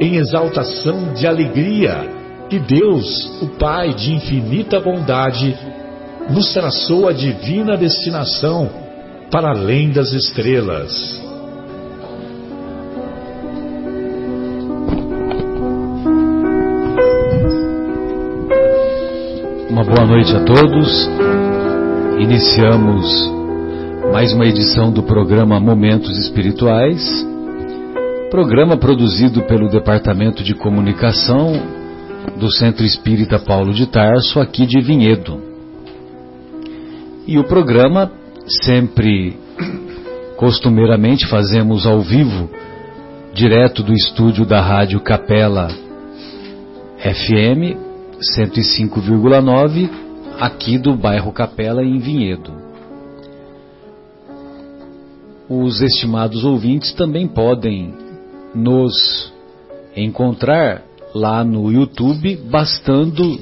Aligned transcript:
em 0.00 0.16
exaltação 0.16 1.12
de 1.14 1.26
alegria, 1.26 2.08
que 2.48 2.58
Deus, 2.58 3.42
o 3.42 3.48
Pai 3.58 3.92
de 3.92 4.14
infinita 4.14 4.80
bondade, 4.80 5.56
nos 6.30 6.52
traçou 6.52 7.08
a 7.08 7.12
divina 7.12 7.76
destinação 7.76 8.70
para 9.30 9.50
além 9.50 9.90
das 9.90 10.12
estrelas. 10.12 11.20
Uma 19.70 19.84
boa 19.84 20.06
noite 20.06 20.34
a 20.34 20.44
todos. 20.44 21.08
Iniciamos 22.18 23.38
mais 24.12 24.32
uma 24.32 24.46
edição 24.46 24.90
do 24.90 25.02
programa 25.02 25.60
Momentos 25.60 26.18
Espirituais, 26.18 27.00
programa 28.30 28.76
produzido 28.76 29.42
pelo 29.42 29.70
Departamento 29.70 30.42
de 30.44 30.54
Comunicação 30.54 31.52
do 32.38 32.50
Centro 32.50 32.84
Espírita 32.84 33.38
Paulo 33.38 33.72
de 33.72 33.86
Tarso, 33.86 34.38
aqui 34.38 34.66
de 34.66 34.80
Vinhedo. 34.82 35.40
E 37.26 37.38
o 37.38 37.44
programa 37.44 38.12
sempre 38.46 39.38
costumeiramente 40.36 41.26
fazemos 41.26 41.86
ao 41.86 42.00
vivo, 42.02 42.50
direto 43.32 43.82
do 43.82 43.94
estúdio 43.94 44.44
da 44.44 44.60
Rádio 44.60 45.00
Capela 45.00 45.68
FM 46.98 47.76
105,9 48.36 49.88
aqui 50.38 50.76
do 50.76 50.94
bairro 50.94 51.32
Capela 51.32 51.82
em 51.82 51.98
Vinhedo. 51.98 52.52
Os 55.48 55.80
estimados 55.80 56.44
ouvintes 56.44 56.92
também 56.92 57.26
podem 57.26 58.07
nos 58.58 59.32
encontrar 59.96 60.82
lá 61.14 61.42
no 61.42 61.70
YouTube, 61.72 62.36
bastando 62.50 63.38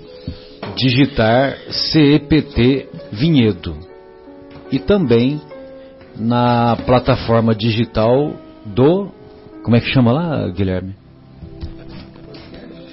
digitar 0.76 1.56
CEPT 1.70 2.88
Vinhedo. 3.12 3.76
E 4.70 4.78
também 4.78 5.40
na 6.16 6.76
plataforma 6.84 7.54
digital 7.54 8.34
do. 8.64 9.10
Como 9.62 9.76
é 9.76 9.80
que 9.80 9.88
chama 9.88 10.12
lá, 10.12 10.48
Guilherme? 10.48 10.94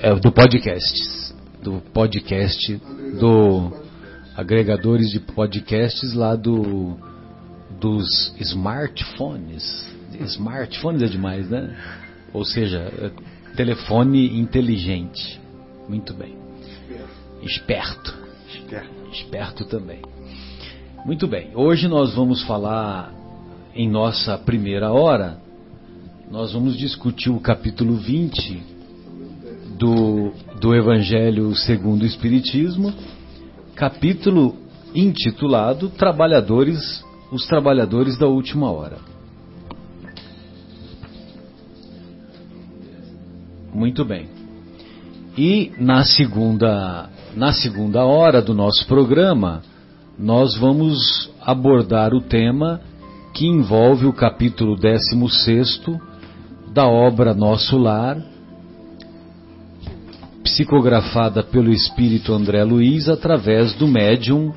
É, 0.01 0.13
do 0.15 0.31
podcast 0.31 1.13
do 1.63 1.81
podcast, 1.93 2.75
do 3.19 3.71
agregadores 4.35 5.09
de 5.09 5.19
podcasts 5.19 6.13
lá 6.13 6.35
do 6.35 6.97
dos 7.79 8.35
smartphones. 8.39 9.85
Smartphones 10.19 11.01
é 11.01 11.07
demais, 11.07 11.49
né? 11.49 11.75
Ou 12.33 12.43
seja, 12.43 12.79
é 12.79 13.55
telefone 13.55 14.39
inteligente. 14.39 15.39
Muito 15.87 16.13
bem. 16.13 16.35
Esperto. 17.41 18.13
Esperto. 18.49 19.09
Esperto 19.11 19.65
também. 19.65 20.01
Muito 21.05 21.27
bem. 21.27 21.51
Hoje 21.53 21.87
nós 21.87 22.15
vamos 22.15 22.41
falar 22.43 23.13
em 23.75 23.89
nossa 23.89 24.37
primeira 24.37 24.91
hora, 24.91 25.37
nós 26.31 26.53
vamos 26.53 26.77
discutir 26.77 27.29
o 27.29 27.39
capítulo 27.39 27.95
20 27.95 28.63
do 29.77 30.31
do 30.63 30.73
Evangelho 30.73 31.53
segundo 31.57 32.03
o 32.03 32.05
Espiritismo, 32.05 32.93
capítulo 33.75 34.55
intitulado 34.95 35.89
Trabalhadores, 35.89 37.03
os 37.33 37.45
trabalhadores 37.47 38.17
da 38.17 38.27
última 38.27 38.71
hora. 38.71 39.12
Muito 43.73 44.05
bem. 44.05 44.27
E 45.37 45.71
na 45.79 46.03
segunda, 46.03 47.09
na 47.35 47.51
segunda 47.51 48.05
hora 48.05 48.41
do 48.41 48.53
nosso 48.53 48.85
programa, 48.85 49.63
nós 50.17 50.55
vamos 50.55 51.31
abordar 51.41 52.13
o 52.13 52.21
tema 52.21 52.79
que 53.33 53.47
envolve 53.47 54.05
o 54.05 54.13
capítulo 54.13 54.75
16 54.77 55.81
da 56.71 56.87
obra 56.87 57.33
Nosso 57.33 57.77
Lar, 57.77 58.17
psicografada 60.43 61.41
pelo 61.41 61.71
espírito 61.71 62.31
André 62.31 62.63
Luiz 62.63 63.09
através 63.09 63.73
do 63.73 63.87
médium 63.87 64.53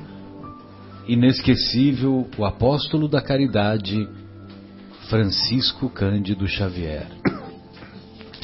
inesquecível, 1.07 2.27
o 2.37 2.45
apóstolo 2.45 3.07
da 3.07 3.21
caridade, 3.21 4.07
Francisco 5.09 5.89
Cândido 5.89 6.47
Xavier. 6.47 7.07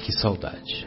Que 0.03 0.11
saudade. 0.11 0.85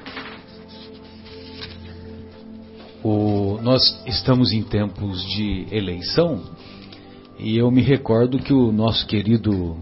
O, 3.02 3.58
nós 3.62 3.82
estamos 4.06 4.52
em 4.52 4.62
tempos 4.62 5.24
de 5.24 5.66
eleição 5.70 6.42
e 7.38 7.56
eu 7.56 7.70
me 7.70 7.80
recordo 7.80 8.38
que 8.38 8.52
o 8.52 8.70
nosso 8.70 9.06
querido 9.06 9.76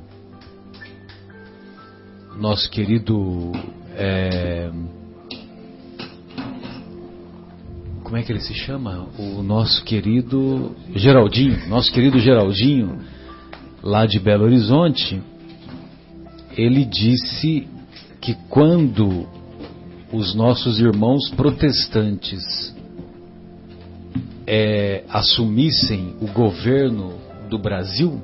nosso 2.37 2.71
querido 2.71 3.51
é, 3.97 4.71
como 8.05 8.17
é 8.17 8.23
que 8.23 8.31
ele 8.31 8.41
se 8.41 8.55
chama? 8.55 9.09
O 9.19 9.43
nosso 9.43 9.83
querido 9.83 10.77
Geraldinho, 10.95 11.69
nosso 11.69 11.93
querido 11.93 12.21
Geraldinho, 12.21 13.01
lá 13.83 14.07
de 14.07 14.21
Belo 14.21 14.45
Horizonte, 14.45 15.21
ele 16.57 16.85
disse 16.85 17.74
que 18.25 18.35
quando 18.49 19.29
os 20.11 20.35
nossos 20.35 20.81
irmãos 20.81 21.29
protestantes 21.37 22.75
é, 24.47 25.05
assumissem 25.11 26.17
o 26.23 26.27
governo 26.33 27.19
do 27.51 27.59
Brasil, 27.59 28.23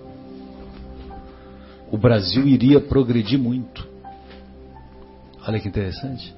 o 1.93 1.99
Brasil 1.99 2.49
iria 2.49 2.81
progredir 2.81 3.39
muito. 3.39 3.87
Olha 5.47 5.61
que 5.61 5.69
interessante. 5.69 6.35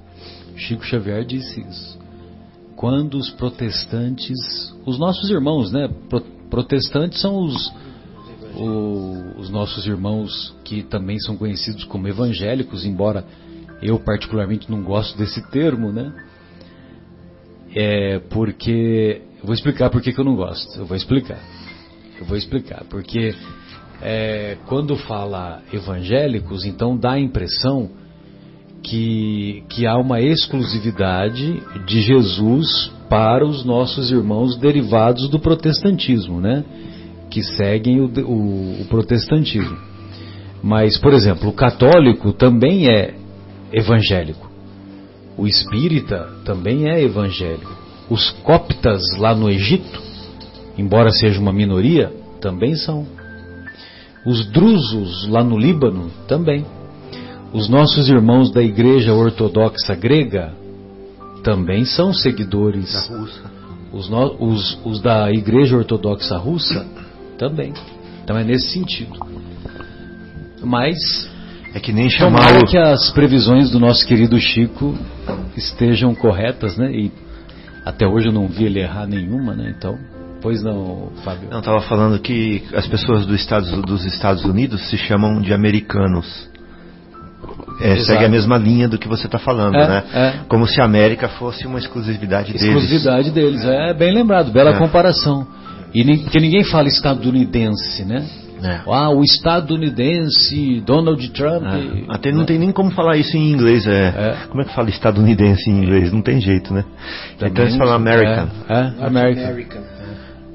Chico 0.56 0.84
Xavier 0.84 1.24
disse 1.24 1.60
isso 1.60 2.02
quando 2.74 3.14
os 3.16 3.30
protestantes, 3.30 4.74
os 4.84 4.98
nossos 4.98 5.30
irmãos, 5.30 5.70
né? 5.70 5.88
Protestantes 6.50 7.20
são 7.20 7.36
os, 7.36 7.72
o, 8.56 9.38
os 9.38 9.50
nossos 9.50 9.86
irmãos 9.86 10.52
que 10.64 10.82
também 10.82 11.16
são 11.20 11.36
conhecidos 11.36 11.84
como 11.84 12.08
evangélicos, 12.08 12.84
embora 12.84 13.24
eu 13.82 13.98
particularmente 13.98 14.70
não 14.70 14.82
gosto 14.82 15.18
desse 15.18 15.42
termo, 15.50 15.92
né? 15.92 16.12
É 17.74 18.20
porque 18.30 19.22
eu 19.40 19.46
vou 19.46 19.54
explicar 19.54 19.90
por 19.90 20.00
que, 20.00 20.16
eu 20.16 20.24
não 20.24 20.36
gosto. 20.36 20.78
Eu 20.78 20.86
vou 20.86 20.96
explicar. 20.96 21.40
Eu 22.18 22.26
vou 22.26 22.36
explicar 22.36 22.84
porque 22.88 23.34
é, 24.00 24.56
quando 24.66 24.96
fala 24.96 25.62
evangélicos, 25.72 26.64
então 26.64 26.96
dá 26.96 27.12
a 27.12 27.20
impressão 27.20 27.90
que, 28.82 29.64
que 29.68 29.86
há 29.86 29.96
uma 29.96 30.20
exclusividade 30.20 31.62
de 31.86 32.00
Jesus 32.02 32.92
para 33.08 33.44
os 33.44 33.64
nossos 33.64 34.10
irmãos 34.10 34.56
derivados 34.58 35.28
do 35.28 35.38
protestantismo, 35.38 36.40
né? 36.40 36.64
Que 37.30 37.42
seguem 37.42 38.00
o, 38.00 38.06
o, 38.06 38.82
o 38.82 38.84
protestantismo. 38.88 39.76
Mas, 40.62 40.96
por 40.98 41.12
exemplo, 41.12 41.48
o 41.48 41.52
católico 41.52 42.32
também 42.32 42.88
é 42.88 43.14
evangélico. 43.72 44.50
O 45.36 45.46
espírita 45.46 46.28
também 46.44 46.88
é 46.88 47.02
evangélico. 47.02 47.72
Os 48.10 48.30
coptas 48.42 49.00
lá 49.18 49.34
no 49.34 49.48
Egito, 49.48 50.00
embora 50.76 51.10
seja 51.10 51.40
uma 51.40 51.52
minoria, 51.52 52.12
também 52.40 52.74
são. 52.74 53.06
Os 54.26 54.46
drusos 54.50 55.26
lá 55.28 55.42
no 55.42 55.58
Líbano 55.58 56.10
também. 56.28 56.64
Os 57.52 57.68
nossos 57.68 58.08
irmãos 58.08 58.50
da 58.50 58.62
Igreja 58.62 59.12
Ortodoxa 59.12 59.94
Grega 59.94 60.52
também 61.42 61.84
são 61.84 62.12
seguidores. 62.12 62.92
Da 62.92 63.16
Rússia. 63.16 63.42
Os, 63.92 64.08
no, 64.08 64.36
os, 64.38 64.78
os 64.84 65.00
da 65.00 65.30
Igreja 65.30 65.76
Ortodoxa 65.76 66.36
Russa 66.36 66.86
também. 67.38 67.72
Então 68.22 68.38
é 68.38 68.44
nesse 68.44 68.70
sentido. 68.70 69.18
Mas 70.62 71.28
É 71.74 71.80
que 71.80 71.92
nem 71.92 72.08
chamar 72.10 72.38
tomara 72.40 72.64
o... 72.64 72.66
que 72.66 72.76
as 72.76 73.10
previsões 73.10 73.70
do 73.70 73.80
nosso 73.80 74.06
querido 74.06 74.38
Chico 74.38 74.96
estejam 75.56 76.14
corretas, 76.14 76.76
né? 76.76 76.90
E 76.92 77.10
até 77.84 78.06
hoje 78.06 78.28
eu 78.28 78.32
não 78.32 78.46
vi 78.46 78.64
ele 78.64 78.80
errar 78.80 79.06
nenhuma, 79.06 79.54
né? 79.54 79.74
Então, 79.76 79.98
pois 80.40 80.62
não, 80.62 81.10
Fábio. 81.24 81.48
Não, 81.50 81.60
estava 81.60 81.80
falando 81.80 82.18
que 82.18 82.62
as 82.74 82.86
pessoas 82.86 83.24
do 83.26 83.34
Estados, 83.34 83.70
dos 83.82 84.04
Estados 84.04 84.44
Unidos 84.44 84.88
se 84.90 84.96
chamam 84.96 85.40
de 85.40 85.52
americanos. 85.52 86.50
É, 87.80 87.96
segue 87.96 88.24
a 88.24 88.28
mesma 88.28 88.56
linha 88.56 88.88
do 88.88 88.96
que 88.98 89.08
você 89.08 89.26
está 89.26 89.38
falando, 89.38 89.74
É, 89.76 89.88
né? 89.88 90.04
é. 90.14 90.34
Como 90.46 90.66
se 90.66 90.80
a 90.80 90.84
América 90.84 91.28
fosse 91.28 91.66
uma 91.66 91.78
exclusividade, 91.78 92.52
deles. 92.52 92.62
Exclusividade 92.62 93.30
deles, 93.30 93.64
é 93.64 93.92
bem 93.94 94.14
lembrado, 94.14 94.52
bela 94.52 94.70
É. 94.70 94.78
comparação. 94.78 95.46
E 95.94 96.04
porque 96.18 96.38
ninguém 96.38 96.62
fala 96.64 96.86
estadunidense, 96.86 98.04
né? 98.04 98.24
É. 98.62 98.80
Ah, 98.86 99.10
o 99.10 99.22
estadunidense, 99.24 100.80
Donald 100.86 101.28
Trump. 101.30 101.64
É. 101.64 102.04
Até 102.08 102.30
não 102.30 102.44
tem 102.44 102.58
nem 102.58 102.70
como 102.72 102.90
falar 102.92 103.16
isso 103.16 103.36
em 103.36 103.50
inglês. 103.52 103.86
É. 103.86 104.08
É. 104.08 104.46
Como 104.48 104.62
é 104.62 104.64
que 104.64 104.74
fala 104.74 104.88
estadunidense 104.88 105.68
em 105.68 105.78
inglês? 105.82 106.12
Não 106.12 106.22
tem 106.22 106.40
jeito, 106.40 106.72
né? 106.72 106.84
então 107.34 107.48
Também, 107.48 107.64
eles 107.64 107.76
falam 107.76 107.94
American. 107.94 108.48
É, 108.68 108.74
é 108.74 109.06
American. 109.06 109.44
American. 109.44 109.82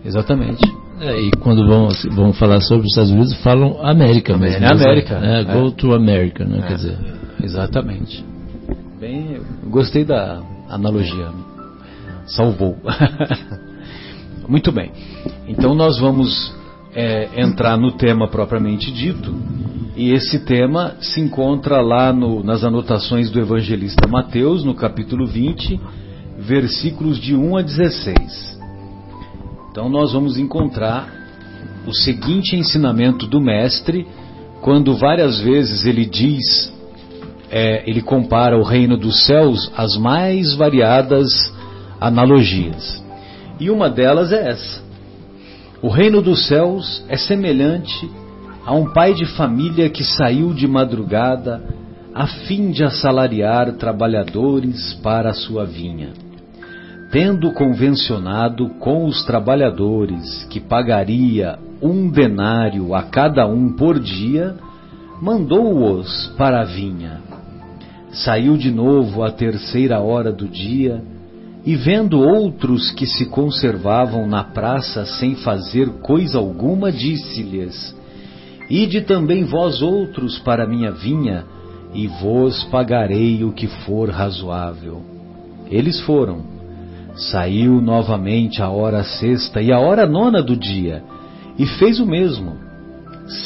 Exatamente. 0.05 0.61
É, 1.01 1.19
e 1.19 1.31
quando 1.31 1.67
vão, 1.67 1.89
vão 2.11 2.33
falar 2.33 2.61
sobre 2.61 2.85
os 2.85 2.91
Estados 2.91 3.11
Unidos, 3.11 3.33
falam 3.43 3.85
América 3.85 4.35
mesmo. 4.37 4.63
É 4.65 4.71
América. 4.71 5.15
É, 5.15 5.43
go 5.43 5.67
É. 5.67 5.71
to 5.71 5.93
America, 5.93 6.43
né? 6.45 6.63
Quer 6.67 6.75
dizer, 6.75 6.97
Exatamente. 7.43 8.25
Bem, 8.99 9.35
eu 9.35 9.69
gostei 9.69 10.03
da 10.03 10.41
analogia. 10.69 11.27
Salvou. 12.25 12.77
Muito 14.47 14.71
bem. 14.71 14.91
Então 15.47 15.75
nós 15.75 15.99
vamos 15.99 16.55
é, 16.97 17.29
entrar 17.39 17.77
no 17.77 17.91
tema 17.91 18.27
propriamente 18.27 18.91
dito. 18.91 19.31
E 19.95 20.11
esse 20.11 20.39
tema 20.39 20.95
se 20.99 21.21
encontra 21.21 21.79
lá 21.79 22.11
no- 22.11 22.43
nas 22.43 22.63
anotações 22.63 23.29
do 23.29 23.39
evangelista 23.39 24.07
Mateus, 24.07 24.63
no 24.63 24.73
capítulo 24.73 25.27
20, 25.27 25.79
versículos 26.39 27.19
de 27.19 27.35
1 27.35 27.57
a 27.57 27.61
16. 27.61 28.57
Então 29.69 29.89
nós 29.89 30.11
vamos 30.13 30.39
encontrar 30.39 31.07
o 31.85 31.93
seguinte 31.93 32.55
ensinamento 32.55 33.27
do 33.27 33.39
Mestre, 33.39 34.07
quando 34.61 34.95
várias 34.95 35.39
vezes 35.39 35.85
ele 35.85 36.03
diz 36.05 36.73
é, 37.49 37.83
ele 37.89 38.01
compara 38.01 38.57
o 38.57 38.63
reino 38.63 38.97
dos 38.97 39.25
céus 39.25 39.71
às 39.77 39.95
mais 39.95 40.55
variadas 40.55 41.31
analogias. 42.01 43.01
E 43.59 43.69
uma 43.69 43.87
delas 43.87 44.31
é 44.33 44.49
essa. 44.49 44.86
O 45.81 45.89
reino 45.89 46.23
dos 46.23 46.47
céus 46.47 47.05
é 47.07 47.15
semelhante 47.17 48.09
a 48.65 48.73
um 48.73 48.91
pai 48.91 49.13
de 49.13 49.27
família 49.37 49.89
que 49.89 50.03
saiu 50.03 50.51
de 50.51 50.67
madrugada 50.67 51.63
a 52.15 52.25
fim 52.25 52.71
de 52.71 52.83
assalariar 52.83 53.73
trabalhadores 53.73 54.95
para 55.03 55.29
a 55.29 55.33
sua 55.33 55.65
vinha. 55.65 56.13
Tendo 57.11 57.51
convencionado 57.51 58.69
com 58.79 59.05
os 59.05 59.23
trabalhadores 59.23 60.45
que 60.45 60.59
pagaria 60.59 61.59
um 61.79 62.09
denário 62.09 62.95
a 62.95 63.03
cada 63.03 63.45
um 63.45 63.71
por 63.73 63.99
dia, 63.99 64.55
mandou-os 65.21 66.27
para 66.35 66.61
a 66.61 66.65
vinha. 66.65 67.21
Saiu 68.11 68.57
de 68.57 68.71
novo 68.71 69.23
à 69.23 69.31
terceira 69.31 69.99
hora 69.99 70.31
do 70.31 70.47
dia 70.47 71.03
e, 71.67 71.75
vendo 71.75 72.21
outros 72.21 72.91
que 72.91 73.05
se 73.05 73.25
conservavam 73.25 74.25
na 74.25 74.41
praça 74.41 75.05
sem 75.05 75.35
fazer 75.35 75.99
coisa 75.99 76.37
alguma, 76.37 76.93
disse-lhes: 76.93 77.93
Ide 78.69 79.01
também 79.01 79.43
vós 79.43 79.81
outros 79.81 80.39
para 80.39 80.65
minha 80.65 80.93
vinha, 80.93 81.43
e 81.93 82.07
vos 82.07 82.63
pagarei 82.71 83.43
o 83.43 83.51
que 83.51 83.67
for 83.67 84.09
razoável. 84.09 85.01
Eles 85.69 85.99
foram. 85.99 86.41
Saiu 87.17 87.81
novamente 87.81 88.61
a 88.61 88.69
hora 88.69 89.03
sexta 89.03 89.61
e 89.61 89.69
a 89.69 89.77
hora 89.77 90.07
nona 90.07 90.41
do 90.41 90.55
dia, 90.55 91.03
e 91.59 91.65
fez 91.65 91.99
o 91.99 92.05
mesmo. 92.05 92.55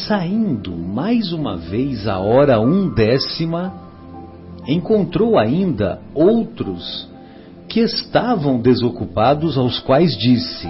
Saindo 0.08 0.78
mais 0.78 1.34
uma 1.34 1.58
vez 1.58 2.08
a 2.08 2.20
hora 2.20 2.60
undécima, 2.60 3.74
encontrou 4.68 5.40
ainda 5.40 6.00
outros 6.14 7.10
que 7.72 7.80
estavam 7.80 8.60
desocupados, 8.60 9.58
aos 9.58 9.80
quais 9.80 10.18
disse: 10.18 10.68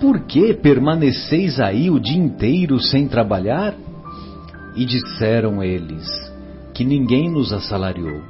Por 0.00 0.26
que 0.26 0.52
permaneceis 0.52 1.60
aí 1.60 1.88
o 1.88 2.00
dia 2.00 2.18
inteiro 2.18 2.80
sem 2.80 3.06
trabalhar? 3.06 3.76
E 4.74 4.84
disseram 4.84 5.62
eles: 5.62 6.08
Que 6.74 6.84
ninguém 6.84 7.30
nos 7.30 7.52
assalariou. 7.52 8.22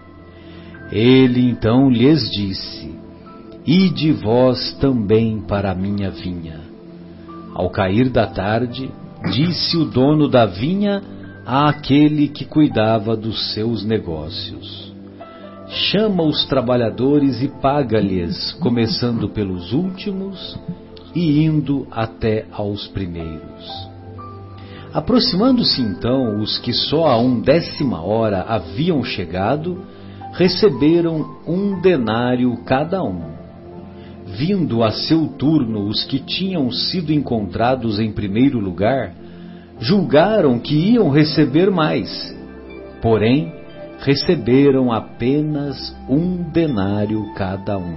Ele 0.93 1.49
então 1.49 1.89
lhes 1.89 2.31
disse: 2.31 2.95
Ide 3.67 4.13
vós 4.13 4.75
também 4.75 5.41
para 5.41 5.71
a 5.71 5.75
minha 5.75 6.11
vinha. 6.11 6.61
Ao 7.55 7.71
cair 7.71 8.11
da 8.11 8.27
tarde, 8.27 8.91
disse 9.33 9.79
o 9.79 9.87
dono 9.87 10.29
da 10.29 10.45
vinha 10.45 11.03
àquele 11.47 12.29
que 12.29 12.45
cuidava 12.45 13.17
dos 13.17 13.55
seus 13.55 13.83
negócios: 13.83 14.90
Chama 15.73 16.25
os 16.25 16.45
trabalhadores 16.47 17.41
e 17.43 17.47
paga-lhes, 17.47 18.53
começando 18.55 19.29
pelos 19.29 19.73
últimos 19.73 20.59
e 21.15 21.45
indo 21.45 21.87
até 21.93 22.45
aos 22.51 22.89
primeiros. 22.89 23.89
Aproximando-se 24.93 25.81
então 25.81 26.41
os 26.41 26.59
que 26.59 26.73
só 26.73 27.07
a 27.07 27.17
undécima 27.17 28.03
hora 28.03 28.43
haviam 28.43 29.05
chegado, 29.05 29.85
receberam 30.33 31.39
um 31.47 31.81
denário 31.81 32.57
cada 32.65 33.01
um. 33.05 33.31
Vindo 34.27 34.83
a 34.83 34.91
seu 34.91 35.29
turno 35.29 35.87
os 35.87 36.03
que 36.03 36.19
tinham 36.19 36.69
sido 36.73 37.13
encontrados 37.13 38.01
em 38.01 38.11
primeiro 38.11 38.59
lugar, 38.59 39.15
julgaram 39.79 40.59
que 40.59 40.75
iam 40.75 41.11
receber 41.11 41.71
mais. 41.71 42.37
Porém, 43.01 43.60
receberam 44.01 44.91
apenas 44.91 45.95
um 46.09 46.43
denário 46.51 47.33
cada 47.35 47.79
um. 47.79 47.97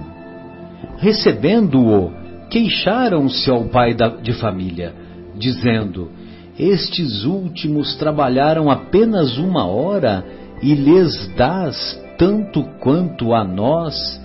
Recebendo-o, 0.98 2.12
queixaram-se 2.50 3.50
ao 3.50 3.64
pai 3.64 3.94
da- 3.94 4.16
de 4.16 4.32
família, 4.34 4.94
dizendo: 5.36 6.10
Estes 6.58 7.24
últimos 7.24 7.96
trabalharam 7.96 8.70
apenas 8.70 9.38
uma 9.38 9.66
hora 9.66 10.24
e 10.62 10.74
lhes 10.74 11.28
dás 11.36 12.00
tanto 12.16 12.62
quanto 12.80 13.34
a 13.34 13.42
nós, 13.42 14.20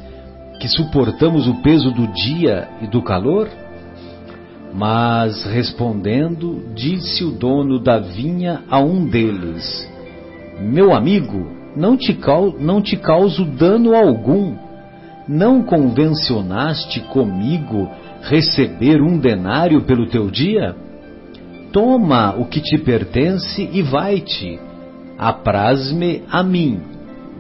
que 0.60 0.68
suportamos 0.68 1.48
o 1.48 1.56
peso 1.62 1.92
do 1.92 2.08
dia 2.08 2.68
e 2.82 2.88
do 2.88 3.02
calor? 3.02 3.48
Mas 4.74 5.44
respondendo, 5.46 6.72
disse 6.76 7.24
o 7.24 7.32
dono 7.32 7.80
da 7.80 7.98
vinha 7.98 8.62
a 8.70 8.80
um 8.80 9.06
deles: 9.08 9.90
Meu 10.60 10.94
amigo, 10.94 11.59
não 11.76 11.96
te, 11.98 12.14
cau 12.14 12.56
não 12.60 12.82
te 12.82 12.98
causo 12.98 13.46
dano 13.46 13.96
algum. 13.96 14.56
Não 15.28 15.62
convencionaste 15.62 17.02
comigo 17.02 17.90
receber 18.22 19.02
um 19.02 19.18
denário 19.18 19.82
pelo 19.84 20.08
teu 20.08 20.30
dia? 20.30 20.76
Toma 21.72 22.36
o 22.36 22.46
que 22.46 22.62
te 22.62 22.78
pertence 22.78 23.70
e 23.72 23.82
vai-te. 23.82 24.60
Apraz-me 25.18 26.24
a 26.32 26.42
mim 26.42 26.82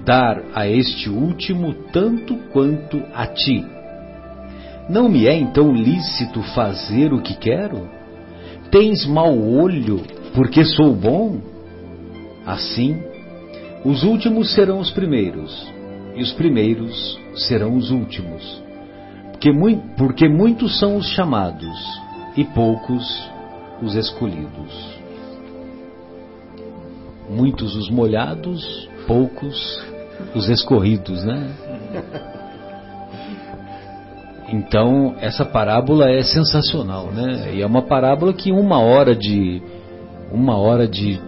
dar 0.06 0.42
a 0.54 0.68
este 0.68 1.10
último 1.10 1.74
tanto 1.92 2.36
quanto 2.52 3.02
a 3.14 3.26
ti. 3.26 3.66
Não 4.90 5.10
me 5.10 5.28
é 5.28 5.36
então 5.36 5.74
lícito 5.74 6.42
fazer 6.54 7.14
o 7.14 7.22
que 7.22 7.36
quero? 7.36 7.88
Tens 8.72 9.06
mau 9.06 9.38
olho 9.40 10.02
porque 10.34 10.64
sou 10.64 10.94
bom? 10.94 11.40
Assim, 12.46 13.02
os 13.84 14.04
últimos 14.04 14.54
serão 14.54 14.80
os 14.80 14.92
primeiros, 14.92 15.72
e 16.16 16.22
os 16.22 16.34
primeiros 16.34 17.20
serão 17.36 17.76
os 17.76 17.92
últimos. 17.92 18.62
Porque, 19.32 19.52
porque 19.98 20.28
muitos 20.28 20.78
são 20.80 20.98
os 20.98 21.08
chamados, 21.08 21.78
e 22.36 22.44
poucos 22.44 23.30
os 23.82 23.96
escolhidos. 23.96 25.00
Muitos 27.30 27.76
os 27.76 27.90
molhados, 27.90 28.90
poucos 29.08 29.82
os 30.36 30.50
escorridos, 30.50 31.24
né? 31.24 31.50
então, 34.50 35.16
essa 35.20 35.46
parábola 35.46 36.10
é 36.10 36.22
sensacional, 36.22 37.12
né? 37.12 37.54
E 37.54 37.62
é 37.62 37.66
uma 37.66 37.84
parábola 37.84 38.34
que 38.34 38.52
uma 38.52 38.80
hora 38.80 39.16
de 39.16 39.62
uma 40.32 40.58
hora 40.58 40.88
de, 40.88 41.20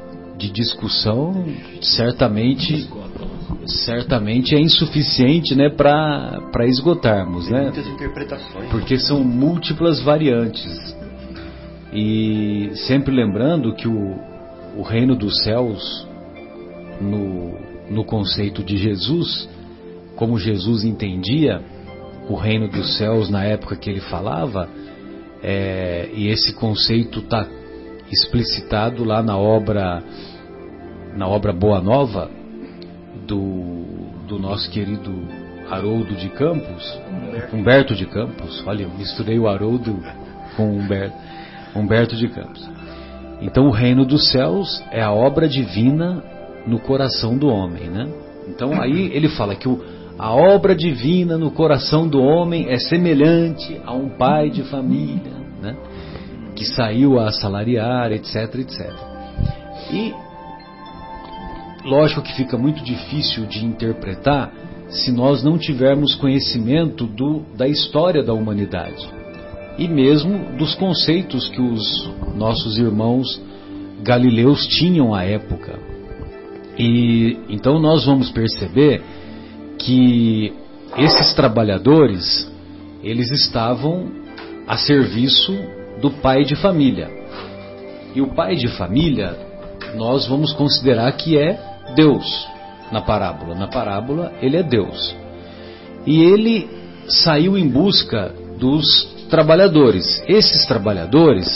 de 0.41 0.51
discussão 0.51 1.45
certamente 1.81 2.89
certamente 3.65 4.55
é 4.55 4.59
insuficiente, 4.59 5.53
né, 5.53 5.69
para 5.69 6.65
esgotarmos, 6.65 7.45
Tem 7.45 7.53
né? 7.53 7.63
muitas 7.63 7.87
interpretações. 7.87 8.69
Porque 8.71 8.97
são 8.97 9.23
múltiplas 9.23 10.01
variantes. 10.01 10.95
E 11.93 12.71
sempre 12.87 13.13
lembrando 13.13 13.75
que 13.75 13.87
o, 13.87 14.15
o 14.77 14.81
reino 14.81 15.15
dos 15.15 15.43
céus, 15.43 16.07
no, 16.99 17.55
no 17.89 18.03
conceito 18.03 18.63
de 18.63 18.77
Jesus, 18.77 19.47
como 20.15 20.39
Jesus 20.39 20.83
entendia 20.83 21.61
o 22.27 22.35
reino 22.35 22.67
dos 22.67 22.97
céus 22.97 23.29
na 23.29 23.43
época 23.43 23.75
que 23.75 23.89
ele 23.89 24.01
falava, 24.01 24.69
é, 25.43 26.09
e 26.13 26.27
esse 26.29 26.53
conceito 26.53 27.19
está 27.19 27.47
explicitado 28.11 29.03
lá 29.03 29.21
na 29.21 29.37
obra 29.37 30.03
na 31.15 31.27
obra 31.27 31.51
Boa 31.51 31.81
Nova 31.81 32.29
do, 33.27 33.85
do 34.27 34.39
nosso 34.39 34.69
querido 34.71 35.11
Haroldo 35.69 36.15
de 36.15 36.29
Campos, 36.29 36.99
Humberto 37.53 37.95
de 37.95 38.05
Campos. 38.05 38.63
Olha, 38.65 38.83
eu 38.83 38.89
misturei 38.89 39.39
o 39.39 39.47
Haroldo 39.47 39.97
com 40.55 40.63
o 40.63 40.79
Humberto, 40.79 41.15
Humberto 41.75 42.15
de 42.15 42.27
Campos. 42.27 42.69
Então, 43.41 43.67
o 43.67 43.71
reino 43.71 44.05
dos 44.05 44.31
céus 44.31 44.83
é 44.91 45.01
a 45.01 45.11
obra 45.11 45.47
divina 45.47 46.23
no 46.67 46.79
coração 46.79 47.37
do 47.37 47.47
homem, 47.47 47.89
né? 47.89 48.07
Então, 48.47 48.79
aí 48.81 49.11
ele 49.13 49.29
fala 49.29 49.55
que 49.55 49.67
o, 49.67 49.81
a 50.17 50.33
obra 50.33 50.75
divina 50.75 51.37
no 51.37 51.51
coração 51.51 52.07
do 52.07 52.21
homem 52.21 52.69
é 52.69 52.77
semelhante 52.77 53.81
a 53.85 53.93
um 53.93 54.09
pai 54.09 54.49
de 54.49 54.63
família, 54.63 55.33
né? 55.61 55.75
Que 56.55 56.65
saiu 56.65 57.19
a 57.19 57.29
assalariar, 57.29 58.11
etc, 58.11 58.55
etc. 58.55 58.93
E 59.91 60.13
lógico 61.83 62.21
que 62.21 62.35
fica 62.35 62.57
muito 62.57 62.83
difícil 62.83 63.45
de 63.45 63.65
interpretar 63.65 64.51
se 64.89 65.11
nós 65.11 65.43
não 65.43 65.57
tivermos 65.57 66.15
conhecimento 66.15 67.05
do, 67.05 67.43
da 67.55 67.67
história 67.67 68.23
da 68.23 68.33
humanidade 68.33 69.09
e 69.77 69.87
mesmo 69.87 70.57
dos 70.57 70.75
conceitos 70.75 71.47
que 71.49 71.61
os 71.61 72.11
nossos 72.35 72.77
irmãos 72.77 73.41
galileus 74.03 74.67
tinham 74.67 75.13
à 75.13 75.23
época. 75.23 75.79
E 76.77 77.37
então 77.49 77.79
nós 77.79 78.05
vamos 78.05 78.29
perceber 78.29 79.01
que 79.77 80.53
esses 80.97 81.33
trabalhadores 81.33 82.51
eles 83.03 83.31
estavam 83.31 84.11
a 84.67 84.77
serviço 84.77 85.57
do 86.01 86.11
pai 86.11 86.43
de 86.43 86.55
família. 86.55 87.09
E 88.13 88.21
o 88.21 88.33
pai 88.35 88.55
de 88.55 88.67
família 88.67 89.37
nós 89.95 90.27
vamos 90.27 90.53
considerar 90.53 91.11
que 91.13 91.37
é 91.37 91.70
Deus 91.95 92.47
na 92.91 93.01
parábola. 93.01 93.55
Na 93.55 93.67
parábola 93.67 94.33
ele 94.41 94.57
é 94.57 94.63
Deus. 94.63 95.15
E 96.05 96.21
ele 96.21 96.69
saiu 97.07 97.57
em 97.57 97.67
busca 97.67 98.33
dos 98.57 99.11
trabalhadores. 99.29 100.23
Esses 100.27 100.65
trabalhadores, 100.65 101.47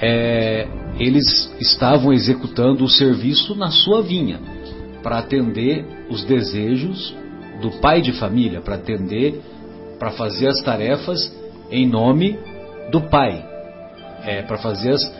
é, 0.00 0.66
eles 0.98 1.52
estavam 1.60 2.12
executando 2.12 2.84
o 2.84 2.88
serviço 2.88 3.54
na 3.54 3.70
sua 3.70 4.02
vinha 4.02 4.40
para 5.02 5.18
atender 5.18 5.84
os 6.10 6.24
desejos 6.24 7.14
do 7.60 7.70
pai 7.80 8.00
de 8.00 8.12
família, 8.12 8.60
para 8.60 8.74
atender, 8.74 9.40
para 9.98 10.10
fazer 10.10 10.48
as 10.48 10.60
tarefas 10.62 11.32
em 11.70 11.88
nome 11.88 12.38
do 12.90 13.00
pai, 13.02 13.44
é, 14.24 14.42
para 14.42 14.58
fazer 14.58 14.92
as, 14.92 15.12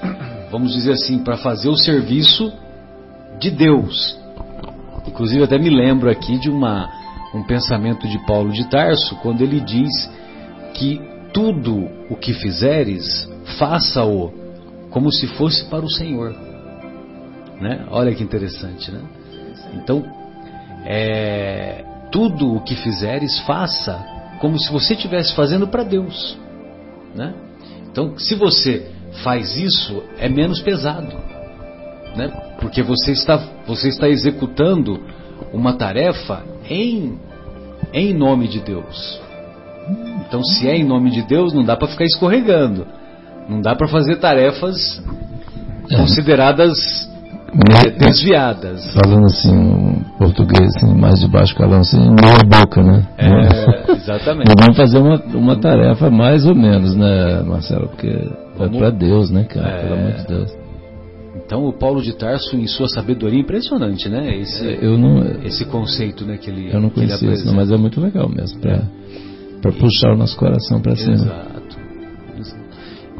vamos 0.51 0.73
dizer 0.73 0.93
assim, 0.93 1.19
para 1.19 1.37
fazer 1.37 1.69
o 1.69 1.77
serviço 1.77 2.53
de 3.39 3.51
Deus. 3.51 4.19
Inclusive 5.07 5.45
até 5.45 5.59
me 5.59 5.71
lembro 5.71 6.11
aqui 6.11 6.39
de 6.39 6.51
uma, 6.51 6.91
um 7.35 7.43
pensamento 7.43 8.09
de 8.09 8.19
Paulo 8.27 8.53
de 8.53 8.69
Tarso 8.69 9.17
quando 9.17 9.43
ele 9.43 9.61
diz 9.61 10.11
que 10.75 11.01
tudo 11.33 11.89
o 12.11 12.17
que 12.17 12.33
fizeres, 12.33 13.31
faça-o 13.59 14.33
como 14.91 15.13
se 15.13 15.27
fosse 15.27 15.65
para 15.67 15.85
o 15.85 15.91
Senhor. 15.91 16.35
Né? 17.61 17.87
Olha 17.91 18.15
que 18.15 18.23
interessante, 18.23 18.91
né? 18.91 19.03
Então, 19.75 20.05
é, 20.85 21.85
tudo 22.11 22.55
o 22.55 22.61
que 22.63 22.75
fizeres, 22.77 23.39
faça 23.41 24.05
como 24.41 24.59
se 24.59 24.71
você 24.71 24.95
estivesse 24.95 25.35
fazendo 25.35 25.69
para 25.69 25.83
Deus. 25.83 26.39
Né? 27.15 27.35
Então, 27.91 28.19
se 28.19 28.35
você 28.35 28.91
faz 29.23 29.57
isso, 29.57 30.03
é 30.19 30.29
menos 30.29 30.61
pesado. 30.61 31.15
Né? 32.17 32.31
Porque 32.61 32.83
você 32.83 33.13
está, 33.13 33.39
você 33.67 33.89
está 33.89 34.09
executando 34.09 34.99
uma 35.53 35.75
tarefa 35.75 36.43
em, 36.69 37.19
em 37.93 38.15
nome 38.15 38.49
de 38.49 38.61
Deus. 38.61 39.21
Então, 40.27 40.43
se 40.43 40.67
é 40.69 40.77
em 40.77 40.85
nome 40.85 41.11
de 41.11 41.23
Deus, 41.23 41.53
não 41.53 41.63
dá 41.63 41.77
para 41.77 41.89
ficar 41.89 42.05
escorregando. 42.05 42.87
Não 43.49 43.61
dá 43.61 43.75
para 43.77 43.87
fazer 43.87 44.17
tarefas 44.17 45.01
É. 45.91 45.97
consideradas 45.97 46.79
Me- 47.55 47.91
desviadas. 47.93 48.93
Falando 48.93 49.27
assim, 49.27 49.55
um 49.57 50.01
português 50.19 50.75
assim, 50.77 50.95
mais 50.95 51.21
de 51.21 51.29
baixo 51.29 51.55
calão, 51.55 51.81
assim, 51.81 51.99
meia 51.99 52.41
boca, 52.45 52.83
né? 52.83 53.07
É, 53.19 53.93
exatamente. 53.93 54.49
Nós 54.49 54.57
vamos 54.59 54.77
fazer 54.77 54.99
uma, 54.99 55.23
uma 55.35 55.57
tarefa 55.57 56.11
mais 56.11 56.45
ou 56.45 56.55
menos, 56.55 56.97
né, 56.97 57.43
Marcelo? 57.43 57.89
Porque 57.89 58.09
é 58.09 58.29
Vamos- 58.59 58.79
pra 58.79 58.91
Deus, 58.91 59.31
né, 59.31 59.45
cara? 59.45 59.69
É. 59.69 59.83
Pelo 59.83 59.95
amor 59.95 60.13
de 60.13 60.27
Deus. 60.27 60.53
Então, 61.37 61.67
o 61.67 61.73
Paulo 61.73 62.03
de 62.03 62.15
Tarso, 62.15 62.57
em 62.57 62.67
sua 62.67 62.89
sabedoria, 62.89 63.39
é 63.39 63.43
impressionante, 63.43 64.09
né? 64.09 64.37
Esse, 64.39 64.79
Eu 64.81 64.97
não, 64.97 65.43
esse 65.45 65.65
conceito 65.67 66.25
né, 66.25 66.39
que 66.39 66.51
ele 66.51 66.75
eu 66.75 66.81
não 66.81 66.89
conhecia 66.89 67.31
isso, 67.33 67.47
não, 67.47 67.55
mas 67.55 67.71
é 67.71 67.77
muito 67.77 68.01
legal 68.01 68.29
mesmo, 68.29 68.59
pra, 68.61 68.83
pra 69.61 69.73
puxar 69.73 70.13
o 70.13 70.17
nosso 70.17 70.37
coração 70.37 70.81
pra 70.81 70.97
cima. 70.97 71.15
Exato. 71.15 71.77
Exato. 72.39 72.67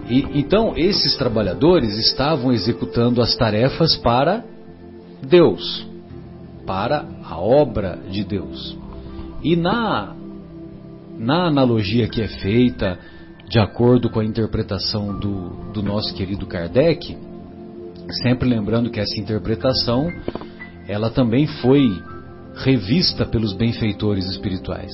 E, 0.09 0.39
então, 0.39 0.73
esses 0.77 1.15
trabalhadores 1.17 1.97
estavam 1.99 2.53
executando 2.53 3.21
as 3.21 3.37
tarefas 3.37 3.97
para 3.97 4.43
Deus, 5.23 5.87
para 6.67 7.05
a 7.25 7.39
obra 7.39 7.99
de 8.11 8.25
Deus. 8.25 8.77
E 9.43 9.57
na, 9.57 10.15
na 11.19 11.49
analogia 11.49 12.09
que 12.09 12.23
é 12.23 12.29
feita, 12.29 12.99
de 13.49 13.59
acordo 13.59 14.09
com 14.09 14.21
a 14.21 14.25
interpretação 14.25 15.19
do, 15.19 15.73
do 15.73 15.83
nosso 15.83 16.15
querido 16.15 16.47
Kardec, 16.47 17.17
sempre 18.23 18.49
lembrando 18.49 18.91
que 18.91 19.01
essa 19.01 19.19
interpretação 19.19 20.11
ela 20.89 21.11
também 21.11 21.47
foi 21.47 22.03
revista 22.55 23.27
pelos 23.27 23.53
benfeitores 23.53 24.27
espirituais. 24.27 24.93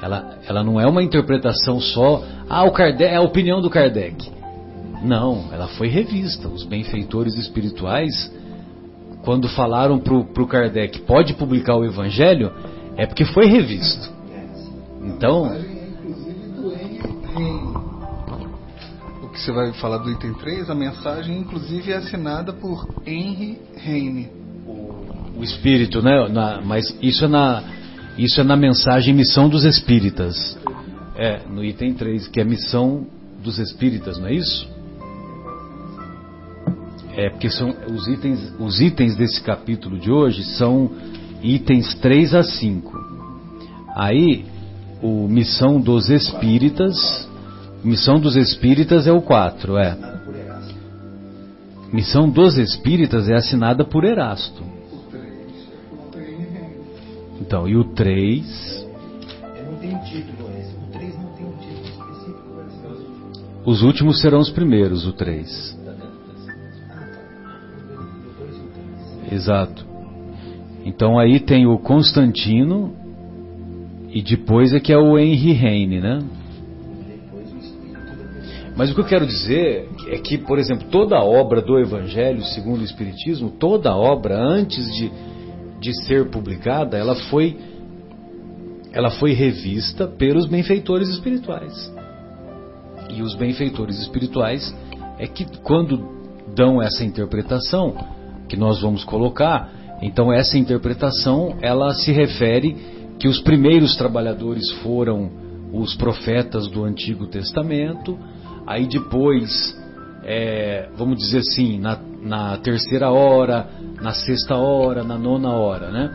Ela, 0.00 0.38
ela 0.46 0.62
não 0.62 0.80
é 0.80 0.86
uma 0.86 1.02
interpretação 1.02 1.80
só, 1.80 2.22
ah, 2.48 2.64
o 2.64 2.70
Kardec, 2.70 3.12
é 3.12 3.16
a 3.16 3.20
opinião 3.20 3.60
do 3.60 3.68
Kardec. 3.68 4.30
Não, 5.02 5.52
ela 5.52 5.68
foi 5.68 5.88
revista. 5.88 6.48
Os 6.48 6.64
benfeitores 6.64 7.36
espirituais, 7.36 8.32
quando 9.24 9.48
falaram 9.48 9.98
para 9.98 10.14
o 10.14 10.46
Kardec, 10.46 11.00
pode 11.00 11.34
publicar 11.34 11.76
o 11.76 11.84
Evangelho, 11.84 12.52
é 12.96 13.06
porque 13.06 13.24
foi 13.24 13.46
revisto. 13.46 14.10
Então, 15.02 15.52
que 19.38 19.44
você 19.44 19.52
vai 19.52 19.72
falar 19.74 19.98
do 19.98 20.10
item 20.10 20.34
3, 20.34 20.68
a 20.68 20.74
mensagem 20.74 21.38
inclusive 21.38 21.92
é 21.92 21.96
assinada 21.96 22.52
por 22.52 22.88
Henry 23.06 23.58
Heine. 23.86 24.28
o 25.36 25.44
espírito, 25.44 26.02
né? 26.02 26.28
na- 26.28 26.60
mas 26.60 26.96
isso 27.00 27.24
é 27.24 27.28
na 27.28 27.62
isso 28.18 28.40
é 28.40 28.44
na 28.44 28.56
mensagem 28.56 29.14
Missão 29.14 29.48
dos 29.48 29.62
Espíritas. 29.64 30.58
É, 31.14 31.42
no 31.48 31.64
item 31.64 31.94
3, 31.94 32.26
que 32.26 32.40
é 32.40 32.44
Missão 32.44 33.06
dos 33.40 33.60
Espíritas, 33.60 34.18
não 34.18 34.26
é 34.26 34.34
isso? 34.34 34.68
É, 37.16 37.30
porque 37.30 37.48
são 37.48 37.72
os 37.94 38.08
itens, 38.08 38.52
os 38.58 38.80
itens 38.80 39.14
desse 39.16 39.40
capítulo 39.40 39.98
de 40.00 40.10
hoje 40.10 40.42
são 40.56 40.90
itens 41.42 41.94
3 41.94 42.34
a 42.34 42.42
5. 42.42 42.92
Aí, 43.94 44.44
o 45.00 45.28
Missão 45.28 45.80
dos 45.80 46.10
Espíritas, 46.10 47.28
Missão 47.84 48.18
dos 48.18 48.36
Espíritas 48.36 49.06
é 49.06 49.12
o 49.12 49.22
4, 49.22 49.78
é. 49.78 49.96
Missão 51.92 52.28
dos 52.28 52.58
Espíritas 52.58 53.28
é 53.28 53.34
assinada 53.34 53.84
por 53.84 54.04
Erasto. 54.04 54.62
Então, 57.40 57.68
e 57.68 57.76
o 57.76 57.84
3, 57.84 58.86
Não 59.64 59.76
tem 59.78 59.98
título 60.00 60.50
esse. 60.58 60.74
O 60.74 60.92
3 60.92 61.16
não 61.16 61.32
tem 61.32 61.46
um 61.46 61.56
título 61.56 61.86
específico 61.86 62.48
os 63.64 63.82
últimos 63.82 64.20
serão 64.22 64.38
os 64.38 64.48
primeiros, 64.50 65.06
o 65.06 65.12
3. 65.12 65.78
Exato. 69.30 69.86
Então 70.86 71.18
aí 71.18 71.38
tem 71.38 71.66
o 71.66 71.78
Constantino, 71.78 72.94
E 74.10 74.22
depois 74.22 74.72
é 74.72 74.80
que 74.80 74.90
é 74.90 74.96
o 74.96 75.18
Henry 75.18 75.52
Heine, 75.52 76.00
né? 76.00 76.18
Mas 78.78 78.92
o 78.92 78.94
que 78.94 79.00
eu 79.00 79.06
quero 79.06 79.26
dizer 79.26 79.88
é 80.06 80.18
que, 80.18 80.38
por 80.38 80.56
exemplo, 80.56 80.86
toda 80.88 81.20
obra 81.20 81.60
do 81.60 81.80
Evangelho 81.80 82.44
segundo 82.44 82.80
o 82.80 82.84
Espiritismo, 82.84 83.50
toda 83.50 83.92
obra 83.92 84.38
antes 84.38 84.86
de, 84.94 85.10
de 85.80 85.92
ser 86.06 86.30
publicada, 86.30 86.96
ela 86.96 87.16
foi 87.28 87.58
ela 88.92 89.10
foi 89.10 89.32
revista 89.32 90.06
pelos 90.06 90.46
benfeitores 90.46 91.08
espirituais. 91.08 91.92
E 93.10 93.20
os 93.20 93.34
benfeitores 93.34 93.98
espirituais 93.98 94.72
é 95.18 95.26
que 95.26 95.44
quando 95.62 96.00
dão 96.54 96.80
essa 96.80 97.04
interpretação 97.04 97.96
que 98.48 98.56
nós 98.56 98.80
vamos 98.80 99.02
colocar, 99.02 99.72
então 100.00 100.32
essa 100.32 100.56
interpretação 100.56 101.58
ela 101.60 101.92
se 101.94 102.12
refere 102.12 102.76
que 103.18 103.26
os 103.26 103.40
primeiros 103.40 103.96
trabalhadores 103.96 104.70
foram 104.82 105.30
os 105.72 105.96
profetas 105.96 106.68
do 106.68 106.84
Antigo 106.84 107.26
Testamento, 107.26 108.16
aí 108.68 108.86
depois, 108.86 109.74
é, 110.22 110.90
vamos 110.94 111.16
dizer 111.16 111.38
assim, 111.38 111.80
na, 111.80 111.98
na, 112.22 112.58
terceira 112.58 113.10
hora, 113.10 113.66
na 114.02 114.12
sexta 114.12 114.56
hora, 114.56 115.02
na 115.02 115.16
nona 115.16 115.52
hora, 115.52 115.90
né? 115.90 116.14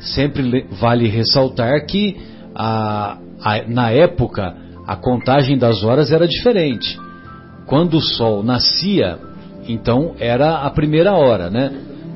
Sempre 0.00 0.66
vale 0.80 1.06
ressaltar 1.06 1.84
que 1.84 2.16
a, 2.54 3.18
a, 3.42 3.62
na 3.68 3.90
época 3.90 4.56
a 4.86 4.96
contagem 4.96 5.58
das 5.58 5.84
horas 5.84 6.10
era 6.10 6.26
diferente. 6.26 6.98
Quando 7.66 7.98
o 7.98 8.00
sol 8.00 8.42
nascia, 8.42 9.18
então 9.68 10.14
era 10.18 10.62
a 10.62 10.70
primeira 10.70 11.12
hora, 11.12 11.50
né? 11.50 11.70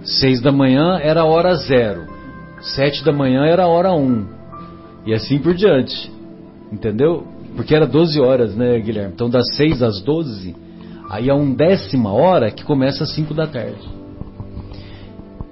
Seis 0.04 0.40
da 0.40 0.50
manhã 0.50 0.98
era 1.02 1.20
a 1.20 1.26
hora 1.26 1.54
zero, 1.54 2.06
sete 2.60 3.04
da 3.04 3.12
manhã 3.12 3.44
era 3.44 3.64
a 3.64 3.68
hora 3.68 3.92
um, 3.92 4.26
e 5.04 5.12
assim 5.12 5.38
por 5.38 5.54
diante, 5.54 6.10
entendeu? 6.72 7.35
Porque 7.56 7.74
era 7.74 7.86
12 7.86 8.20
horas, 8.20 8.54
né, 8.54 8.78
Guilherme? 8.78 9.14
Então 9.14 9.30
das 9.30 9.56
seis 9.56 9.82
às 9.82 10.02
12, 10.02 10.54
aí 11.10 11.30
é 11.30 11.34
um 11.34 11.54
décima 11.54 12.12
hora 12.12 12.50
que 12.50 12.62
começa 12.62 13.04
às 13.04 13.14
5 13.14 13.32
da 13.32 13.46
tarde. 13.46 13.88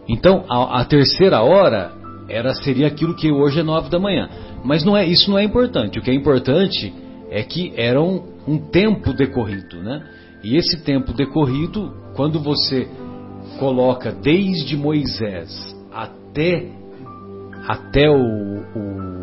Então 0.06 0.44
a, 0.48 0.82
a, 0.82 0.84
terceira 0.84 1.42
hora 1.42 1.92
era 2.28 2.52
seria 2.54 2.86
aquilo 2.86 3.14
que 3.14 3.32
hoje 3.32 3.60
é 3.60 3.62
9 3.62 3.88
da 3.88 3.98
manhã. 3.98 4.28
Mas 4.62 4.84
não 4.84 4.96
é 4.96 5.06
isso 5.06 5.30
não 5.30 5.38
é 5.38 5.44
importante. 5.44 5.98
O 5.98 6.02
que 6.02 6.10
é 6.10 6.14
importante 6.14 6.92
é 7.30 7.42
que 7.42 7.72
era 7.74 8.00
um, 8.00 8.22
um 8.46 8.58
tempo 8.58 9.14
decorrido, 9.14 9.82
né? 9.82 10.04
E 10.42 10.56
esse 10.56 10.84
tempo 10.84 11.14
decorrido, 11.14 11.90
quando 12.14 12.38
você 12.38 12.86
coloca 13.58 14.12
desde 14.12 14.76
Moisés 14.76 15.74
até 15.90 16.68
até 17.66 18.10
o, 18.10 18.14
o, 18.14 19.13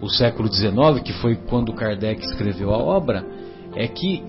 o 0.00 0.08
século 0.08 0.52
XIX, 0.52 1.02
que 1.04 1.12
foi 1.14 1.36
quando 1.36 1.74
Kardec 1.74 2.24
escreveu 2.24 2.72
a 2.72 2.78
obra, 2.78 3.24
é 3.76 3.86
que 3.86 4.22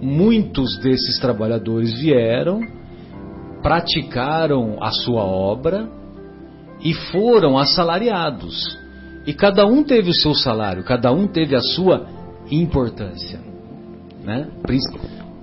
muitos 0.00 0.78
desses 0.78 1.18
trabalhadores 1.18 1.92
vieram, 1.98 2.60
praticaram 3.62 4.82
a 4.82 4.90
sua 4.90 5.22
obra 5.22 5.88
e 6.80 6.92
foram 6.94 7.58
assalariados. 7.58 8.78
E 9.26 9.32
cada 9.34 9.66
um 9.66 9.82
teve 9.82 10.10
o 10.10 10.14
seu 10.14 10.34
salário, 10.34 10.84
cada 10.84 11.12
um 11.12 11.26
teve 11.26 11.54
a 11.54 11.60
sua 11.60 12.06
importância. 12.50 13.40
Né? 14.24 14.48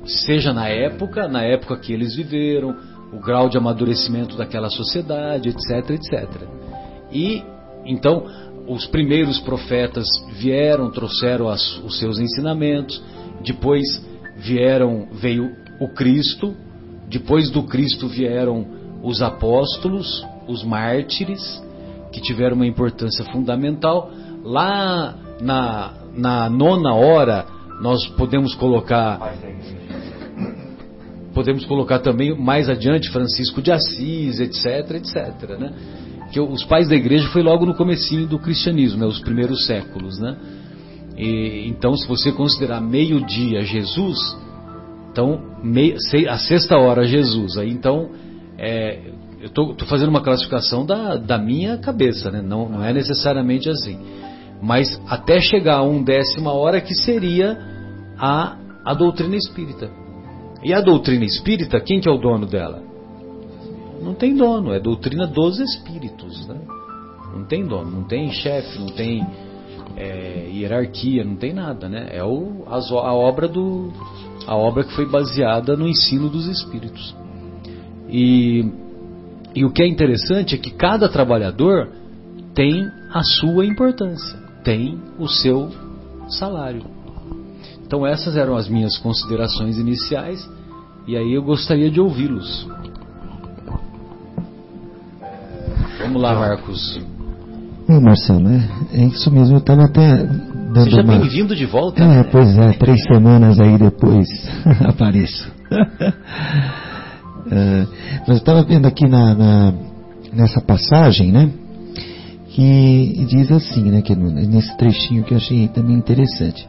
Seja 0.05 0.53
na 0.53 0.67
época, 0.67 1.27
na 1.27 1.43
época 1.43 1.77
que 1.77 1.93
eles 1.93 2.15
viveram, 2.15 2.75
o 3.11 3.19
grau 3.19 3.47
de 3.47 3.57
amadurecimento 3.57 4.35
daquela 4.35 4.69
sociedade, 4.69 5.49
etc, 5.49 5.91
etc. 5.91 6.47
E 7.11 7.43
então 7.85 8.25
os 8.67 8.85
primeiros 8.87 9.39
profetas 9.39 10.07
vieram, 10.33 10.89
trouxeram 10.89 11.49
as, 11.49 11.77
os 11.83 11.99
seus 11.99 12.19
ensinamentos, 12.19 13.01
depois 13.43 13.83
vieram, 14.37 15.07
veio 15.11 15.51
o 15.79 15.87
Cristo, 15.89 16.55
depois 17.07 17.49
do 17.49 17.63
Cristo 17.63 18.07
vieram 18.07 18.65
os 19.01 19.21
apóstolos, 19.21 20.25
os 20.47 20.63
mártires, 20.63 21.61
que 22.11 22.21
tiveram 22.21 22.55
uma 22.55 22.67
importância 22.67 23.25
fundamental. 23.25 24.09
Lá 24.43 25.15
na, 25.41 25.93
na 26.15 26.49
nona 26.49 26.93
hora, 26.93 27.45
nós 27.81 28.07
podemos 28.09 28.55
colocar. 28.55 29.19
Podemos 31.33 31.65
colocar 31.65 31.99
também 31.99 32.37
mais 32.37 32.69
adiante 32.69 33.09
Francisco 33.09 33.61
de 33.61 33.71
Assis, 33.71 34.39
etc, 34.39 34.91
etc, 34.91 35.59
né? 35.59 35.73
Que 36.33 36.41
os 36.41 36.63
pais 36.65 36.89
da 36.89 36.95
igreja 36.95 37.29
foi 37.29 37.43
logo 37.43 37.65
no 37.65 37.75
comecinho 37.75 38.27
do 38.27 38.39
cristianismo, 38.39 38.99
né? 38.99 39.05
os 39.05 39.19
primeiros 39.19 39.67
séculos, 39.67 40.19
né? 40.19 40.35
E, 41.15 41.67
então, 41.67 41.95
se 41.95 42.07
você 42.07 42.31
considerar 42.31 42.81
meio-dia 42.81 43.61
Jesus, 43.61 44.17
então 45.11 45.39
mei, 45.63 45.95
a 46.27 46.37
sexta 46.37 46.75
hora 46.75 47.05
Jesus, 47.05 47.55
aí 47.55 47.69
então 47.69 48.09
é, 48.57 49.11
eu 49.39 49.47
estou 49.47 49.87
fazendo 49.87 50.09
uma 50.09 50.21
classificação 50.21 50.85
da, 50.85 51.17
da 51.17 51.37
minha 51.37 51.77
cabeça, 51.77 52.31
né? 52.31 52.41
não, 52.41 52.67
não 52.67 52.83
é 52.83 52.91
necessariamente 52.91 53.69
assim. 53.69 53.99
Mas 54.61 54.99
até 55.07 55.39
chegar 55.39 55.77
a 55.77 55.83
um 55.83 56.01
décima 56.01 56.53
hora 56.53 56.81
que 56.81 56.95
seria 56.95 57.57
a, 58.17 58.57
a 58.85 58.93
doutrina 58.93 59.35
espírita. 59.35 59.91
E 60.63 60.73
a 60.73 60.79
doutrina 60.79 61.25
espírita, 61.25 61.79
quem 61.81 61.99
que 61.99 62.07
é 62.07 62.11
o 62.11 62.17
dono 62.17 62.45
dela? 62.45 62.92
Não 64.03 64.13
tem 64.13 64.35
dono, 64.35 64.73
é 64.73 64.79
doutrina 64.79 65.25
dos 65.25 65.59
espíritos. 65.59 66.47
Né? 66.47 66.59
Não 67.33 67.45
tem 67.45 67.65
dono, 67.65 67.89
não 67.89 68.03
tem 68.03 68.31
chefe, 68.31 68.79
não 68.79 68.87
tem 68.87 69.25
é, 69.95 70.49
hierarquia, 70.51 71.23
não 71.23 71.35
tem 71.35 71.53
nada. 71.53 71.87
Né? 71.87 72.09
É 72.11 72.23
o, 72.23 72.63
a, 72.67 72.77
a, 72.77 73.13
obra 73.13 73.47
do, 73.47 73.91
a 74.45 74.55
obra 74.55 74.83
que 74.83 74.93
foi 74.93 75.05
baseada 75.05 75.75
no 75.75 75.87
ensino 75.87 76.29
dos 76.29 76.47
espíritos. 76.47 77.15
E 78.09 78.83
e 79.55 79.63
o 79.63 79.71
que 79.71 79.83
é 79.83 79.87
interessante 79.87 80.55
é 80.55 80.57
que 80.57 80.71
cada 80.71 81.07
trabalhador 81.07 81.89
tem 82.55 82.89
a 83.11 83.23
sua 83.23 83.65
importância, 83.65 84.37
tem 84.63 84.99
o 85.19 85.27
seu 85.27 85.69
salário. 86.27 86.83
Então 87.85 88.05
essas 88.05 88.35
eram 88.35 88.55
as 88.55 88.67
minhas 88.67 88.97
considerações 88.97 89.77
iniciais 89.77 90.49
e 91.07 91.15
aí 91.15 91.33
eu 91.33 91.43
gostaria 91.43 91.91
de 91.91 92.01
ouvi-los. 92.01 92.67
Vamos 96.03 96.21
lá, 96.21 96.35
Marcos. 96.35 96.99
Ô, 97.87 98.01
Marcelo, 98.01 98.49
é, 98.49 98.69
é 98.93 99.05
isso 99.05 99.31
mesmo. 99.31 99.55
Eu 99.55 99.59
estava 99.59 99.85
até 99.85 100.17
dando 100.17 100.83
Seja 100.83 101.01
uma... 101.01 101.17
bem-vindo 101.17 101.55
de 101.55 101.65
volta. 101.65 102.03
É, 102.03 102.07
né? 102.07 102.23
pois 102.29 102.57
é, 102.57 102.73
três 102.73 103.01
semanas 103.03 103.57
aí 103.57 103.77
depois 103.77 104.27
apareço. 104.85 105.49
Uh, 107.45 107.87
mas 108.27 108.27
eu 108.27 108.35
estava 108.35 108.63
vendo 108.63 108.85
aqui 108.85 109.07
na, 109.07 109.33
na, 109.33 109.73
nessa 110.33 110.59
passagem, 110.59 111.31
né? 111.31 111.49
Que 112.49 113.25
diz 113.29 113.49
assim, 113.49 113.89
né? 113.89 114.01
Que 114.01 114.13
nesse 114.13 114.75
trechinho 114.77 115.23
que 115.23 115.33
eu 115.33 115.37
achei 115.37 115.69
também 115.69 115.95
interessante. 115.95 116.67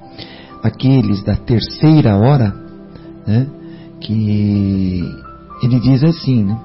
Aqueles 0.62 1.24
da 1.24 1.34
terceira 1.34 2.16
hora, 2.16 2.54
né? 3.26 3.48
Que 4.00 5.02
ele 5.60 5.80
diz 5.80 6.04
assim, 6.04 6.44
né? 6.44 6.56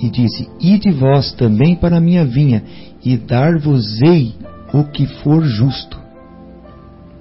É, 0.00 0.06
e 0.06 0.10
disse: 0.10 0.48
Ide 0.60 0.90
vós 0.90 1.32
também 1.32 1.76
para 1.76 1.98
a 1.98 2.00
minha 2.00 2.24
vinha, 2.24 2.62
e 3.04 3.16
dar-vos-ei 3.16 4.34
o 4.72 4.84
que 4.84 5.06
for 5.22 5.42
justo. 5.44 5.98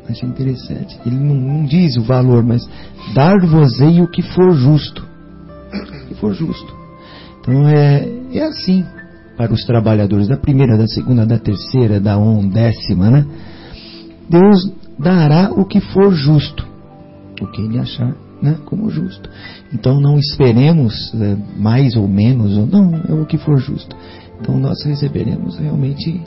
Achei 0.08 0.28
interessante. 0.28 1.00
Ele 1.06 1.16
não, 1.16 1.36
não 1.36 1.66
diz 1.66 1.96
o 1.98 2.04
valor, 2.04 2.44
mas 2.44 2.68
dar-vos-ei 3.14 4.02
o 4.02 4.08
que 4.08 4.22
for 4.22 4.52
justo 4.54 5.10
que 6.10 6.16
for 6.16 6.34
justo. 6.34 6.74
Então 7.40 7.68
é, 7.68 8.08
é 8.34 8.44
assim 8.44 8.84
para 9.38 9.54
os 9.54 9.64
trabalhadores 9.64 10.28
da 10.28 10.36
primeira, 10.36 10.78
da 10.78 10.88
segunda, 10.88 11.26
da 11.26 11.38
terceira, 11.38 12.00
da 12.00 12.18
décima, 12.52 13.10
né? 13.10 13.26
Deus 14.28 14.74
dará 14.98 15.52
o 15.52 15.66
que 15.66 15.80
for 15.80 16.12
justo, 16.12 16.68
o 17.42 17.48
que 17.48 17.62
ele 17.62 17.80
achar 17.80 18.14
né, 18.42 18.58
como 18.66 18.90
justo. 18.90 19.30
Então 19.74 20.00
não 20.00 20.18
esperemos 20.18 21.14
é, 21.14 21.38
mais 21.58 21.96
ou 21.96 22.08
menos, 22.08 22.58
ou 22.58 22.66
não, 22.66 22.96
é 23.08 23.14
o 23.14 23.26
que 23.26 23.38
for 23.38 23.58
justo. 23.58 23.96
Então 24.40 24.58
nós 24.58 24.84
receberemos 24.86 25.58
realmente 25.58 26.22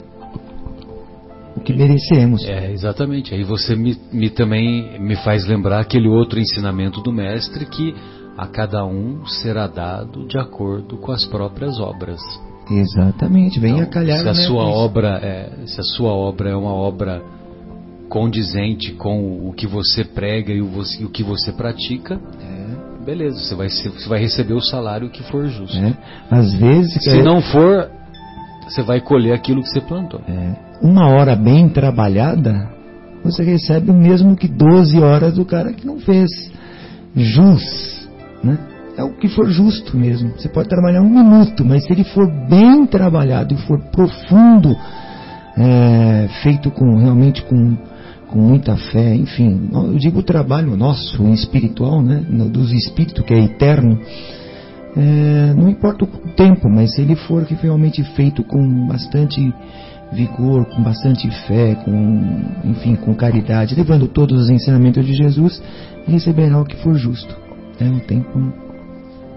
o 1.55 1.59
que 1.59 1.73
merecemos. 1.73 2.43
É, 2.45 2.71
exatamente. 2.71 3.33
Aí 3.33 3.43
você 3.43 3.75
me, 3.75 3.97
me 4.11 4.29
também 4.29 4.99
me 4.99 5.15
faz 5.17 5.45
lembrar 5.47 5.79
aquele 5.79 6.07
outro 6.07 6.39
ensinamento 6.39 7.01
do 7.01 7.11
mestre 7.11 7.65
que 7.65 7.93
a 8.37 8.47
cada 8.47 8.85
um 8.85 9.25
será 9.25 9.67
dado 9.67 10.27
de 10.27 10.37
acordo 10.37 10.97
com 10.97 11.11
as 11.11 11.25
próprias 11.25 11.79
obras. 11.79 12.19
Exatamente, 12.71 13.59
venha 13.59 13.81
então, 13.81 13.91
calhar. 13.91 14.19
Se 14.19 14.29
a 14.29 14.33
né, 14.33 14.47
sua 14.47 14.63
obra 14.63 15.19
é, 15.21 15.65
se 15.67 15.79
a 15.79 15.83
sua 15.83 16.11
obra 16.13 16.49
é 16.49 16.55
uma 16.55 16.73
obra 16.73 17.21
condizente 18.13 18.91
com 18.91 19.49
o 19.49 19.53
que 19.53 19.65
você 19.65 20.03
prega 20.03 20.53
e 20.53 20.61
o, 20.61 20.67
o 20.67 21.09
que 21.09 21.23
você 21.23 21.51
pratica, 21.51 22.21
é. 22.39 23.03
beleza, 23.03 23.39
você 23.39 23.55
vai, 23.55 23.67
você 23.67 24.07
vai 24.07 24.19
receber 24.19 24.53
o 24.53 24.61
salário 24.61 25.09
que 25.09 25.23
for 25.23 25.47
justo. 25.47 25.75
É. 25.75 25.97
Às 26.29 26.53
vezes, 26.53 26.93
se 27.03 27.23
não 27.23 27.41
for, 27.41 27.89
você 28.69 28.83
vai 28.83 29.01
colher 29.01 29.33
aquilo 29.33 29.63
que 29.63 29.69
você 29.69 29.81
plantou. 29.81 30.21
É, 30.27 30.55
uma 30.79 31.07
hora 31.09 31.35
bem 31.35 31.67
trabalhada, 31.67 32.69
você 33.23 33.41
recebe 33.43 33.89
o 33.89 33.95
mesmo 33.95 34.35
que 34.35 34.47
12 34.47 34.99
horas 34.99 35.33
do 35.33 35.43
cara 35.43 35.73
que 35.73 35.83
não 35.83 35.97
fez. 35.97 36.29
Jus, 37.15 38.07
né? 38.43 38.59
É 38.95 39.03
o 39.03 39.17
que 39.17 39.27
for 39.27 39.49
justo 39.49 39.97
mesmo. 39.97 40.33
Você 40.37 40.49
pode 40.49 40.69
trabalhar 40.69 41.01
um 41.01 41.09
minuto, 41.09 41.65
mas 41.65 41.83
se 41.83 41.91
ele 41.91 42.03
for 42.03 42.27
bem 42.47 42.85
trabalhado 42.85 43.55
e 43.55 43.57
for 43.65 43.79
profundo, 43.85 44.77
é, 45.57 46.27
feito 46.43 46.69
com 46.69 46.97
realmente 46.97 47.41
com, 47.41 47.75
com 48.33 48.39
muita 48.39 48.75
fé, 48.75 49.13
enfim, 49.13 49.69
eu 49.71 49.93
digo 49.93 50.21
o 50.21 50.23
trabalho 50.23 50.75
nosso 50.75 51.23
espiritual, 51.29 52.01
né, 52.01 52.25
dos 52.49 52.73
espíritos 52.73 53.23
que 53.23 53.31
é 53.31 53.43
eterno, 53.43 53.99
é, 54.97 55.53
não 55.53 55.69
importa 55.69 56.03
o 56.03 56.07
tempo, 56.35 56.67
mas 56.67 56.95
se 56.95 57.03
ele 57.03 57.15
for 57.15 57.43
realmente 57.43 58.03
feito 58.15 58.43
com 58.43 58.87
bastante 58.87 59.53
vigor, 60.11 60.65
com 60.65 60.81
bastante 60.81 61.29
fé, 61.45 61.75
com, 61.75 62.41
enfim, 62.63 62.95
com 62.95 63.13
caridade, 63.13 63.75
levando 63.75 64.07
todos 64.07 64.41
os 64.41 64.49
ensinamentos 64.49 65.05
de 65.05 65.13
Jesus, 65.13 65.61
receberá 66.07 66.59
o 66.59 66.65
que 66.65 66.77
for 66.77 66.95
justo. 66.95 67.35
É 67.79 67.85
um 67.85 67.99
tempo, 67.99 68.51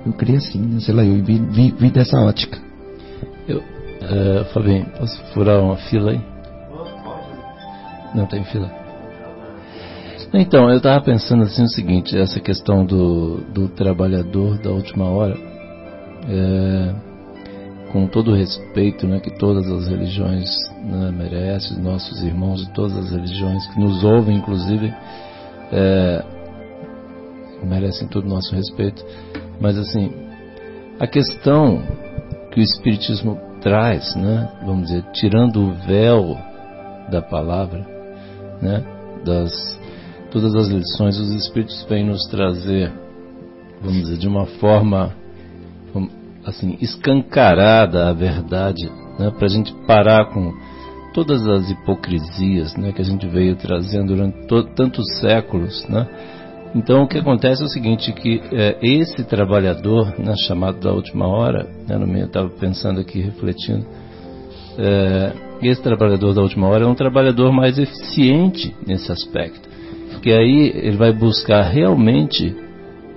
eu 0.06 0.12
creio 0.14 0.38
assim, 0.38 0.58
né? 0.58 0.80
sei 0.80 0.94
lá, 0.94 1.04
eu 1.04 1.22
vi, 1.22 1.38
vi, 1.50 1.74
vi 1.78 1.90
dessa 1.90 2.18
ótica. 2.18 2.58
Eu, 3.46 3.58
uh, 3.58 4.44
Fabinho, 4.54 4.86
posso 4.98 5.22
furar 5.34 5.62
uma 5.62 5.76
fila 5.76 6.12
aí? 6.12 6.20
Não 8.14 8.24
tem 8.24 8.42
fila. 8.44 8.85
Então, 10.34 10.68
eu 10.68 10.76
estava 10.76 11.02
pensando 11.04 11.44
assim 11.44 11.62
o 11.62 11.68
seguinte, 11.68 12.18
essa 12.18 12.40
questão 12.40 12.84
do, 12.84 13.38
do 13.52 13.68
trabalhador 13.68 14.58
da 14.58 14.70
última 14.70 15.08
hora, 15.08 15.36
é, 16.28 16.94
com 17.92 18.08
todo 18.08 18.32
o 18.32 18.34
respeito 18.34 19.06
né, 19.06 19.20
que 19.20 19.30
todas 19.30 19.70
as 19.70 19.86
religiões 19.86 20.50
né, 20.84 21.10
merecem, 21.12 21.78
nossos 21.78 22.22
irmãos 22.22 22.66
de 22.66 22.72
todas 22.72 22.96
as 22.96 23.10
religiões 23.12 23.66
que 23.68 23.80
nos 23.80 24.02
ouvem, 24.02 24.36
inclusive, 24.36 24.92
é, 25.72 26.24
merecem 27.62 28.08
todo 28.08 28.26
o 28.26 28.28
nosso 28.28 28.54
respeito. 28.54 29.04
Mas 29.60 29.78
assim, 29.78 30.12
a 30.98 31.06
questão 31.06 31.82
que 32.50 32.60
o 32.60 32.62
Espiritismo 32.62 33.38
traz, 33.60 34.14
né, 34.16 34.50
vamos 34.64 34.88
dizer, 34.88 35.04
tirando 35.12 35.60
o 35.60 35.72
véu 35.86 36.36
da 37.10 37.22
palavra, 37.22 37.86
né, 38.60 38.84
das 39.24 39.85
todas 40.36 40.54
as 40.54 40.68
lições, 40.68 41.18
os 41.18 41.30
Espíritos 41.30 41.82
vêm 41.88 42.04
nos 42.04 42.26
trazer, 42.26 42.92
vamos 43.80 44.02
dizer, 44.02 44.18
de 44.18 44.28
uma 44.28 44.44
forma 44.44 45.14
assim, 46.44 46.76
escancarada 46.78 48.10
a 48.10 48.12
verdade, 48.12 48.84
né, 49.18 49.30
para 49.30 49.46
a 49.46 49.48
gente 49.48 49.72
parar 49.86 50.26
com 50.26 50.52
todas 51.14 51.48
as 51.48 51.70
hipocrisias 51.70 52.76
né, 52.76 52.92
que 52.92 53.00
a 53.00 53.04
gente 53.04 53.26
veio 53.26 53.56
trazendo 53.56 54.14
durante 54.14 54.46
tantos 54.76 55.06
séculos. 55.20 55.88
Né? 55.88 56.06
Então 56.74 57.04
o 57.04 57.08
que 57.08 57.16
acontece 57.16 57.62
é 57.62 57.64
o 57.64 57.70
seguinte, 57.70 58.12
que 58.12 58.42
é, 58.52 58.76
esse 58.82 59.24
trabalhador, 59.24 60.18
né, 60.18 60.34
chamado 60.46 60.78
da 60.80 60.92
última 60.92 61.26
hora, 61.26 61.66
né, 61.88 61.96
no 61.96 62.06
meio 62.06 62.24
eu 62.24 62.26
estava 62.26 62.50
pensando 62.50 63.00
aqui, 63.00 63.22
refletindo, 63.22 63.86
é, 64.76 65.32
esse 65.62 65.82
trabalhador 65.82 66.34
da 66.34 66.42
última 66.42 66.68
hora 66.68 66.84
é 66.84 66.86
um 66.86 66.94
trabalhador 66.94 67.50
mais 67.50 67.78
eficiente 67.78 68.76
nesse 68.86 69.10
aspecto. 69.10 69.75
Porque 70.26 70.40
aí 70.40 70.72
ele 70.74 70.96
vai 70.96 71.12
buscar 71.12 71.62
realmente 71.62 72.52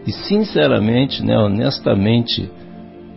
e 0.05 0.11
sinceramente, 0.11 1.25
né, 1.25 1.35
honestamente, 1.39 2.47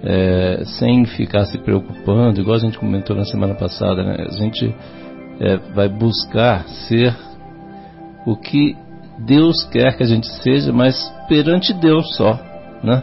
é, 0.03 0.63
sem 0.65 1.05
ficar 1.05 1.45
se 1.45 1.59
preocupando, 1.59 2.41
igual 2.41 2.57
a 2.57 2.59
gente 2.59 2.79
comentou 2.79 3.15
na 3.15 3.27
semana 3.27 3.53
passada, 3.55 4.03
né? 4.03 4.25
a 4.31 4.33
gente 4.33 4.75
é, 5.39 5.59
vai 5.75 5.91
buscar 5.91 6.67
ser 6.89 7.15
o 8.27 8.35
que 8.35 8.75
Deus 9.27 9.63
quer 9.65 9.95
que 9.95 10.03
a 10.03 10.07
gente 10.07 10.27
seja, 10.43 10.73
mas 10.73 10.97
perante 11.29 11.75
Deus 11.75 12.17
só, 12.17 12.41
né? 12.83 13.03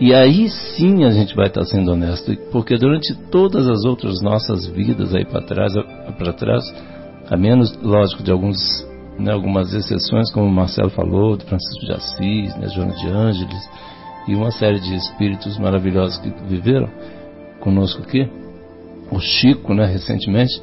E 0.00 0.14
aí 0.14 0.48
sim 0.48 1.02
a 1.02 1.10
gente 1.10 1.34
vai 1.34 1.48
estar 1.48 1.64
sendo 1.64 1.90
honesto, 1.90 2.32
porque 2.52 2.76
durante 2.78 3.16
todas 3.32 3.68
as 3.68 3.84
outras 3.84 4.22
nossas 4.22 4.64
vidas 4.68 5.12
aí 5.12 5.24
para 5.24 5.42
trás, 5.42 5.72
para 6.16 6.32
trás, 6.32 6.62
a 7.28 7.36
menos 7.36 7.76
lógico 7.82 8.22
de 8.22 8.30
alguns, 8.30 8.88
né, 9.20 9.32
algumas 9.32 9.72
exceções, 9.72 10.32
como 10.32 10.46
o 10.46 10.52
Marcelo 10.52 10.90
falou, 10.90 11.36
de 11.36 11.44
Francisco 11.44 11.86
de 11.86 11.92
Assis, 11.92 12.56
né, 12.56 12.68
Joana 12.68 12.94
de 12.94 13.08
Ângeles, 13.08 13.70
e 14.26 14.34
uma 14.34 14.50
série 14.50 14.80
de 14.80 14.94
espíritos 14.94 15.58
maravilhosos 15.58 16.18
que 16.18 16.32
viveram 16.48 16.88
conosco 17.60 18.02
aqui, 18.02 18.28
o 19.10 19.18
Chico, 19.18 19.74
né, 19.74 19.86
recentemente, 19.86 20.62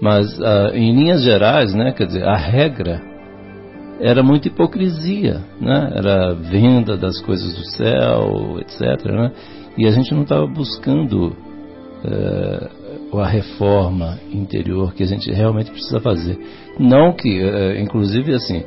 mas 0.00 0.40
ah, 0.42 0.70
em 0.74 0.92
linhas 0.92 1.22
gerais, 1.22 1.74
né, 1.74 1.92
quer 1.92 2.06
dizer, 2.06 2.24
a 2.24 2.36
regra 2.36 3.00
era 4.00 4.22
muita 4.22 4.48
hipocrisia, 4.48 5.40
né, 5.60 5.92
era 5.94 6.34
venda 6.34 6.96
das 6.96 7.20
coisas 7.20 7.54
do 7.54 7.64
céu, 7.70 8.58
etc, 8.60 9.04
né, 9.06 9.32
e 9.78 9.86
a 9.86 9.90
gente 9.90 10.12
não 10.14 10.22
estava 10.22 10.46
buscando 10.46 11.34
eh, 12.04 12.70
a 13.14 13.26
reforma 13.26 14.18
interior 14.30 14.92
que 14.92 15.02
a 15.02 15.06
gente 15.06 15.30
realmente 15.32 15.70
precisa 15.70 16.00
fazer. 16.00 16.38
Não 16.78 17.12
que, 17.12 17.40
eh, 17.40 17.80
inclusive, 17.80 18.34
assim, 18.34 18.64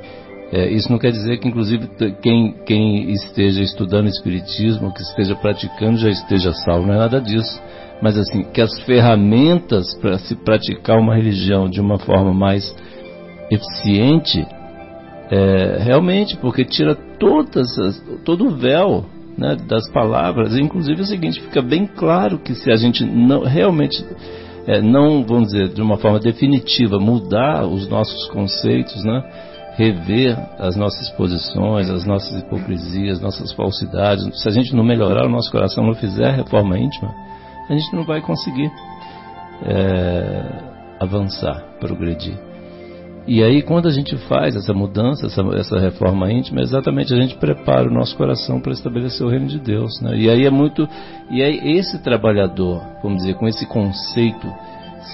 é, 0.52 0.68
isso 0.72 0.92
não 0.92 0.98
quer 0.98 1.12
dizer 1.12 1.38
que, 1.38 1.48
inclusive, 1.48 1.88
quem, 2.22 2.56
quem 2.66 3.12
esteja 3.12 3.62
estudando 3.62 4.08
Espiritismo, 4.08 4.92
que 4.94 5.02
esteja 5.02 5.36
praticando, 5.36 5.98
já 5.98 6.10
esteja 6.10 6.52
salvo. 6.54 6.88
Não 6.88 6.96
é 6.96 6.98
nada 6.98 7.22
disso. 7.22 7.62
Mas, 8.02 8.18
assim, 8.18 8.44
que 8.52 8.62
as 8.62 8.80
ferramentas 8.82 9.94
para 10.02 10.18
se 10.18 10.36
praticar 10.36 10.98
uma 10.98 11.16
religião 11.16 11.70
de 11.70 11.80
uma 11.80 12.00
forma 12.00 12.34
mais 12.34 12.76
eficiente, 13.52 14.46
é, 15.30 15.78
realmente, 15.84 16.36
porque 16.38 16.66
tira 16.66 16.96
todas 16.96 17.78
as, 17.78 18.04
todo 18.26 18.48
o 18.48 18.56
véu 18.56 19.06
né, 19.38 19.56
das 19.68 19.88
palavras. 19.92 20.58
Inclusive, 20.58 21.00
é 21.00 21.04
o 21.04 21.08
seguinte: 21.08 21.42
fica 21.42 21.62
bem 21.62 21.86
claro 21.86 22.40
que 22.40 22.56
se 22.56 22.72
a 22.72 22.76
gente 22.76 23.06
não 23.06 23.44
realmente. 23.44 24.04
É, 24.70 24.80
não, 24.84 25.24
vamos 25.26 25.48
dizer, 25.48 25.70
de 25.70 25.82
uma 25.82 25.98
forma 25.98 26.20
definitiva, 26.20 27.00
mudar 27.00 27.66
os 27.66 27.90
nossos 27.90 28.30
conceitos, 28.30 29.04
né? 29.04 29.24
rever 29.76 30.38
as 30.60 30.76
nossas 30.76 31.10
posições, 31.12 31.90
as 31.90 32.06
nossas 32.06 32.44
hipocrisias, 32.44 33.18
as 33.18 33.22
nossas 33.24 33.52
falsidades. 33.54 34.40
Se 34.44 34.48
a 34.48 34.52
gente 34.52 34.76
não 34.76 34.84
melhorar 34.84 35.26
o 35.26 35.30
nosso 35.30 35.52
coração, 35.52 35.84
não 35.84 35.96
fizer 35.96 36.36
reforma 36.36 36.78
íntima, 36.78 37.12
a 37.68 37.74
gente 37.74 37.96
não 37.96 38.04
vai 38.04 38.22
conseguir 38.22 38.72
é, 39.66 40.44
avançar, 41.00 41.64
progredir. 41.80 42.38
E 43.30 43.44
aí, 43.44 43.62
quando 43.62 43.88
a 43.88 43.92
gente 43.92 44.18
faz 44.28 44.56
essa 44.56 44.74
mudança, 44.74 45.28
essa, 45.28 45.44
essa, 45.56 45.80
reforma 45.80 46.32
íntima, 46.32 46.62
exatamente 46.62 47.14
a 47.14 47.16
gente 47.16 47.36
prepara 47.36 47.88
o 47.88 47.94
nosso 47.94 48.18
coração 48.18 48.60
para 48.60 48.74
estabelecer 48.74 49.24
o 49.24 49.30
reino 49.30 49.46
de 49.46 49.60
Deus. 49.60 50.02
Né? 50.02 50.18
E 50.18 50.28
aí 50.28 50.48
é 50.48 50.50
muito. 50.50 50.90
E 51.30 51.44
aí, 51.44 51.78
esse 51.78 52.02
trabalhador, 52.02 52.82
vamos 53.04 53.20
dizer, 53.20 53.36
com 53.36 53.48
esse 53.48 53.68
conceito 53.68 54.52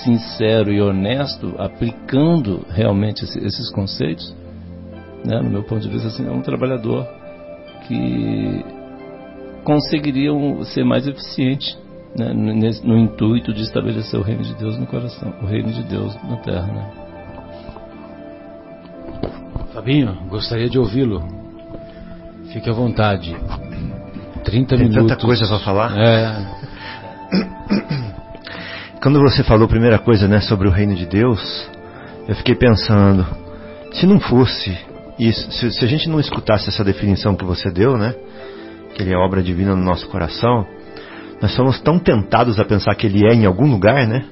sincero 0.05 0.71
e 0.71 0.81
honesto, 0.81 1.55
aplicando 1.57 2.65
realmente 2.69 3.25
esses 3.25 3.69
conceitos, 3.71 4.33
né, 5.25 5.41
no 5.41 5.49
meu 5.49 5.63
ponto 5.63 5.81
de 5.81 5.89
vista, 5.89 6.07
assim, 6.07 6.25
é 6.25 6.31
um 6.31 6.41
trabalhador 6.41 7.05
que 7.85 8.63
conseguiria 9.65 10.31
ser 10.63 10.85
mais 10.85 11.05
eficiente 11.05 11.77
né, 12.17 12.31
no, 12.31 12.53
no, 12.53 12.97
intuito 12.97 13.53
de 13.53 13.63
estabelecer 13.63 14.17
o 14.17 14.23
reino 14.23 14.43
de 14.43 14.53
Deus 14.55 14.77
no 14.77 14.87
coração, 14.87 15.33
o 15.41 15.45
reino 15.45 15.73
de 15.73 15.83
Deus 15.83 16.15
na 16.23 16.37
terra. 16.37 16.67
Né? 16.67 17.04
Fabinho, 19.75 20.15
gostaria 20.29 20.69
de 20.69 20.79
ouvi-lo. 20.79 21.21
Fique 22.53 22.69
à 22.69 22.71
vontade. 22.71 23.35
30 24.45 24.69
Tem 24.69 24.87
minutos. 24.87 25.09
tanta 25.09 25.21
coisa 25.21 25.45
para 25.45 25.59
falar. 25.59 25.97
É. 25.99 26.47
Quando 29.03 29.19
você 29.19 29.43
falou 29.43 29.65
a 29.65 29.67
primeira 29.67 29.99
coisa, 29.99 30.29
né, 30.29 30.39
sobre 30.39 30.69
o 30.69 30.71
reino 30.71 30.95
de 30.95 31.05
Deus, 31.05 31.69
eu 32.25 32.35
fiquei 32.35 32.55
pensando, 32.55 33.27
se 33.91 34.05
não 34.05 34.17
fosse 34.17 34.77
e 35.19 35.33
se, 35.33 35.69
se, 35.73 35.83
a 35.83 35.87
gente 35.89 36.07
não 36.07 36.21
escutasse 36.21 36.69
essa 36.69 36.81
definição 36.81 37.35
que 37.35 37.43
você 37.43 37.69
deu, 37.69 37.97
né? 37.97 38.15
Que 38.95 39.01
ele 39.01 39.13
é 39.13 39.17
obra 39.17 39.43
divina 39.43 39.75
no 39.75 39.83
nosso 39.83 40.07
coração, 40.07 40.65
nós 41.41 41.51
somos 41.53 41.81
tão 41.81 41.99
tentados 41.99 42.61
a 42.61 42.63
pensar 42.63 42.95
que 42.95 43.07
ele 43.07 43.27
é 43.27 43.33
em 43.33 43.45
algum 43.45 43.69
lugar, 43.69 44.07
né? 44.07 44.23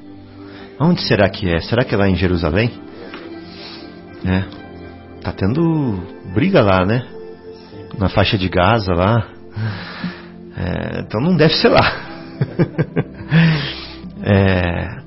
Onde 0.79 1.01
será 1.01 1.27
que 1.27 1.49
é? 1.49 1.59
Será 1.59 1.83
que 1.83 1.93
é 1.93 1.97
lá 1.97 2.07
em 2.07 2.15
Jerusalém? 2.15 2.71
É. 4.25 4.62
Tá 5.23 5.31
tendo 5.31 6.03
briga 6.33 6.61
lá, 6.61 6.85
né? 6.85 7.07
Na 7.97 8.09
faixa 8.09 8.37
de 8.37 8.49
Gaza 8.49 8.93
lá. 8.93 9.25
É, 10.57 10.99
então 10.99 11.21
não 11.21 11.37
deve 11.37 11.53
ser 11.53 11.69
lá. 11.69 11.79
é, 14.21 14.97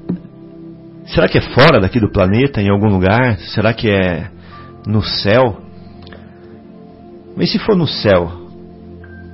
será 1.06 1.28
que 1.28 1.36
é 1.36 1.42
fora 1.52 1.78
daqui 1.80 2.00
do 2.00 2.10
planeta, 2.10 2.62
em 2.62 2.70
algum 2.70 2.88
lugar? 2.88 3.36
Será 3.38 3.74
que 3.74 3.90
é 3.90 4.30
no 4.86 5.02
céu? 5.02 5.60
Mas 7.36 7.52
se 7.52 7.58
for 7.58 7.76
no 7.76 7.86
céu? 7.86 8.32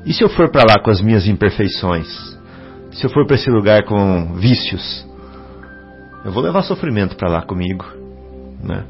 E 0.05 0.13
se 0.13 0.25
eu 0.25 0.29
for 0.29 0.51
para 0.51 0.65
lá 0.65 0.81
com 0.83 0.91
as 0.91 1.01
minhas 1.01 1.29
imperfeições? 1.29 2.09
Se 2.91 3.07
eu 3.07 3.11
for 3.11 3.25
para 3.25 3.37
esse 3.37 3.49
lugar 3.49 3.85
com 3.85 4.35
vícios? 4.35 5.07
Eu 6.25 6.33
vou 6.33 6.43
levar 6.43 6.63
sofrimento 6.63 7.15
para 7.15 7.31
lá 7.31 7.43
comigo, 7.43 7.85
né? 8.63 8.85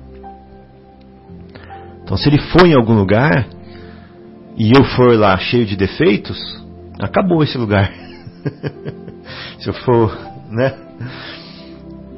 Então, 2.03 2.17
se 2.17 2.29
ele 2.29 2.39
for 2.39 2.67
em 2.67 2.75
algum 2.75 2.95
lugar 2.95 3.47
e 4.57 4.73
eu 4.77 4.85
for 4.85 5.17
lá 5.17 5.37
cheio 5.39 5.65
de 5.65 5.77
defeitos, 5.77 6.39
acabou 7.01 7.43
esse 7.43 7.57
lugar. 7.57 7.93
se 9.59 9.69
eu 9.69 9.75
for, 9.75 10.17
né? 10.51 10.75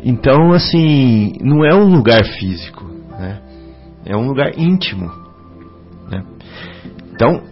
Então, 0.02 0.52
assim, 0.52 1.32
não 1.40 1.64
é 1.64 1.74
um 1.74 1.94
lugar 1.94 2.24
físico, 2.24 2.84
né? 3.18 3.40
É 4.04 4.16
um 4.16 4.26
lugar 4.26 4.58
íntimo, 4.58 5.10
né? 6.10 6.22
Então, 7.12 7.42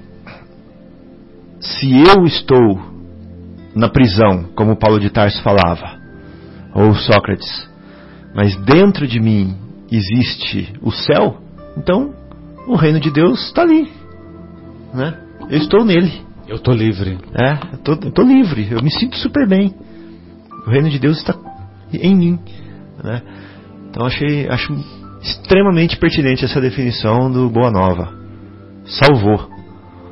se 1.61 1.91
eu 1.97 2.25
estou 2.25 2.81
na 3.75 3.89
prisão, 3.89 4.45
como 4.55 4.77
Paulo 4.77 5.01
de 5.01 5.09
Tarso 5.09 5.43
falava, 5.43 5.99
ou 6.75 6.95
Sócrates, 6.95 7.71
mas 8.35 8.57
dentro 8.65 9.07
de 9.07 9.21
mim 9.21 9.57
existe 9.91 10.73
o 10.83 10.91
céu, 10.91 11.39
então 11.77 12.15
o 12.67 12.77
reino 12.77 13.01
de 13.01 13.11
Deus 13.11 13.47
está 13.47 13.63
ali, 13.63 13.91
né? 14.95 15.19
Eu 15.51 15.59
estou 15.59 15.85
nele. 15.85 16.23
Eu 16.47 16.57
estou 16.57 16.75
livre. 16.75 17.19
É, 17.35 17.53
eu 17.73 18.09
estou 18.09 18.25
livre, 18.25 18.69
eu 18.71 18.83
me 18.83 18.91
sinto 18.91 19.17
super 19.17 19.49
bem. 19.49 19.75
O 20.67 20.71
reino 20.71 20.91
de 20.91 20.99
Deus 20.99 21.19
está 21.19 21.35
em 21.93 22.15
mim, 22.15 22.39
né? 23.03 23.23
Então 23.89 24.07
achei, 24.07 24.49
acho 24.49 24.73
extremamente 25.21 25.97
pertinente 25.97 26.45
essa 26.45 26.61
definição 26.61 27.31
do 27.31 27.49
Boa 27.49 27.71
Nova. 27.71 28.13
Salvou. 28.85 29.49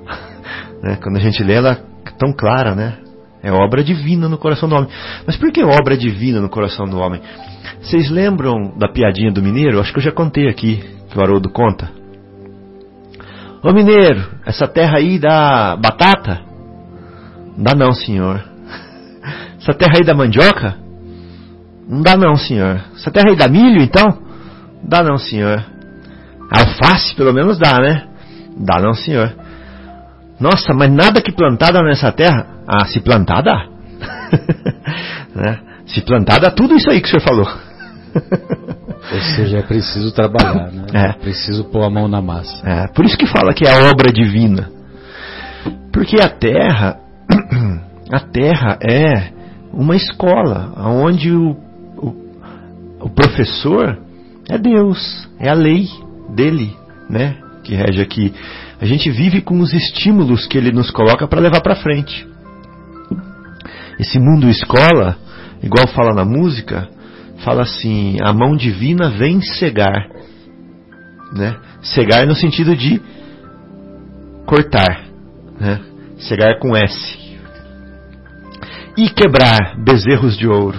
né? 0.83 0.99
Quando 1.03 1.17
a 1.17 1.21
gente 1.21 1.43
lê 1.43 1.55
ela 1.55 1.73
é 1.73 2.11
tão 2.19 2.33
clara, 2.33 2.75
né? 2.75 2.99
É 3.43 3.51
obra 3.51 3.83
divina 3.83 4.29
no 4.29 4.37
coração 4.37 4.69
do 4.69 4.75
homem. 4.75 4.91
Mas 5.27 5.37
por 5.37 5.51
que 5.51 5.65
obra 5.65 5.97
divina 5.97 6.41
no 6.41 6.51
coração 6.51 6.87
do 6.87 6.99
homem? 6.99 7.23
Vocês 7.81 8.11
lembram 8.11 8.77
da 8.77 8.89
piadinha 8.89 9.33
do 9.33 9.43
mineiro? 9.43 9.81
Acho 9.81 9.93
que 9.93 9.99
eu 9.99 10.03
já 10.03 10.13
contei 10.13 10.47
aqui, 10.49 10.85
que 11.11 11.19
o 11.19 11.23
Haroldo 11.23 11.51
conta. 11.51 12.00
Ô 13.63 13.73
mineiro, 13.73 14.27
essa 14.47 14.67
terra 14.67 14.97
aí 14.97 15.19
dá 15.19 15.77
batata? 15.77 16.41
Dá 17.59 17.75
não, 17.75 17.93
senhor. 17.93 18.43
Essa 19.61 19.75
terra 19.75 19.93
aí 19.99 20.05
dá 20.05 20.15
mandioca? 20.15 20.77
Não 21.87 22.01
dá 22.01 22.17
não, 22.17 22.37
senhor. 22.37 22.81
Essa 22.95 23.11
terra 23.11 23.27
aí 23.29 23.37
dá 23.37 23.49
milho, 23.49 23.83
então? 23.83 24.19
Dá 24.83 25.03
não, 25.03 25.19
senhor. 25.19 25.63
Alface, 26.51 27.15
pelo 27.15 27.35
menos 27.35 27.59
dá, 27.59 27.79
né? 27.79 28.09
Dá 28.57 28.81
não, 28.81 28.95
senhor. 28.95 29.35
Nossa, 30.41 30.73
mas 30.73 30.91
nada 30.91 31.21
que 31.21 31.31
plantada 31.31 31.83
nessa 31.83 32.11
terra? 32.11 32.47
Ah, 32.67 32.87
se 32.87 32.99
plantar 33.01 33.43
dá. 33.43 33.67
né? 35.37 35.61
Se 35.87 36.01
plantar 36.01 36.41
dá 36.41 36.51
tudo 36.51 36.75
isso 36.75 36.91
aí 36.91 37.03
que 37.03 37.09
o 37.09 37.11
senhor 37.11 37.23
falou. 37.23 37.47
Ou 39.13 39.21
seja, 39.35 39.59
é 39.59 39.63
preciso 39.63 40.13
trabalhar, 40.13 40.71
né? 40.71 40.87
É. 40.93 41.07
é 41.11 41.13
preciso 41.13 41.65
pôr 41.65 41.83
a 41.83 41.91
mão 41.91 42.07
na 42.07 42.21
massa. 42.21 42.63
É, 42.65 42.87
por 42.89 43.05
isso 43.05 43.17
que 43.17 43.27
fala 43.27 43.53
que 43.53 43.67
é 43.67 43.73
a 43.73 43.91
obra 43.91 44.13
divina. 44.13 44.71
Porque 45.93 46.17
a 46.21 46.29
terra, 46.29 46.99
a 48.13 48.21
terra 48.21 48.79
é 48.83 49.33
uma 49.73 49.97
escola 49.97 50.73
onde 50.77 51.33
o, 51.33 51.57
o, 51.97 52.15
o 53.01 53.11
professor 53.11 53.99
é 54.49 54.59
Deus, 54.59 55.29
é 55.39 55.49
a 55.49 55.55
lei 55.55 55.89
dele, 56.35 56.77
né? 57.09 57.37
Que 57.65 57.75
rege 57.75 58.01
aqui. 58.01 58.35
A 58.81 58.85
gente 58.85 59.11
vive 59.11 59.41
com 59.41 59.61
os 59.61 59.73
estímulos 59.73 60.47
que 60.47 60.57
ele 60.57 60.73
nos 60.73 60.91
coloca 60.91 61.27
para 61.27 61.41
levar 61.41 61.61
para 61.61 61.77
frente. 61.77 62.27
Esse 63.99 64.19
mundo 64.19 64.49
escola, 64.49 65.19
igual 65.63 65.87
fala 65.89 66.15
na 66.15 66.25
música, 66.25 66.89
fala 67.45 67.63
assim: 67.63 68.17
a 68.23 68.33
mão 68.33 68.57
divina 68.57 69.11
vem 69.11 69.41
cegar. 69.41 70.09
Né? 71.33 71.57
Cegar 71.83 72.27
no 72.27 72.35
sentido 72.35 72.75
de 72.77 73.01
cortar. 74.47 75.05
Né? 75.59 75.81
Cegar 76.19 76.59
com 76.59 76.77
S. 76.77 77.19
E 78.97 79.09
quebrar 79.09 79.77
bezerros 79.83 80.37
de 80.37 80.47
ouro. 80.47 80.79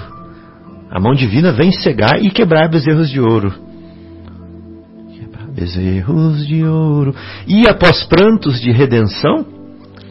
A 0.90 1.00
mão 1.00 1.14
divina 1.14 1.54
vem 1.54 1.72
cegar 1.72 2.22
e 2.22 2.30
quebrar 2.30 2.70
bezerros 2.70 3.10
de 3.10 3.20
ouro. 3.20 3.54
Quebrar 5.18 5.48
bezerros 5.48 6.46
de 6.46 6.66
ouro. 6.66 7.16
E 7.48 7.68
após 7.70 8.04
prantos 8.04 8.60
de 8.60 8.72
redenção, 8.72 9.46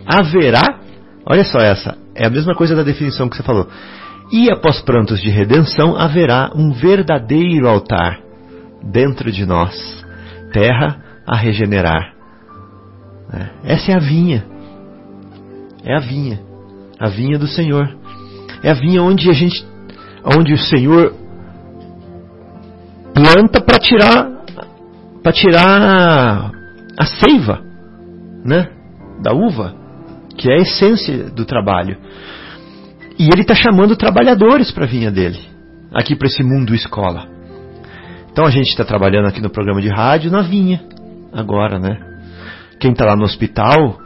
haverá. 0.07 0.81
Olha 1.27 1.45
só 1.45 1.59
essa. 1.59 1.99
É 2.15 2.27
a 2.27 2.31
mesma 2.31 2.55
coisa 2.55 2.75
da 2.75 2.83
definição 2.83 3.29
que 3.29 3.37
você 3.37 3.43
falou. 3.43 3.69
E 4.33 4.51
após 4.51 4.81
prantos 4.83 5.21
de 5.21 5.29
redenção 5.29 5.97
haverá 5.97 6.51
um 6.55 6.73
verdadeiro 6.73 7.69
altar 7.69 8.21
dentro 8.83 9.31
de 9.33 9.45
nós, 9.45 9.75
terra 10.53 11.01
a 11.27 11.37
regenerar. 11.37 12.15
Essa 13.65 13.93
é 13.93 13.95
a 13.95 13.99
vinha. 13.99 14.45
É 15.85 15.97
a 15.97 16.01
vinha. 16.01 16.41
A 16.99 17.09
vinha 17.09 17.39
do 17.39 17.47
Senhor. 17.47 17.89
É 18.63 18.71
a 18.71 18.75
vinha 18.75 19.03
onde 19.03 19.31
a 19.31 19.33
gente, 19.33 19.65
onde 20.25 20.53
o 20.53 20.59
Senhor 20.59 21.15
planta 23.15 23.61
para 23.61 23.79
tirar, 23.79 24.31
para 25.23 25.33
tirar 25.33 26.53
a 26.99 27.07
seiva, 27.07 27.61
né, 28.45 28.69
da 29.23 29.33
uva, 29.33 29.75
que 30.37 30.51
é 30.51 30.55
a 30.55 30.63
essência 30.63 31.31
do 31.31 31.45
trabalho. 31.45 31.97
E 33.21 33.25
ele 33.25 33.43
está 33.43 33.55
chamando 33.55 33.95
trabalhadores 33.97 34.73
para 34.73 34.87
a 34.87 34.89
vinha 34.89 35.11
dele, 35.11 35.39
aqui 35.93 36.17
para 36.17 36.27
esse 36.27 36.43
mundo 36.43 36.75
escola. 36.75 37.29
Então 38.33 38.47
a 38.47 38.51
gente 38.51 38.69
está 38.69 38.83
trabalhando 38.83 39.27
aqui 39.27 39.43
no 39.43 39.51
programa 39.51 39.83
de 39.83 39.91
rádio 39.91 40.31
na 40.31 40.41
vinha, 40.41 40.83
agora, 41.31 41.79
né? 41.79 41.99
Quem 42.81 42.93
está 42.93 43.05
lá 43.05 43.15
no 43.15 43.25
hospital, 43.25 43.99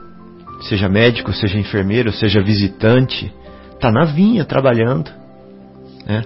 seja 0.63 0.89
médico, 0.89 1.33
seja 1.33 1.57
enfermeiro, 1.57 2.11
seja 2.11 2.43
visitante, 2.43 3.33
está 3.73 3.89
na 3.89 4.05
vinha 4.05 4.45
trabalhando, 4.45 5.13
né? 6.05 6.23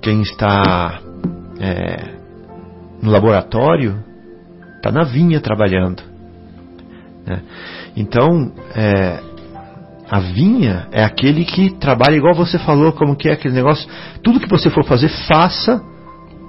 Quem 0.00 0.22
está 0.22 0.98
é, 1.60 2.16
no 3.00 3.12
laboratório, 3.12 4.02
está 4.74 4.90
na 4.90 5.04
vinha 5.04 5.40
trabalhando. 5.40 6.02
Né? 7.24 7.42
Então, 7.96 8.52
é, 8.74 9.31
a 10.14 10.20
vinha 10.20 10.88
é 10.92 11.02
aquele 11.02 11.42
que 11.42 11.70
trabalha 11.70 12.14
igual 12.16 12.34
você 12.34 12.58
falou, 12.58 12.92
como 12.92 13.16
que 13.16 13.30
é 13.30 13.32
aquele 13.32 13.54
negócio. 13.54 13.88
Tudo 14.22 14.38
que 14.38 14.46
você 14.48 14.68
for 14.68 14.84
fazer, 14.84 15.08
faça 15.08 15.80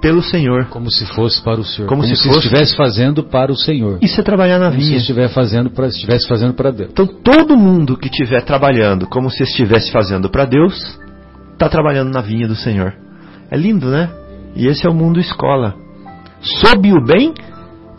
pelo 0.02 0.22
Senhor. 0.22 0.66
Como 0.66 0.90
se 0.90 1.06
fosse 1.06 1.42
para 1.42 1.58
o 1.58 1.64
Senhor. 1.64 1.88
Como, 1.88 2.02
Como 2.02 2.14
se 2.14 2.20
se, 2.22 2.28
fosse- 2.28 2.40
estivesse 2.46 2.76
fazendo 2.76 3.24
para 3.24 3.50
o 3.50 3.56
Senhor. 3.56 3.98
Isso 4.02 4.20
é 4.20 4.22
trabalhar 4.22 4.58
na 4.58 4.68
Como 4.68 4.80
se 4.82 4.86
vinha. 4.88 4.98
estiver 4.98 5.28
fazendo 5.30 5.70
estivesse 5.86 6.28
fazendo 6.28 6.52
para 6.52 6.70
Deus. 6.70 6.90
Então 6.92 7.06
todo 7.06 7.56
mundo 7.56 7.96
que 7.96 8.08
estiver 8.08 8.42
trabalhando 8.42 9.06
como 9.06 9.30
se 9.30 9.42
estivesse 9.42 9.90
fazendo 9.90 10.28
para 10.28 10.44
Deus, 10.44 11.00
está 11.54 11.66
trabalhando 11.66 12.12
na 12.12 12.20
vinha 12.20 12.46
do 12.46 12.54
Senhor. 12.54 12.92
É 13.50 13.56
lindo, 13.56 13.88
né? 13.88 14.10
E 14.54 14.66
esse 14.66 14.86
é 14.86 14.90
o 14.90 14.94
mundo 14.94 15.18
escola. 15.18 15.74
Sob 16.42 16.92
o 16.92 17.02
bem, 17.02 17.32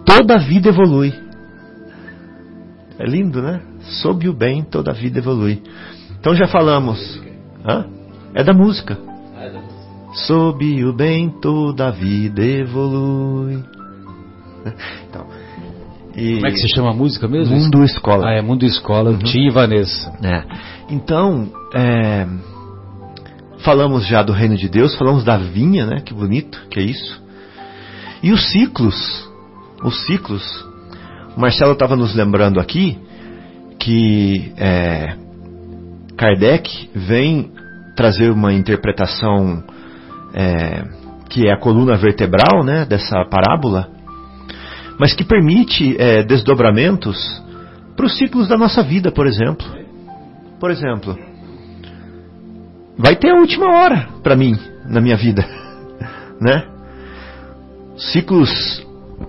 toda 0.05 0.35
a 0.35 0.37
vida 0.37 0.69
evolui. 0.69 1.11
É 2.99 3.05
lindo, 3.05 3.41
né? 3.41 3.61
Sob 4.01 4.27
o 4.27 4.33
bem, 4.33 4.63
toda 4.63 4.91
a 4.91 4.93
vida 4.93 5.19
evolui. 5.19 5.61
Então 6.19 6.35
já 6.35 6.47
falamos. 6.47 7.21
Hã? 7.65 7.85
É 8.33 8.43
da 8.43 8.53
música. 8.53 8.97
Sob 10.13 10.85
o 10.85 10.93
bem, 10.93 11.29
toda 11.41 11.87
a 11.87 11.91
vida 11.91 12.43
evolui. 12.43 13.63
Então, 15.07 15.27
e 16.15 16.35
Como 16.35 16.47
é 16.47 16.51
que 16.51 16.57
se 16.57 16.69
chama 16.69 16.91
a 16.91 16.93
música 16.93 17.27
mesmo? 17.27 17.55
Mundo 17.55 17.83
Escola. 17.83 18.29
Ah, 18.29 18.33
é 18.33 18.41
Mundo 18.41 18.65
Escola, 18.65 19.15
Tim 19.17 19.47
e 19.47 19.49
Vanessa. 19.51 20.11
É. 20.23 20.43
Então, 20.89 21.51
é, 21.75 22.25
falamos 23.59 24.07
já 24.07 24.23
do 24.23 24.31
reino 24.31 24.55
de 24.55 24.69
Deus, 24.69 24.95
falamos 24.95 25.25
da 25.25 25.37
vinha, 25.37 25.85
né? 25.85 25.99
Que 25.99 26.13
bonito, 26.13 26.59
que 26.69 26.79
é 26.79 26.83
isso. 26.83 27.21
E 28.23 28.31
os 28.31 28.49
ciclos, 28.51 29.29
os 29.83 30.05
ciclos. 30.05 30.43
O 31.35 31.41
Marcelo 31.41 31.73
estava 31.73 31.97
nos 31.97 32.15
lembrando 32.15 32.61
aqui 32.61 32.97
que 33.85 34.51
é, 34.57 35.15
Kardec 36.17 36.89
vem 36.95 37.51
trazer 37.95 38.31
uma 38.31 38.51
interpretação 38.51 39.63
é, 40.33 40.83
que 41.29 41.47
é 41.47 41.53
a 41.53 41.59
coluna 41.59 41.95
vertebral, 41.95 42.63
né? 42.63 42.83
Dessa 42.85 43.23
parábola, 43.25 43.87
mas 44.99 45.13
que 45.13 45.23
permite 45.23 45.95
é, 46.01 46.23
desdobramentos 46.23 47.15
para 47.95 48.07
os 48.07 48.17
ciclos 48.17 48.47
da 48.47 48.57
nossa 48.57 48.81
vida, 48.81 49.11
por 49.11 49.27
exemplo. 49.27 49.67
Por 50.59 50.71
exemplo, 50.71 51.15
vai 52.97 53.15
ter 53.15 53.29
a 53.29 53.35
última 53.35 53.67
hora 53.67 54.07
para 54.23 54.35
mim 54.35 54.57
na 54.89 54.99
minha 54.99 55.15
vida, 55.15 55.47
né? 56.41 56.65
Ciclos 57.97 58.84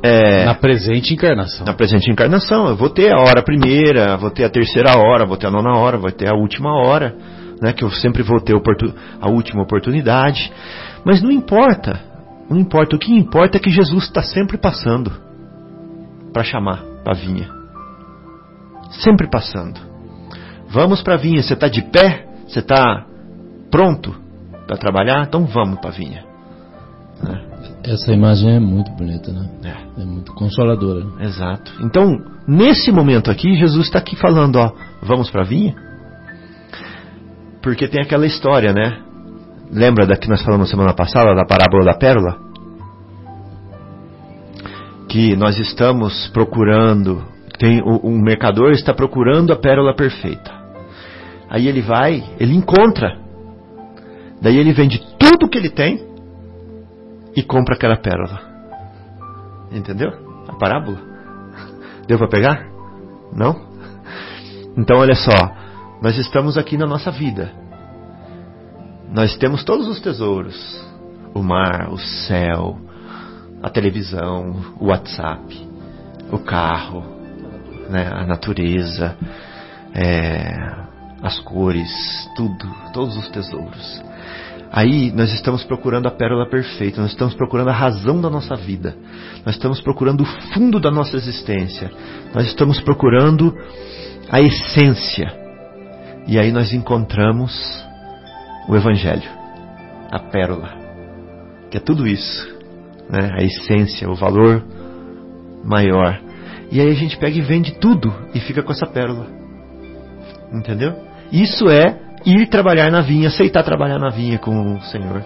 é, 0.06 0.44
Na 0.44 0.54
presente 0.54 1.14
encarnação. 1.14 1.66
na 1.66 1.74
presente 1.74 2.10
encarnação. 2.10 2.68
Eu 2.68 2.76
vou 2.76 2.90
ter 2.90 3.12
a 3.12 3.18
hora 3.20 3.42
primeira, 3.42 4.16
vou 4.16 4.30
ter 4.30 4.44
a 4.44 4.50
terceira 4.50 4.96
hora, 4.96 5.26
vou 5.26 5.36
ter 5.36 5.46
a 5.46 5.50
nona 5.50 5.76
hora, 5.76 5.98
vou 5.98 6.10
ter 6.10 6.28
a 6.28 6.34
última 6.34 6.72
hora, 6.72 7.14
né, 7.60 7.72
que 7.72 7.84
eu 7.84 7.90
sempre 7.90 8.22
vou 8.22 8.40
ter 8.40 8.54
a 9.20 9.28
última 9.30 9.62
oportunidade. 9.62 10.52
Mas 11.04 11.22
não 11.22 11.30
importa, 11.30 12.00
não 12.48 12.58
importa. 12.58 12.96
O 12.96 12.98
que 12.98 13.12
importa 13.12 13.56
é 13.56 13.60
que 13.60 13.70
Jesus 13.70 14.04
está 14.04 14.22
sempre 14.22 14.56
passando 14.58 15.12
para 16.32 16.44
chamar 16.44 16.82
para 17.02 17.12
a 17.12 17.16
vinha. 17.16 17.48
Sempre 18.90 19.28
passando. 19.30 19.80
Vamos 20.68 21.02
para 21.02 21.14
a 21.14 21.16
vinha. 21.16 21.42
Você 21.42 21.54
está 21.54 21.68
de 21.68 21.82
pé? 21.82 22.26
Você 22.46 22.58
está 22.58 23.04
pronto 23.70 24.14
para 24.66 24.76
trabalhar? 24.76 25.22
Então 25.22 25.44
vamos 25.46 25.78
para 25.78 25.90
a 25.90 25.92
vinha. 25.92 26.24
Né? 27.22 27.55
Essa 27.86 28.12
imagem 28.12 28.56
é 28.56 28.58
muito 28.58 28.90
bonita, 28.90 29.30
né? 29.30 29.48
É, 29.62 30.02
é 30.02 30.04
muito 30.04 30.34
consoladora. 30.34 31.04
Né? 31.04 31.26
Exato. 31.26 31.72
Então, 31.80 32.18
nesse 32.46 32.90
momento 32.90 33.30
aqui, 33.30 33.54
Jesus 33.54 33.86
está 33.86 34.00
aqui 34.00 34.16
falando, 34.16 34.56
ó, 34.56 34.72
vamos 35.02 35.30
para 35.30 35.42
a 35.42 35.44
vinha? 35.44 35.72
Porque 37.62 37.86
tem 37.86 38.02
aquela 38.02 38.26
história, 38.26 38.72
né? 38.72 39.00
Lembra 39.70 40.04
da 40.04 40.16
que 40.16 40.28
nós 40.28 40.42
falamos 40.42 40.68
semana 40.68 40.94
passada, 40.94 41.32
da 41.32 41.44
parábola 41.44 41.84
da 41.84 41.94
pérola? 41.94 42.36
Que 45.08 45.36
nós 45.36 45.56
estamos 45.56 46.28
procurando, 46.30 47.22
tem 47.56 47.80
o, 47.82 48.00
um 48.04 48.20
mercador 48.20 48.72
está 48.72 48.92
procurando 48.92 49.52
a 49.52 49.56
pérola 49.56 49.94
perfeita. 49.94 50.52
Aí 51.48 51.68
ele 51.68 51.82
vai, 51.82 52.24
ele 52.40 52.54
encontra. 52.54 53.16
Daí 54.42 54.58
ele 54.58 54.72
vende 54.72 55.00
tudo 55.18 55.48
que 55.48 55.56
ele 55.56 55.70
tem 55.70 56.05
e 57.36 57.42
compra 57.42 57.74
aquela 57.74 57.96
pérola. 57.96 58.40
Entendeu? 59.70 60.10
A 60.48 60.54
parábola. 60.54 60.98
Deu 62.06 62.18
para 62.18 62.28
pegar? 62.28 62.66
Não? 63.32 63.66
Então 64.76 64.98
olha 64.98 65.14
só, 65.14 65.54
nós 66.02 66.16
estamos 66.16 66.56
aqui 66.56 66.76
na 66.76 66.86
nossa 66.86 67.10
vida. 67.10 67.52
Nós 69.10 69.36
temos 69.36 69.64
todos 69.64 69.86
os 69.88 70.00
tesouros: 70.00 70.56
o 71.34 71.42
mar, 71.42 71.90
o 71.90 71.98
céu, 71.98 72.78
a 73.62 73.70
televisão, 73.70 74.74
o 74.80 74.86
WhatsApp, 74.86 75.68
o 76.30 76.38
carro, 76.38 77.02
né, 77.88 78.08
a 78.12 78.26
natureza, 78.26 79.16
é, 79.94 80.54
as 81.22 81.38
cores, 81.40 81.90
tudo, 82.36 82.68
todos 82.92 83.16
os 83.16 83.28
tesouros. 83.30 84.05
Aí 84.76 85.10
nós 85.10 85.32
estamos 85.32 85.64
procurando 85.64 86.06
a 86.06 86.10
pérola 86.10 86.46
perfeita, 86.50 87.00
nós 87.00 87.12
estamos 87.12 87.34
procurando 87.34 87.70
a 87.70 87.72
razão 87.72 88.20
da 88.20 88.28
nossa 88.28 88.54
vida, 88.54 88.94
nós 89.42 89.54
estamos 89.54 89.80
procurando 89.80 90.20
o 90.20 90.26
fundo 90.52 90.78
da 90.78 90.90
nossa 90.90 91.16
existência, 91.16 91.90
nós 92.34 92.46
estamos 92.46 92.78
procurando 92.82 93.56
a 94.28 94.38
essência. 94.38 95.32
E 96.26 96.38
aí 96.38 96.52
nós 96.52 96.74
encontramos 96.74 97.54
o 98.68 98.76
Evangelho, 98.76 99.30
a 100.12 100.18
pérola, 100.18 100.68
que 101.70 101.78
é 101.78 101.80
tudo 101.80 102.06
isso, 102.06 102.46
né? 103.08 103.30
a 103.32 103.42
essência, 103.42 104.10
o 104.10 104.14
valor 104.14 104.62
maior. 105.64 106.20
E 106.70 106.82
aí 106.82 106.90
a 106.90 106.94
gente 106.94 107.16
pega 107.16 107.38
e 107.38 107.40
vende 107.40 107.78
tudo 107.78 108.14
e 108.34 108.40
fica 108.40 108.62
com 108.62 108.72
essa 108.72 108.86
pérola. 108.86 109.26
Entendeu? 110.52 110.94
Isso 111.32 111.70
é 111.70 111.98
ir 112.26 112.48
trabalhar 112.48 112.90
na 112.90 113.00
vinha, 113.00 113.28
aceitar 113.28 113.62
trabalhar 113.62 114.00
na 114.00 114.10
vinha 114.10 114.36
com 114.38 114.74
o 114.74 114.82
Senhor. 114.82 115.24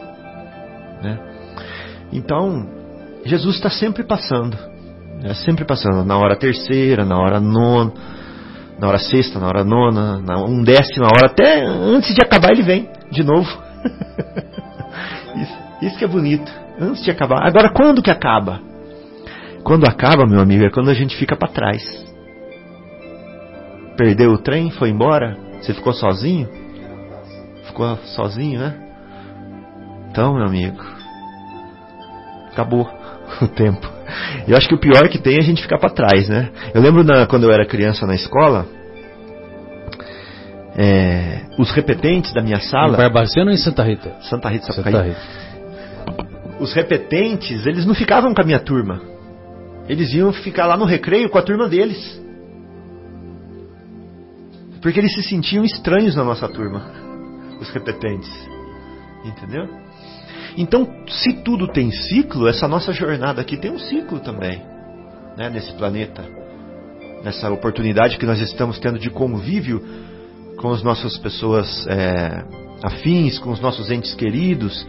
Né? 1.02 1.18
Então, 2.12 2.68
Jesus 3.24 3.56
está 3.56 3.70
sempre 3.70 4.04
passando, 4.04 4.56
né? 5.22 5.32
sempre 5.34 5.64
passando, 5.64 6.04
na 6.04 6.18
hora 6.18 6.36
terceira, 6.36 7.06
na 7.06 7.18
hora 7.18 7.40
nona, 7.40 7.92
na 8.78 8.86
hora 8.86 8.98
sexta, 8.98 9.40
na 9.40 9.46
hora 9.46 9.64
nona, 9.64 10.18
na 10.20 10.44
undécima 10.44 11.06
hora, 11.06 11.26
até 11.26 11.64
antes 11.64 12.14
de 12.14 12.22
acabar 12.22 12.50
ele 12.52 12.62
vem 12.62 12.88
de 13.10 13.24
novo. 13.24 13.48
isso, 15.36 15.58
isso 15.82 15.98
que 15.98 16.04
é 16.04 16.08
bonito, 16.08 16.52
antes 16.78 17.02
de 17.02 17.10
acabar. 17.10 17.46
Agora, 17.46 17.72
quando 17.72 18.02
que 18.02 18.10
acaba? 18.10 18.60
Quando 19.64 19.86
acaba, 19.86 20.26
meu 20.26 20.40
amigo, 20.40 20.64
é 20.64 20.70
quando 20.70 20.90
a 20.90 20.94
gente 20.94 21.16
fica 21.16 21.36
para 21.36 21.48
trás. 21.48 21.82
Perdeu 23.96 24.32
o 24.32 24.38
trem, 24.38 24.70
foi 24.70 24.90
embora, 24.90 25.36
você 25.60 25.74
ficou 25.74 25.92
sozinho? 25.92 26.59
Ficou 27.80 27.96
sozinho, 28.14 28.60
né? 28.60 28.74
Então, 30.10 30.34
meu 30.34 30.44
amigo, 30.44 30.82
acabou 32.52 32.88
o 33.40 33.48
tempo. 33.48 33.88
Eu 34.46 34.56
acho 34.56 34.68
que 34.68 34.74
o 34.74 34.78
pior 34.78 35.08
que 35.08 35.18
tem 35.18 35.36
é 35.36 35.38
a 35.38 35.44
gente 35.44 35.62
ficar 35.62 35.78
para 35.78 35.90
trás, 35.90 36.28
né? 36.28 36.50
Eu 36.74 36.82
lembro 36.82 37.02
na, 37.04 37.26
quando 37.26 37.44
eu 37.44 37.52
era 37.52 37.64
criança 37.64 38.06
na 38.06 38.14
escola, 38.14 38.66
é, 40.76 41.42
os 41.58 41.70
repetentes 41.70 42.32
da 42.32 42.42
minha 42.42 42.60
sala. 42.60 42.94
Em 42.94 42.96
Barbacena 42.96 43.46
ou 43.46 43.52
em 43.52 43.56
Santa 43.56 43.82
Rita? 43.82 44.16
Santa 44.22 44.48
Rita, 44.48 44.66
Sapucaí. 44.66 44.92
Santa 44.92 45.04
Rita. 45.04 45.20
Os 46.58 46.74
repetentes, 46.74 47.64
eles 47.64 47.86
não 47.86 47.94
ficavam 47.94 48.34
com 48.34 48.42
a 48.42 48.44
minha 48.44 48.60
turma. 48.60 49.00
Eles 49.88 50.12
iam 50.12 50.32
ficar 50.32 50.66
lá 50.66 50.76
no 50.76 50.84
recreio 50.84 51.30
com 51.30 51.38
a 51.38 51.42
turma 51.42 51.68
deles. 51.68 52.20
Porque 54.82 54.98
eles 54.98 55.14
se 55.14 55.22
sentiam 55.22 55.64
estranhos 55.64 56.16
na 56.16 56.24
nossa 56.24 56.48
turma 56.48 56.99
os 57.60 57.70
repetentes. 57.70 58.30
Entendeu? 59.24 59.68
Então, 60.56 60.88
se 61.08 61.32
tudo 61.44 61.68
tem 61.68 61.90
ciclo, 61.90 62.48
essa 62.48 62.66
nossa 62.66 62.92
jornada 62.92 63.40
aqui 63.40 63.56
tem 63.56 63.70
um 63.70 63.78
ciclo 63.78 64.18
também, 64.20 64.62
né, 65.36 65.48
nesse 65.48 65.72
planeta, 65.74 66.24
nessa 67.22 67.50
oportunidade 67.50 68.18
que 68.18 68.26
nós 68.26 68.40
estamos 68.40 68.78
tendo 68.78 68.98
de 68.98 69.10
convívio 69.10 69.82
com 70.56 70.70
as 70.72 70.82
nossas 70.82 71.16
pessoas 71.18 71.86
é, 71.86 72.44
afins, 72.82 73.38
com 73.38 73.50
os 73.50 73.60
nossos 73.60 73.90
entes 73.90 74.14
queridos. 74.14 74.86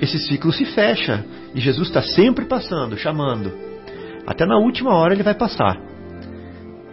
Esse 0.00 0.18
ciclo 0.18 0.52
se 0.52 0.64
fecha 0.66 1.24
e 1.54 1.60
Jesus 1.60 1.88
está 1.88 2.02
sempre 2.02 2.44
passando, 2.44 2.96
chamando. 2.96 3.52
Até 4.26 4.44
na 4.44 4.58
última 4.58 4.94
hora 4.94 5.14
ele 5.14 5.22
vai 5.22 5.34
passar. 5.34 5.80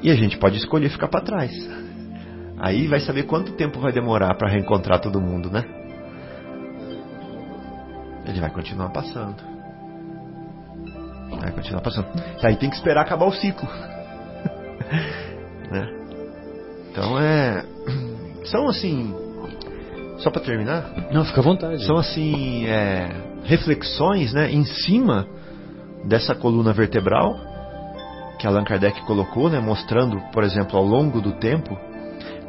E 0.01 0.09
a 0.09 0.15
gente 0.15 0.37
pode 0.37 0.57
escolher 0.57 0.89
ficar 0.89 1.07
para 1.07 1.21
trás. 1.21 1.82
Aí 2.63 2.87
vai 2.87 3.01
saber 3.01 3.23
quanto 3.23 3.57
tempo 3.57 3.81
vai 3.81 3.91
demorar 3.91 4.33
para 4.35 4.47
reencontrar 4.47 5.01
todo 5.01 5.19
mundo, 5.19 5.51
né? 5.51 5.65
Ele 8.25 8.39
vai 8.39 8.49
continuar 8.49 8.87
passando. 8.87 9.35
Vai 11.41 11.51
continuar 11.51 11.81
passando. 11.81 12.07
Aí 12.41 12.55
tem 12.55 12.69
que 12.69 12.77
esperar 12.77 13.01
acabar 13.01 13.25
o 13.25 13.33
ciclo. 13.33 13.67
né? 15.69 15.89
Então 16.89 17.19
é. 17.19 17.65
São 18.47 18.69
assim. 18.69 19.13
Só 20.19 20.31
para 20.31 20.41
terminar? 20.41 20.89
Não, 21.11 21.25
fica 21.25 21.41
à 21.41 21.43
vontade. 21.43 21.85
São 21.85 21.97
assim. 21.97 22.65
É, 22.65 23.09
reflexões 23.43 24.31
né, 24.31 24.49
em 24.49 24.63
cima 24.63 25.27
dessa 26.05 26.33
coluna 26.33 26.71
vertebral 26.71 27.37
que 28.39 28.47
Allan 28.47 28.63
Kardec 28.63 29.01
colocou, 29.01 29.49
né, 29.49 29.59
mostrando, 29.59 30.17
por 30.31 30.45
exemplo, 30.45 30.77
ao 30.77 30.85
longo 30.85 31.19
do 31.19 31.33
tempo 31.33 31.77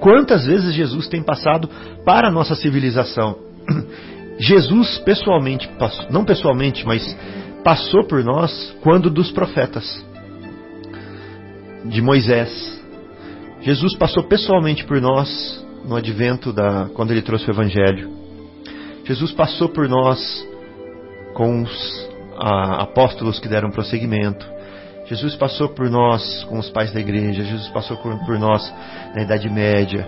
Quantas 0.05 0.45
vezes 0.45 0.75
Jesus 0.75 1.09
tem 1.09 1.23
passado 1.23 1.67
para 2.05 2.29
a 2.29 2.31
nossa 2.31 2.55
civilização? 2.55 3.39
Jesus 4.37 4.99
pessoalmente, 4.99 5.67
não 6.11 6.27
pessoalmente, 6.27 6.85
mas 6.85 7.17
passou 7.65 8.05
por 8.05 8.23
nós 8.23 8.77
quando 8.83 9.09
dos 9.09 9.31
profetas, 9.31 10.05
de 11.87 12.03
Moisés. 12.03 12.53
Jesus 13.63 13.97
passou 13.97 14.25
pessoalmente 14.25 14.85
por 14.85 15.01
nós 15.01 15.67
no 15.87 15.97
advento 15.97 16.53
da 16.53 16.91
quando 16.93 17.13
ele 17.13 17.23
trouxe 17.23 17.49
o 17.49 17.53
evangelho. 17.53 18.11
Jesus 19.07 19.33
passou 19.33 19.71
por 19.71 19.89
nós 19.89 20.47
com 21.33 21.63
os 21.63 22.11
a, 22.37 22.83
apóstolos 22.83 23.41
que 23.41 23.49
deram 23.49 23.71
prosseguimento. 23.71 24.54
Jesus 25.07 25.37
passou 25.37 25.69
por 25.69 25.91
nós 25.91 26.45
com 26.45 26.59
os 26.59 26.71
pais 26.71 26.93
da 26.93 27.01
igreja, 27.01 27.45
Jesus 27.45 27.69
passou 27.69 27.97
por 27.97 28.39
nós 28.39 28.73
na 29.15 29.23
Idade 29.23 29.51
Média, 29.51 30.07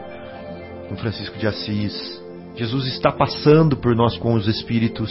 com 0.88 0.97
Francisco 0.97 1.38
de 1.38 1.47
Assis. 1.47 2.22
Jesus 2.55 2.86
está 2.86 3.12
passando 3.12 3.76
por 3.76 3.94
nós 3.94 4.16
com 4.16 4.32
os 4.32 4.49
Espíritos, 4.49 5.11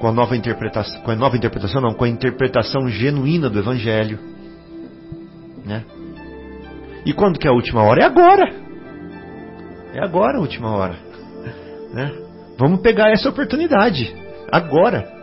com 0.00 0.08
a 0.08 0.12
nova 0.12 0.34
interpretação, 0.34 1.02
com 1.02 1.10
a 1.10 1.16
nova 1.16 1.36
interpretação 1.36 1.82
não, 1.82 1.92
com 1.92 2.04
a 2.04 2.08
interpretação 2.08 2.88
genuína 2.88 3.50
do 3.50 3.58
Evangelho, 3.58 4.18
né? 5.64 5.84
E 7.04 7.12
quando 7.12 7.38
que 7.38 7.46
é 7.46 7.50
a 7.50 7.54
última 7.54 7.82
hora? 7.82 8.02
É 8.02 8.06
agora. 8.06 8.54
É 9.92 10.02
agora 10.02 10.38
a 10.38 10.40
última 10.40 10.74
hora, 10.74 10.96
né? 11.92 12.12
Vamos 12.56 12.80
pegar 12.80 13.10
essa 13.10 13.28
oportunidade 13.28 14.14
agora. 14.50 15.19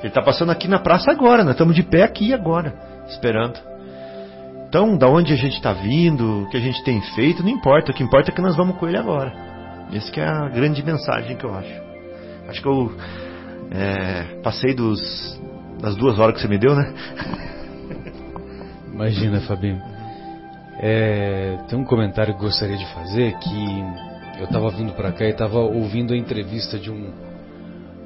Ele 0.00 0.08
está 0.08 0.22
passando 0.22 0.50
aqui 0.50 0.66
na 0.66 0.78
praça 0.78 1.10
agora, 1.10 1.44
nós 1.44 1.52
estamos 1.52 1.76
de 1.76 1.82
pé 1.82 2.02
aqui 2.02 2.32
agora, 2.32 2.74
esperando. 3.06 3.58
Então, 4.68 4.96
da 4.96 5.08
onde 5.08 5.32
a 5.32 5.36
gente 5.36 5.56
está 5.56 5.72
vindo, 5.72 6.42
o 6.42 6.48
que 6.48 6.56
a 6.56 6.60
gente 6.60 6.82
tem 6.84 7.00
feito, 7.14 7.42
não 7.42 7.50
importa. 7.50 7.90
O 7.90 7.94
que 7.94 8.02
importa 8.02 8.30
é 8.30 8.34
que 8.34 8.40
nós 8.40 8.56
vamos 8.56 8.76
com 8.76 8.88
ele 8.88 8.96
agora. 8.96 9.32
Essa 9.92 10.10
que 10.12 10.20
é 10.20 10.24
a 10.24 10.48
grande 10.48 10.82
mensagem 10.84 11.36
que 11.36 11.44
eu 11.44 11.52
acho. 11.52 11.82
Acho 12.48 12.62
que 12.62 12.68
eu 12.68 12.92
é, 13.72 14.40
passei 14.42 14.72
dos, 14.72 15.40
das 15.80 15.96
duas 15.96 16.18
horas 16.18 16.36
que 16.36 16.42
você 16.42 16.48
me 16.48 16.56
deu, 16.56 16.74
né? 16.76 16.94
Imagina, 18.94 19.40
Fabinho. 19.40 19.82
É, 20.80 21.58
tem 21.68 21.78
um 21.78 21.84
comentário 21.84 22.32
que 22.34 22.40
gostaria 22.40 22.76
de 22.76 22.86
fazer 22.94 23.36
que 23.38 23.84
eu 24.38 24.44
estava 24.44 24.70
vindo 24.70 24.92
para 24.92 25.12
cá 25.12 25.26
e 25.26 25.30
estava 25.30 25.58
ouvindo 25.58 26.14
a 26.14 26.16
entrevista 26.16 26.78
de 26.78 26.90
um 26.90 27.12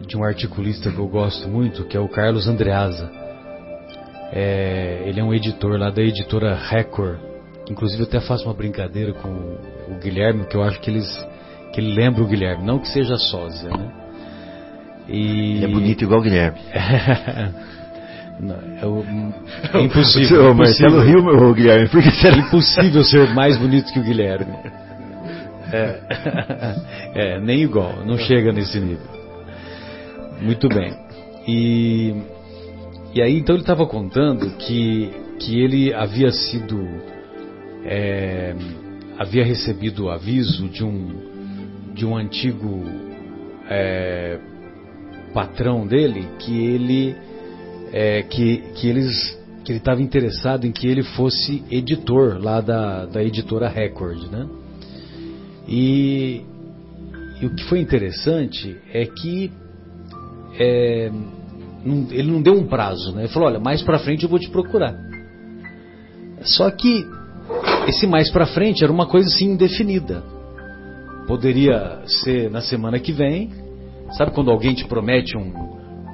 de 0.07 0.17
um 0.17 0.25
articulista 0.25 0.91
que 0.91 0.99
eu 0.99 1.09
gosto 1.09 1.49
muito, 1.49 1.85
que 1.85 1.97
é 1.97 2.01
o 2.01 2.09
Carlos 2.09 2.47
Andreasa. 2.47 3.11
É, 4.33 5.03
ele 5.07 5.21
é 5.21 5.25
um 5.25 5.33
editor 5.33 5.79
lá 5.79 5.91
da 5.91 6.03
editora 6.03 6.55
Record. 6.55 7.19
Inclusive 7.71 8.03
eu 8.03 8.07
até 8.07 8.21
faço 8.21 8.45
uma 8.45 8.55
brincadeira 8.55 9.13
com 9.13 9.29
o 9.29 9.99
Guilherme, 10.03 10.47
que 10.47 10.57
eu 10.57 10.63
acho 10.63 10.81
que 10.81 10.91
eles 10.91 11.07
que 11.73 11.81
ele 11.81 11.95
lembra 11.95 12.23
o 12.23 12.27
Guilherme, 12.27 12.65
não 12.65 12.79
que 12.79 12.89
seja 12.89 13.17
sósia, 13.17 13.69
né? 13.69 13.93
E... 15.09 15.57
Ele 15.57 15.65
é 15.65 15.69
bonito 15.69 16.05
igual 16.05 16.21
o 16.21 16.23
Guilherme. 16.23 16.59
Não, 18.41 18.57
é, 18.57 18.85
o, 18.85 19.05
é 19.79 19.83
impossível. 19.83 20.51
O 20.51 20.55
Marcelo 20.55 21.01
riu, 21.03 21.23
meu 21.23 21.55
Guilherme, 21.55 21.89
porque 21.89 22.11
será 22.11 22.37
impossível 22.37 23.05
ser 23.05 23.33
mais 23.33 23.57
bonito 23.57 23.93
que 23.93 24.01
o 24.01 24.03
Guilherme. 24.03 24.53
É, 25.73 26.01
é, 27.37 27.41
nem 27.41 27.63
igual, 27.63 28.05
não 28.05 28.19
chega 28.19 28.53
nesse 28.53 28.81
nível. 28.81 29.24
Muito 30.41 30.69
bem. 30.69 30.93
E, 31.47 32.15
e 33.15 33.23
aí 33.23 33.39
então 33.39 33.55
ele 33.55 33.63
estava 33.63 33.87
contando 33.87 34.51
que, 34.57 35.11
que 35.39 35.61
ele 35.61 35.93
havia 35.93 36.31
sido. 36.31 36.81
É, 37.85 38.55
havia 39.19 39.45
recebido 39.45 40.05
o 40.05 40.11
aviso 40.11 40.69
de 40.69 40.83
um, 40.85 41.93
de 41.95 42.07
um 42.07 42.17
antigo 42.17 42.83
é, 43.69 44.39
patrão 45.33 45.87
dele 45.87 46.27
que 46.39 46.65
ele 46.65 47.15
é, 47.93 48.23
que, 48.23 48.59
que 48.75 48.89
eles 48.89 49.39
que 49.65 49.73
ele 49.73 49.79
estava 49.79 50.03
interessado 50.03 50.67
em 50.67 50.73
que 50.73 50.87
ele 50.87 51.03
fosse 51.03 51.65
editor 51.71 52.39
lá 52.39 52.61
da, 52.61 53.07
da 53.07 53.23
editora 53.23 53.67
Record, 53.67 54.31
né? 54.31 54.47
E, 55.67 56.43
e 57.41 57.47
o 57.47 57.55
que 57.55 57.65
foi 57.65 57.81
interessante 57.81 58.77
é 58.93 59.07
que 59.07 59.51
é, 60.59 61.11
não, 61.85 62.07
ele 62.11 62.31
não 62.31 62.43
deu 62.43 62.55
um 62.55 62.67
prazo, 62.67 63.13
né? 63.13 63.23
Ele 63.23 63.33
falou, 63.33 63.49
olha, 63.49 63.61
mais 63.61 63.83
para 63.83 63.99
frente 63.99 64.25
eu 64.25 64.29
vou 64.29 64.39
te 64.39 64.49
procurar. 64.49 64.95
Só 66.43 66.71
que 66.71 67.07
esse 67.89 68.07
mais 68.07 68.31
para 68.31 68.47
frente 68.47 68.83
era 68.83 68.93
uma 68.93 69.07
coisa 69.07 69.29
assim 69.29 69.53
indefinida. 69.53 70.23
Poderia 71.27 72.03
ser 72.07 72.51
na 72.51 72.61
semana 72.61 72.99
que 72.99 73.13
vem. 73.13 73.51
Sabe 74.17 74.33
quando 74.33 74.51
alguém 74.51 74.75
te 74.75 74.85
promete 74.87 75.37
um, 75.37 75.53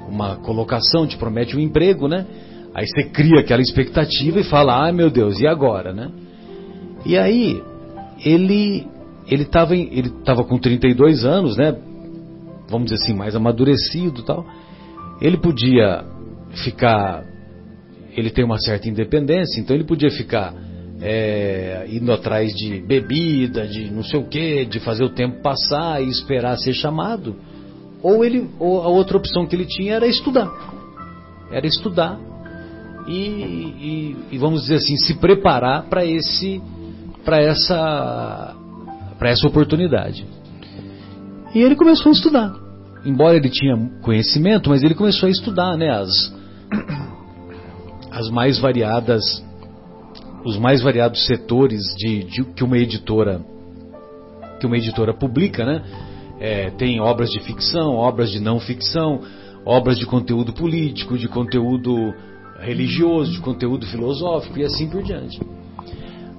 uma 0.09 0.37
colocação, 0.37 1.05
te 1.05 1.17
promete 1.17 1.55
um 1.55 1.59
emprego, 1.59 2.07
né? 2.07 2.25
Aí 2.73 2.87
você 2.87 3.03
cria 3.09 3.41
aquela 3.41 3.61
expectativa 3.61 4.39
e 4.39 4.43
fala, 4.43 4.87
ah, 4.87 4.91
meu 4.91 5.09
Deus, 5.09 5.39
e 5.39 5.47
agora, 5.47 5.93
né? 5.93 6.09
E 7.05 7.17
aí, 7.17 7.61
ele 8.23 8.87
ele 9.27 9.43
estava 9.43 9.75
ele 9.75 10.09
tava 10.25 10.43
com 10.43 10.57
32 10.57 11.25
anos, 11.25 11.57
né? 11.57 11.75
Vamos 12.71 12.89
dizer 12.89 13.03
assim, 13.03 13.13
mais 13.13 13.35
amadurecido 13.35 14.23
tal. 14.23 14.45
Ele 15.21 15.37
podia 15.37 16.03
ficar, 16.63 17.23
ele 18.15 18.31
tem 18.31 18.43
uma 18.43 18.57
certa 18.57 18.89
independência, 18.89 19.59
então 19.59 19.75
ele 19.75 19.83
podia 19.83 20.09
ficar 20.09 20.53
é, 21.01 21.85
indo 21.89 22.11
atrás 22.11 22.51
de 22.53 22.79
bebida, 22.81 23.67
de 23.67 23.91
não 23.91 24.03
sei 24.03 24.19
o 24.19 24.27
que, 24.27 24.65
de 24.65 24.79
fazer 24.79 25.03
o 25.03 25.09
tempo 25.09 25.41
passar 25.41 26.01
e 26.01 26.07
esperar 26.07 26.57
ser 26.57 26.73
chamado 26.73 27.35
ou 28.01 28.25
ele, 28.25 28.49
ou 28.59 28.81
a 28.81 28.87
outra 28.87 29.17
opção 29.17 29.45
que 29.45 29.55
ele 29.55 29.65
tinha 29.65 29.95
era 29.95 30.07
estudar. 30.07 30.49
Era 31.51 31.67
estudar 31.67 32.19
e, 33.07 33.13
e, 33.13 34.15
e 34.31 34.37
vamos 34.37 34.61
dizer 34.63 34.75
assim, 34.75 34.95
se 34.95 35.15
preparar 35.15 35.83
para 35.83 36.05
esse, 36.05 36.61
para 37.23 37.41
essa, 37.41 38.55
para 39.19 39.29
essa 39.29 39.47
oportunidade. 39.47 40.25
E 41.53 41.59
ele 41.59 41.75
começou 41.75 42.09
a 42.09 42.13
estudar. 42.13 42.53
Embora 43.05 43.35
ele 43.35 43.49
tinha 43.49 43.75
conhecimento, 44.01 44.69
mas 44.69 44.83
ele 44.83 44.93
começou 44.93 45.27
a 45.27 45.31
estudar, 45.31 45.75
né, 45.75 45.89
as, 45.89 46.33
as 48.11 48.29
mais 48.29 48.59
variadas, 48.59 49.43
os 50.45 50.57
mais 50.57 50.81
variados 50.81 51.25
setores 51.25 51.81
de, 51.97 52.23
de 52.23 52.43
que 52.53 52.63
uma 52.63 52.77
editora, 52.77 53.41
que 54.59 54.65
uma 54.65 54.77
editora 54.77 55.13
publica, 55.13 55.65
né? 55.65 55.83
É, 56.39 56.71
tem 56.71 56.99
obras 56.99 57.29
de 57.29 57.39
ficção, 57.39 57.95
obras 57.95 58.31
de 58.31 58.39
não 58.39 58.59
ficção, 58.59 59.21
obras 59.65 59.99
de 59.99 60.05
conteúdo 60.05 60.53
político, 60.53 61.17
de 61.17 61.27
conteúdo 61.27 62.13
religioso, 62.59 63.31
de 63.31 63.39
conteúdo 63.39 63.85
filosófico 63.87 64.57
e 64.59 64.63
assim 64.63 64.87
por 64.89 65.03
diante. 65.03 65.39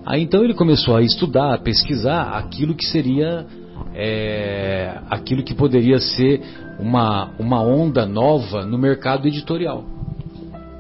Aí 0.05 0.23
então 0.23 0.43
ele 0.43 0.55
começou 0.55 0.97
a 0.97 1.03
estudar, 1.03 1.55
a 1.55 1.59
pesquisar 1.59 2.37
aquilo 2.37 2.75
que 2.75 2.85
seria, 2.87 3.47
é, 3.95 4.99
aquilo 5.11 5.43
que 5.43 5.55
poderia 5.55 5.99
ser 5.99 6.43
uma, 6.79 7.31
uma 7.39 7.63
onda 7.63 8.07
nova 8.07 8.65
no 8.65 8.79
mercado 8.79 9.27
editorial. 9.29 9.85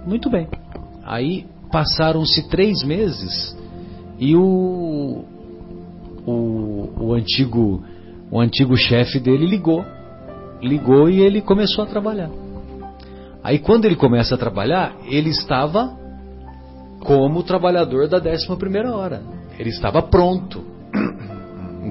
Muito 0.06 0.30
bem. 0.30 0.48
Aí 1.04 1.46
passaram-se 1.70 2.48
três 2.48 2.82
meses 2.82 3.56
e 4.18 4.36
o, 4.36 5.24
o, 6.26 6.90
o 6.98 7.14
antigo 7.14 7.82
o 8.30 8.40
antigo 8.40 8.76
chefe 8.76 9.20
dele 9.20 9.46
ligou. 9.46 9.84
Ligou 10.62 11.10
e 11.10 11.20
ele 11.20 11.42
começou 11.42 11.84
a 11.84 11.86
trabalhar. 11.86 12.30
Aí 13.44 13.58
quando 13.58 13.84
ele 13.84 13.96
começa 13.96 14.34
a 14.36 14.38
trabalhar, 14.38 14.96
ele 15.04 15.28
estava 15.28 15.94
como 17.00 17.42
trabalhador 17.42 18.08
da 18.08 18.18
11 18.18 18.56
primeira 18.56 18.96
hora. 18.96 19.22
Ele 19.58 19.68
estava 19.68 20.00
pronto. 20.00 20.71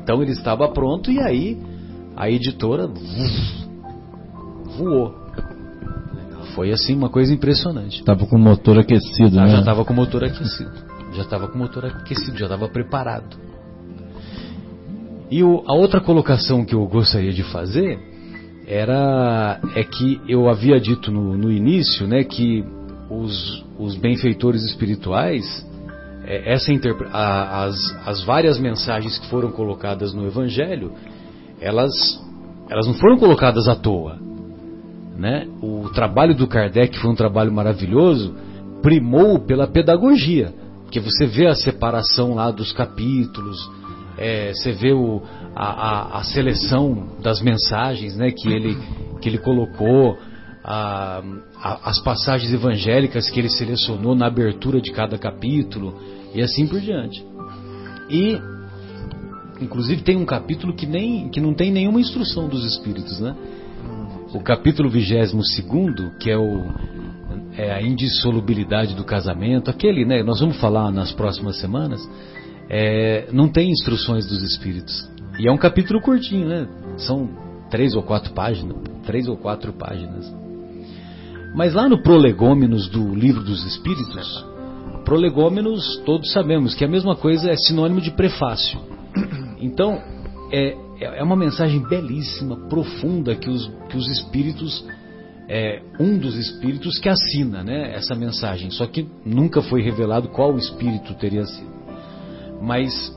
Então 0.03 0.21
ele 0.21 0.31
estava 0.31 0.67
pronto 0.69 1.11
e 1.11 1.19
aí 1.19 1.57
a 2.15 2.29
editora 2.29 2.89
voou. 4.77 5.15
Foi 6.55 6.71
assim 6.71 6.95
uma 6.95 7.09
coisa 7.09 7.33
impressionante. 7.33 7.99
Estava 7.99 8.25
com 8.25 8.35
o 8.35 8.39
motor 8.39 8.77
aquecido, 8.77 9.39
ah, 9.39 9.45
né? 9.45 9.51
Já 9.51 9.59
estava 9.59 9.85
com 9.85 9.93
o 9.93 9.95
motor 9.95 10.23
aquecido. 10.23 10.71
Já 11.13 11.21
estava 11.21 11.47
com 11.47 11.55
o 11.55 11.57
motor 11.57 11.85
aquecido, 11.85 12.37
já 12.37 12.45
estava 12.45 12.67
preparado. 12.67 13.37
E 15.29 15.43
o, 15.43 15.63
a 15.65 15.73
outra 15.73 16.01
colocação 16.01 16.65
que 16.65 16.75
eu 16.75 16.85
gostaria 16.87 17.31
de 17.31 17.43
fazer 17.43 17.99
era 18.67 19.59
é 19.75 19.83
que 19.83 20.19
eu 20.27 20.49
havia 20.49 20.79
dito 20.79 21.11
no, 21.11 21.37
no 21.37 21.51
início, 21.51 22.05
né, 22.07 22.23
que 22.23 22.63
os, 23.09 23.65
os 23.77 23.95
benfeitores 23.95 24.63
espirituais, 24.63 25.65
é, 26.25 26.53
essa 26.53 26.71
a, 27.11 27.63
as, 27.63 28.07
as 28.07 28.23
várias 28.23 28.59
mensagens 28.59 29.17
que 29.17 29.29
foram 29.29 29.51
colocadas 29.51 30.13
no 30.13 30.25
Evangelho, 30.25 30.93
elas, 31.59 31.91
elas 32.69 32.87
não 32.87 32.93
foram 32.95 33.17
colocadas 33.17 33.67
à 33.67 33.75
toa. 33.75 34.17
Né? 35.17 35.47
O 35.61 35.89
trabalho 35.89 36.35
do 36.35 36.47
Kardec 36.47 36.97
foi 36.97 37.11
um 37.11 37.15
trabalho 37.15 37.51
maravilhoso, 37.51 38.35
primou 38.81 39.39
pela 39.39 39.67
pedagogia, 39.67 40.53
porque 40.83 40.99
você 40.99 41.25
vê 41.25 41.47
a 41.47 41.55
separação 41.55 42.33
lá 42.33 42.51
dos 42.51 42.71
capítulos, 42.71 43.69
é, 44.17 44.51
você 44.53 44.71
vê 44.71 44.91
o, 44.91 45.21
a, 45.55 45.65
a, 45.65 46.19
a, 46.19 46.23
seleção 46.23 47.07
das 47.21 47.41
mensagens 47.41 48.15
né, 48.17 48.31
que, 48.31 48.49
ele, 48.49 48.77
que 49.21 49.29
ele 49.29 49.37
colocou, 49.37 50.17
a, 50.63 51.21
as 51.83 51.99
passagens 52.01 52.53
evangélicas 52.53 53.29
que 53.29 53.39
ele 53.39 53.49
selecionou 53.49 54.15
na 54.15 54.27
abertura 54.27 54.81
de 54.81 54.91
cada 54.91 55.17
capítulo 55.17 55.99
e 56.33 56.41
assim 56.41 56.67
por 56.67 56.79
diante. 56.79 57.25
E, 58.09 58.39
inclusive, 59.59 60.01
tem 60.01 60.17
um 60.17 60.25
capítulo 60.25 60.75
que, 60.75 60.85
nem, 60.85 61.29
que 61.29 61.39
não 61.39 61.53
tem 61.53 61.71
nenhuma 61.71 61.99
instrução 61.99 62.47
dos 62.47 62.65
espíritos, 62.65 63.19
né? 63.19 63.35
O 64.33 64.39
capítulo 64.41 64.89
22, 64.89 65.31
que 66.19 66.29
é 66.29 66.37
o 66.37 67.01
é 67.57 67.69
a 67.69 67.81
indissolubilidade 67.81 68.95
do 68.95 69.03
casamento, 69.03 69.69
aquele, 69.69 70.05
né? 70.05 70.23
Nós 70.23 70.39
vamos 70.39 70.57
falar 70.57 70.89
nas 70.89 71.11
próximas 71.11 71.59
semanas 71.59 72.01
é, 72.73 73.27
não 73.33 73.49
tem 73.49 73.69
instruções 73.69 74.25
dos 74.25 74.41
espíritos. 74.41 75.05
E 75.37 75.45
é 75.45 75.51
um 75.51 75.57
capítulo 75.57 75.99
curtinho, 75.99 76.47
né? 76.47 76.67
São 76.95 77.29
três 77.69 77.93
ou 77.93 78.01
quatro 78.01 78.33
páginas. 78.33 78.77
Três 79.05 79.27
ou 79.27 79.35
quatro 79.35 79.73
páginas. 79.73 80.33
Mas 81.53 81.73
lá 81.73 81.87
no 81.89 82.01
Prolegômenos 82.01 82.87
do 82.87 83.13
Livro 83.13 83.43
dos 83.43 83.65
Espíritos, 83.65 84.45
Prolegômenos 85.05 86.01
todos 86.05 86.31
sabemos 86.31 86.73
que 86.75 86.85
a 86.85 86.87
mesma 86.87 87.15
coisa 87.15 87.49
é 87.49 87.55
sinônimo 87.55 88.01
de 88.01 88.11
prefácio. 88.11 88.79
Então, 89.63 90.01
é, 90.51 90.75
é 90.99 91.23
uma 91.23 91.35
mensagem 91.35 91.87
belíssima, 91.87 92.55
profunda, 92.67 93.35
que 93.35 93.47
os, 93.47 93.71
que 93.89 93.95
os 93.95 94.07
espíritos, 94.07 94.83
é, 95.47 95.83
um 95.99 96.17
dos 96.17 96.35
espíritos 96.35 96.97
que 96.97 97.07
assina 97.07 97.63
né, 97.63 97.93
essa 97.93 98.15
mensagem, 98.15 98.71
só 98.71 98.87
que 98.87 99.07
nunca 99.23 99.61
foi 99.61 99.83
revelado 99.83 100.29
qual 100.29 100.57
espírito 100.57 101.13
teria 101.13 101.45
sido 101.45 101.71
mas 102.61 103.11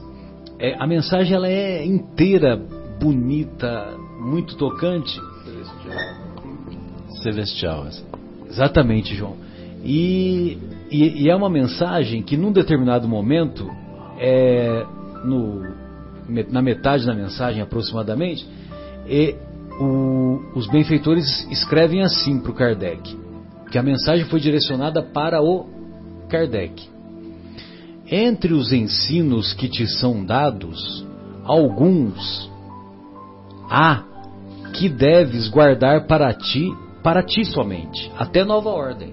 é, 0.59 0.75
a 0.83 0.87
mensagem 0.87 1.35
ela 1.35 1.49
é 1.49 1.85
inteira, 1.85 2.57
bonita, 2.99 3.95
muito 4.19 4.57
tocante. 4.57 5.13
Celestial. 7.23 7.87
Exatamente, 8.55 9.17
João. 9.17 9.35
E, 9.85 10.57
e, 10.91 11.25
e, 11.25 11.29
é 11.29 11.35
uma 11.35 11.51
mensagem 11.51 12.23
que 12.23 12.37
num 12.37 12.53
determinado 12.53 13.09
momento 13.09 13.69
é, 14.19 14.87
no, 15.25 15.61
na 16.51 16.63
metade 16.63 17.05
da 17.05 17.13
mensagem 17.13 17.61
aproximadamente, 17.61 18.47
e 19.09 19.35
o, 19.81 20.41
os 20.55 20.69
benfeitores 20.69 21.47
escrevem 21.51 22.03
assim 22.03 22.39
para 22.39 22.53
o 22.53 22.55
Kardec, 22.55 23.19
que 23.73 23.77
a 23.77 23.83
mensagem 23.83 24.25
foi 24.27 24.39
direcionada 24.39 25.03
para 25.03 25.43
o 25.43 25.67
Kardec. 26.29 26.89
Entre 28.09 28.55
os 28.55 28.73
ensinos 28.73 29.53
que 29.53 29.69
te 29.69 29.87
são 29.99 30.25
dados, 30.25 31.05
alguns 31.45 32.49
há 33.69 34.05
que 34.75 34.89
deves 34.89 35.49
guardar 35.49 36.07
para 36.07 36.33
ti, 36.33 36.71
para 37.05 37.23
ti 37.23 37.45
somente, 37.45 38.11
até 38.17 38.47
nova 38.47 38.71
ordem. 38.71 39.13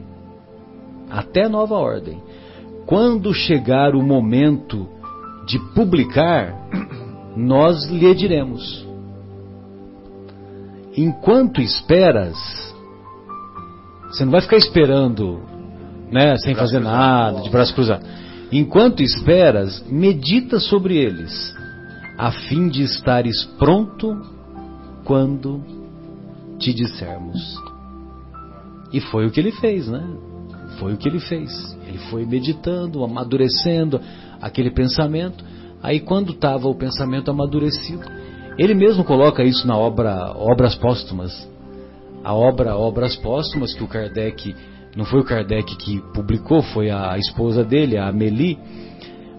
Até 1.09 1.49
nova 1.49 1.75
ordem. 1.75 2.23
Quando 2.85 3.33
chegar 3.33 3.93
o 3.93 4.01
momento 4.01 4.87
de 5.45 5.59
publicar, 5.75 6.55
nós 7.35 7.89
lhe 7.89 8.15
diremos. 8.15 8.87
Enquanto 10.95 11.59
esperas, 11.59 12.37
você 14.07 14.23
não 14.23 14.31
vai 14.31 14.41
ficar 14.41 14.57
esperando, 14.57 15.41
né, 16.09 16.37
sem 16.37 16.55
fazer 16.55 16.79
nada, 16.79 17.41
de 17.41 17.49
braço 17.49 17.75
cruzado. 17.75 18.05
Enquanto 18.53 19.03
esperas, 19.03 19.85
medita 19.89 20.59
sobre 20.59 20.95
eles, 20.95 21.53
a 22.17 22.31
fim 22.31 22.69
de 22.69 22.83
estares 22.83 23.43
pronto 23.57 24.17
quando 25.03 25.61
te 26.57 26.73
dissermos. 26.73 27.70
E 28.91 28.99
foi 28.99 29.25
o 29.25 29.31
que 29.31 29.39
ele 29.39 29.51
fez, 29.51 29.87
né? 29.87 30.03
Foi 30.79 30.93
o 30.93 30.97
que 30.97 31.07
ele 31.07 31.19
fez. 31.19 31.77
Ele 31.87 31.97
foi 32.09 32.25
meditando, 32.25 33.03
amadurecendo 33.03 33.99
aquele 34.41 34.71
pensamento. 34.71 35.43
Aí, 35.81 35.99
quando 35.99 36.31
estava 36.31 36.67
o 36.67 36.75
pensamento 36.75 37.31
amadurecido, 37.31 38.03
ele 38.57 38.73
mesmo 38.73 39.03
coloca 39.03 39.43
isso 39.43 39.67
na 39.67 39.77
obra 39.77 40.33
Obras 40.35 40.75
Póstumas. 40.75 41.49
A 42.23 42.33
obra 42.33 42.75
Obras 42.75 43.15
Póstumas, 43.15 43.73
que 43.73 43.83
o 43.83 43.87
Kardec, 43.87 44.55
não 44.95 45.05
foi 45.05 45.21
o 45.21 45.23
Kardec 45.23 45.75
que 45.77 46.01
publicou, 46.13 46.61
foi 46.61 46.89
a 46.89 47.17
esposa 47.17 47.63
dele, 47.63 47.97
a 47.97 48.09
Amélie, 48.09 48.59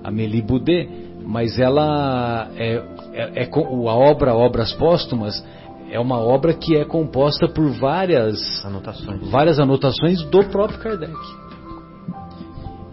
Amélie 0.02 0.42
Boudet, 0.42 0.88
mas 1.24 1.58
ela 1.58 2.50
é, 2.56 2.82
é, 3.12 3.42
é, 3.42 3.50
a 3.52 3.94
obra 3.94 4.34
Obras 4.34 4.72
Póstumas 4.72 5.44
é 5.92 6.00
uma 6.00 6.18
obra 6.18 6.54
que 6.54 6.74
é 6.74 6.86
composta 6.86 7.46
por 7.46 7.68
várias 7.72 8.64
anotações, 8.64 9.30
várias 9.30 9.60
anotações 9.60 10.22
do 10.22 10.42
próprio 10.44 10.78
Kardec. 10.78 11.14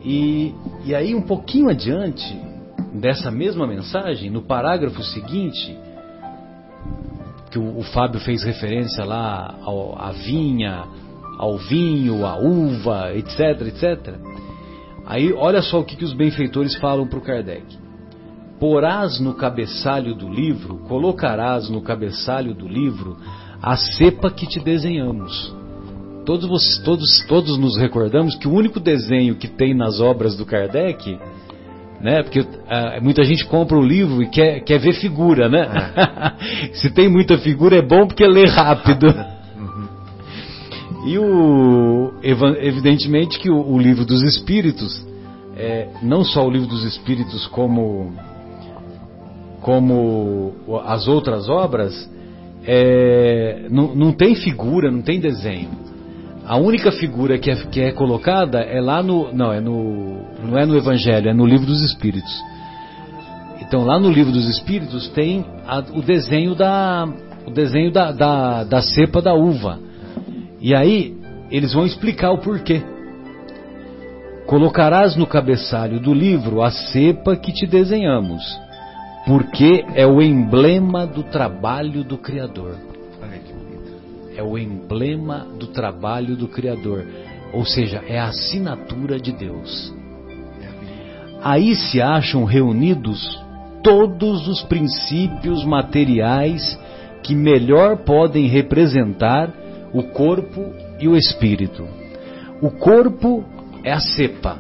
E, 0.03 0.53
e 0.83 0.93
aí, 0.93 1.15
um 1.15 1.21
pouquinho 1.21 1.69
adiante 1.69 2.37
dessa 2.93 3.31
mesma 3.31 3.65
mensagem, 3.65 4.29
no 4.29 4.41
parágrafo 4.41 5.01
seguinte, 5.01 5.77
que 7.49 7.57
o, 7.57 7.79
o 7.79 7.83
Fábio 7.83 8.19
fez 8.19 8.43
referência 8.43 9.05
lá 9.05 9.55
ao, 9.63 9.97
à 9.97 10.11
vinha, 10.11 10.83
ao 11.37 11.57
vinho, 11.57 12.25
à 12.25 12.37
uva, 12.37 13.15
etc, 13.15 13.61
etc. 13.67 14.15
Aí, 15.05 15.31
olha 15.31 15.61
só 15.61 15.79
o 15.79 15.85
que, 15.85 15.95
que 15.95 16.03
os 16.03 16.13
benfeitores 16.13 16.75
falam 16.75 17.07
para 17.07 17.17
o 17.17 17.21
Kardec 17.21 17.88
porás 18.59 19.19
no 19.19 19.33
cabeçalho 19.33 20.13
do 20.13 20.29
livro, 20.29 20.79
colocarás 20.87 21.69
no 21.69 21.81
cabeçalho 21.81 22.53
do 22.53 22.67
livro 22.67 23.17
a 23.61 23.75
cepa 23.75 24.29
que 24.29 24.45
te 24.47 24.59
desenhamos. 24.59 25.55
Todos, 26.25 26.47
vocês, 26.47 26.77
todos, 26.83 27.25
todos 27.27 27.57
nos 27.57 27.77
recordamos 27.77 28.35
que 28.35 28.47
o 28.47 28.53
único 28.53 28.79
desenho 28.79 29.35
que 29.35 29.47
tem 29.47 29.73
nas 29.73 29.99
obras 29.99 30.35
do 30.35 30.45
Kardec, 30.45 31.17
né, 32.01 32.21
porque 32.21 32.41
uh, 32.41 32.45
muita 33.01 33.23
gente 33.23 33.45
compra 33.45 33.77
o 33.77 33.81
livro 33.81 34.21
e 34.21 34.29
quer, 34.29 34.61
quer 34.61 34.79
ver 34.79 34.93
figura, 34.93 35.49
né? 35.49 35.67
É. 35.95 36.73
Se 36.75 36.89
tem 36.89 37.09
muita 37.09 37.37
figura 37.37 37.77
é 37.77 37.81
bom 37.81 38.07
porque 38.07 38.25
lê 38.27 38.45
rápido. 38.45 39.07
E 41.05 41.17
o, 41.17 42.13
evidentemente 42.21 43.39
que 43.39 43.49
o, 43.49 43.57
o 43.57 43.79
livro 43.79 44.05
dos 44.05 44.21
Espíritos, 44.21 45.03
é, 45.57 45.89
não 46.03 46.23
só 46.23 46.45
o 46.45 46.49
livro 46.49 46.67
dos 46.67 46.83
Espíritos 46.83 47.47
como 47.47 48.13
como 49.61 50.53
as 50.85 51.07
outras 51.07 51.49
obras, 51.49 52.09
é, 52.65 53.67
não, 53.69 53.95
não, 53.95 54.11
tem 54.13 54.35
figura, 54.35 54.91
não 54.91 55.01
tem 55.01 55.19
desenho. 55.19 55.69
A 56.45 56.57
única 56.57 56.91
figura 56.91 57.37
que 57.37 57.51
é, 57.51 57.55
que 57.55 57.81
é 57.81 57.91
colocada 57.91 58.59
é 58.59 58.81
lá 58.81 59.03
no. 59.03 59.31
Não, 59.33 59.53
é 59.53 59.59
no. 59.59 60.19
Não 60.43 60.57
é 60.57 60.65
no 60.65 60.75
Evangelho, 60.75 61.29
é 61.29 61.33
no 61.33 61.45
livro 61.45 61.65
dos 61.65 61.81
Espíritos. 61.83 62.31
Então 63.61 63.83
lá 63.85 63.99
no 63.99 64.09
livro 64.09 64.31
dos 64.31 64.47
Espíritos 64.49 65.09
tem 65.09 65.45
a, 65.67 65.79
o 65.93 66.01
desenho 66.01 66.55
da. 66.55 67.07
O 67.45 67.51
desenho 67.51 67.91
da, 67.91 68.11
da, 68.11 68.63
da 68.63 68.81
cepa 68.81 69.21
da 69.21 69.33
uva. 69.33 69.79
E 70.59 70.75
aí 70.75 71.15
eles 71.51 71.73
vão 71.73 71.85
explicar 71.85 72.31
o 72.31 72.39
porquê. 72.39 72.81
Colocarás 74.45 75.15
no 75.15 75.27
cabeçalho 75.27 75.99
do 75.99 76.13
livro 76.13 76.61
a 76.61 76.71
cepa 76.71 77.35
que 77.35 77.51
te 77.51 77.67
desenhamos 77.67 78.43
porque 79.25 79.85
é 79.95 80.05
o 80.05 80.21
emblema 80.21 81.05
do 81.05 81.23
trabalho 81.23 82.03
do 82.03 82.17
Criador. 82.17 82.75
É 84.35 84.43
o 84.43 84.57
emblema 84.57 85.45
do 85.59 85.67
trabalho 85.67 86.35
do 86.35 86.47
Criador. 86.47 87.05
Ou 87.51 87.65
seja, 87.65 88.01
é 88.07 88.17
a 88.17 88.29
assinatura 88.29 89.19
de 89.19 89.31
Deus. 89.31 89.93
Aí 91.41 91.75
se 91.75 92.01
acham 92.01 92.43
reunidos 92.43 93.19
todos 93.83 94.47
os 94.47 94.61
princípios 94.63 95.63
materiais 95.65 96.79
que 97.23 97.35
melhor 97.35 97.97
podem 97.97 98.47
representar 98.47 99.51
o 99.93 100.03
corpo 100.03 100.73
e 100.99 101.07
o 101.07 101.15
espírito. 101.15 101.87
O 102.61 102.69
corpo 102.69 103.43
é 103.83 103.91
a 103.91 103.99
cepa. 103.99 104.57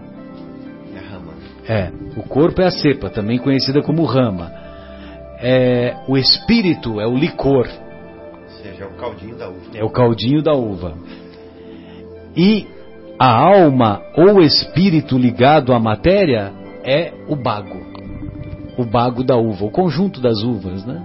É 0.93 0.99
a 0.99 1.09
rama. 1.09 1.33
É, 1.67 1.91
o 2.19 2.23
corpo 2.23 2.61
é 2.61 2.65
a 2.65 2.71
cepa, 2.71 3.09
também 3.09 3.37
conhecida 3.37 3.81
como 3.81 4.03
rama. 4.03 4.51
É, 5.39 5.95
o 6.05 6.17
espírito 6.17 6.99
é 6.99 7.07
o 7.07 7.15
licor. 7.15 7.65
Ou 7.65 8.49
seja, 8.61 8.83
é 8.83 8.87
o 8.87 8.97
caldinho 8.97 9.37
da 9.37 9.47
uva. 9.47 9.61
É 9.73 9.83
o 9.85 9.89
caldinho 9.89 10.41
da 10.41 10.53
uva. 10.53 10.93
E 12.35 12.67
a 13.17 13.31
alma 13.31 14.01
ou 14.17 14.41
espírito 14.41 15.17
ligado 15.17 15.73
à 15.73 15.79
matéria 15.79 16.51
é 16.83 17.13
o 17.29 17.37
bago. 17.37 17.79
O 18.77 18.83
bago 18.83 19.23
da 19.23 19.37
uva, 19.37 19.63
o 19.65 19.71
conjunto 19.71 20.19
das 20.19 20.43
uvas, 20.43 20.85
né? 20.85 21.01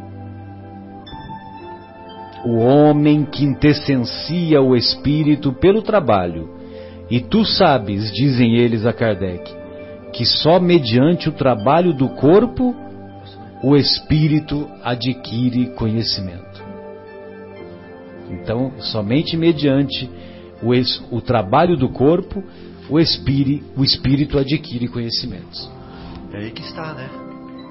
O 2.44 2.56
homem 2.56 3.24
que 3.24 3.44
intessencia 3.44 4.60
o 4.60 4.74
espírito 4.74 5.52
pelo 5.52 5.80
trabalho. 5.80 6.50
E 7.08 7.20
tu 7.20 7.44
sabes, 7.44 8.12
dizem 8.12 8.56
eles 8.56 8.84
a 8.84 8.92
Kardec, 8.92 9.63
que 10.14 10.24
só 10.24 10.60
mediante 10.60 11.28
o 11.28 11.32
trabalho 11.32 11.92
do 11.92 12.08
corpo 12.08 12.74
o 13.62 13.76
espírito 13.76 14.68
adquire 14.82 15.74
conhecimento. 15.74 16.62
Então, 18.30 18.72
somente 18.78 19.36
mediante 19.36 20.08
o, 20.62 21.16
o 21.16 21.20
trabalho 21.20 21.76
do 21.76 21.88
corpo, 21.88 22.44
o, 22.88 22.98
espírito, 22.98 23.64
o 23.76 23.82
espírito 23.82 24.38
adquire 24.38 24.86
conhecimentos. 24.86 25.70
É 26.32 26.38
aí 26.38 26.50
que 26.50 26.62
está, 26.62 26.92
né? 26.94 27.08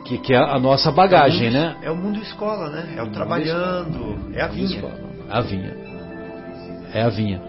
Que, 0.06 0.18
que 0.18 0.34
é 0.34 0.38
a 0.38 0.60
nossa 0.60 0.92
bagagem, 0.92 1.48
é 1.48 1.50
mundo, 1.50 1.54
né? 1.54 1.78
É 1.82 1.92
o 1.92 1.96
mundo 1.96 2.20
escola, 2.20 2.70
né? 2.70 2.96
É 2.98 3.04
o, 3.04 3.12
trabalhando, 3.12 4.34
é 4.34 4.42
a 4.42 4.48
vinha. 4.48 4.84
A 5.30 5.42
vinha. 5.42 5.78
É 6.94 7.02
a 7.04 7.10
vinha. 7.10 7.42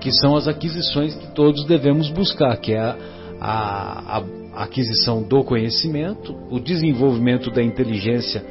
Que 0.00 0.10
são 0.12 0.36
as 0.36 0.48
aquisições 0.48 1.14
que 1.14 1.26
todos 1.34 1.66
devemos 1.66 2.08
buscar, 2.10 2.56
que 2.56 2.72
é 2.72 2.80
a, 2.80 2.96
a, 3.40 4.18
a 4.18 4.37
aquisição 4.58 5.22
do 5.22 5.44
conhecimento, 5.44 6.34
o 6.50 6.58
desenvolvimento 6.58 7.48
da 7.48 7.62
inteligência 7.62 8.44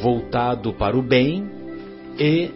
voltado 0.00 0.72
para 0.72 0.96
o 0.96 1.02
bem 1.02 1.44
e 2.16 2.50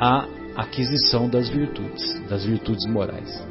a 0.00 0.26
aquisição 0.56 1.28
das 1.28 1.48
virtudes, 1.48 2.20
das 2.28 2.44
virtudes 2.44 2.84
morais. 2.86 3.46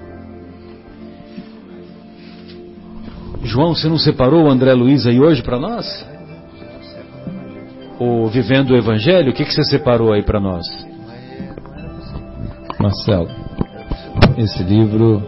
João, 3.42 3.74
você 3.74 3.88
não 3.88 3.98
separou 3.98 4.44
o 4.44 4.50
André 4.50 4.74
Luiz 4.74 5.08
aí 5.08 5.20
hoje 5.20 5.42
para 5.42 5.58
nós? 5.58 6.06
O 8.00 8.28
Vivendo 8.28 8.72
o 8.72 8.78
Evangelho, 8.78 9.32
o 9.32 9.34
que, 9.34 9.46
que 9.46 9.54
você 9.54 9.64
separou 9.64 10.12
aí 10.12 10.24
para 10.24 10.42
nós? 10.42 10.66
Marcelo, 12.78 13.30
esse 14.38 14.62
livro 14.64 15.24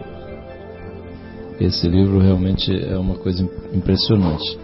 esse 1.60 1.86
livro 1.88 2.18
realmente 2.18 2.72
é 2.72 2.96
uma 2.96 3.14
coisa 3.14 3.48
impressionante. 3.72 4.58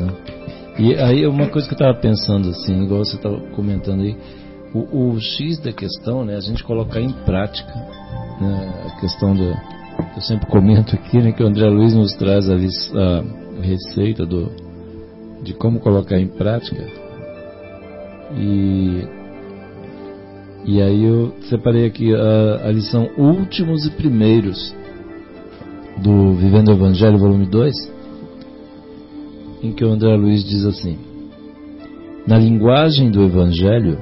Né? 0.00 0.14
E 0.78 0.94
aí 0.96 1.26
uma 1.26 1.48
coisa 1.48 1.68
que 1.68 1.74
eu 1.74 1.78
estava 1.78 1.98
pensando 2.00 2.48
assim, 2.48 2.84
igual 2.84 3.04
você 3.04 3.16
estava 3.16 3.38
comentando 3.52 4.02
aí, 4.02 4.16
o, 4.74 5.12
o, 5.12 5.20
X 5.20 5.58
da 5.58 5.72
questão, 5.72 6.24
né, 6.24 6.36
a 6.36 6.40
gente 6.40 6.64
colocar 6.64 7.00
em 7.00 7.12
prática 7.24 7.72
né, 8.40 8.86
a 8.86 9.00
questão 9.00 9.34
do, 9.36 9.54
eu 10.16 10.22
sempre 10.22 10.46
comento 10.46 10.96
aqui, 10.96 11.18
né, 11.18 11.30
que 11.30 11.42
o 11.42 11.46
André 11.46 11.68
Luiz 11.68 11.94
nos 11.94 12.14
traz 12.14 12.50
a, 12.50 12.54
a, 12.54 13.62
receita 13.62 14.26
do, 14.26 14.50
de 15.44 15.54
como 15.54 15.78
colocar 15.78 16.18
em 16.18 16.26
prática. 16.26 16.84
E, 18.36 19.06
e 20.64 20.82
aí 20.82 21.04
eu 21.04 21.32
separei 21.42 21.86
aqui 21.86 22.12
a, 22.12 22.66
a 22.66 22.72
lição 22.72 23.08
Últimos 23.16 23.86
e 23.86 23.90
Primeiros 23.90 24.74
do 25.98 26.34
Vivendo 26.34 26.68
o 26.68 26.72
Evangelho, 26.72 27.18
volume 27.18 27.46
2, 27.46 27.74
em 29.62 29.72
que 29.72 29.84
o 29.84 29.90
André 29.90 30.14
Luiz 30.16 30.44
diz 30.44 30.64
assim: 30.64 30.98
Na 32.26 32.38
linguagem 32.38 33.10
do 33.10 33.22
Evangelho, 33.22 33.98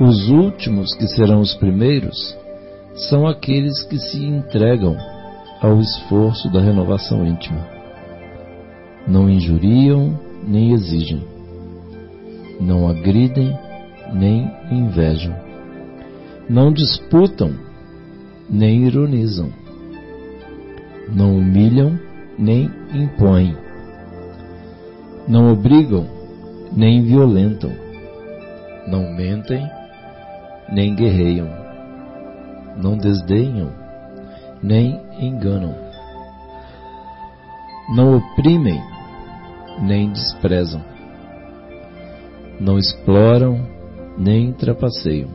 os 0.00 0.28
últimos 0.28 0.94
que 0.94 1.06
serão 1.06 1.40
os 1.40 1.54
primeiros 1.54 2.36
são 3.08 3.26
aqueles 3.26 3.82
que 3.84 3.98
se 3.98 4.24
entregam 4.24 4.96
ao 5.60 5.80
esforço 5.80 6.50
da 6.50 6.60
renovação 6.60 7.26
íntima. 7.26 7.64
Não 9.06 9.28
injuriam 9.28 10.18
nem 10.46 10.72
exigem, 10.72 11.22
não 12.60 12.88
agridem 12.88 13.56
nem 14.12 14.50
invejam, 14.70 15.34
não 16.48 16.72
disputam 16.72 17.52
nem 18.48 18.84
ironizam, 18.86 19.50
não 21.08 21.36
humilham 21.36 21.98
nem 22.38 22.70
impõem, 22.92 23.56
não 25.28 25.52
obrigam 25.52 26.06
nem 26.72 27.02
violentam, 27.02 27.70
não 28.86 29.14
mentem 29.14 29.62
nem 30.72 30.94
guerreiam, 30.94 31.48
não 32.76 32.96
desdenham 32.96 33.70
nem 34.62 35.00
enganam, 35.20 35.74
não 37.94 38.16
oprimem 38.16 38.80
nem 39.82 40.10
desprezam, 40.10 40.82
não 42.60 42.78
exploram 42.78 43.66
nem 44.18 44.52
trapaceiam, 44.52 45.30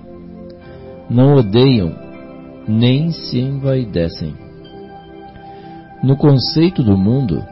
não 1.10 1.36
odeiam 1.36 1.96
nem 2.68 3.12
se 3.12 3.40
envaidecem. 3.40 4.49
No 6.04 6.16
conceito 6.16 6.82
do 6.82 6.98
mundo, 6.98 7.44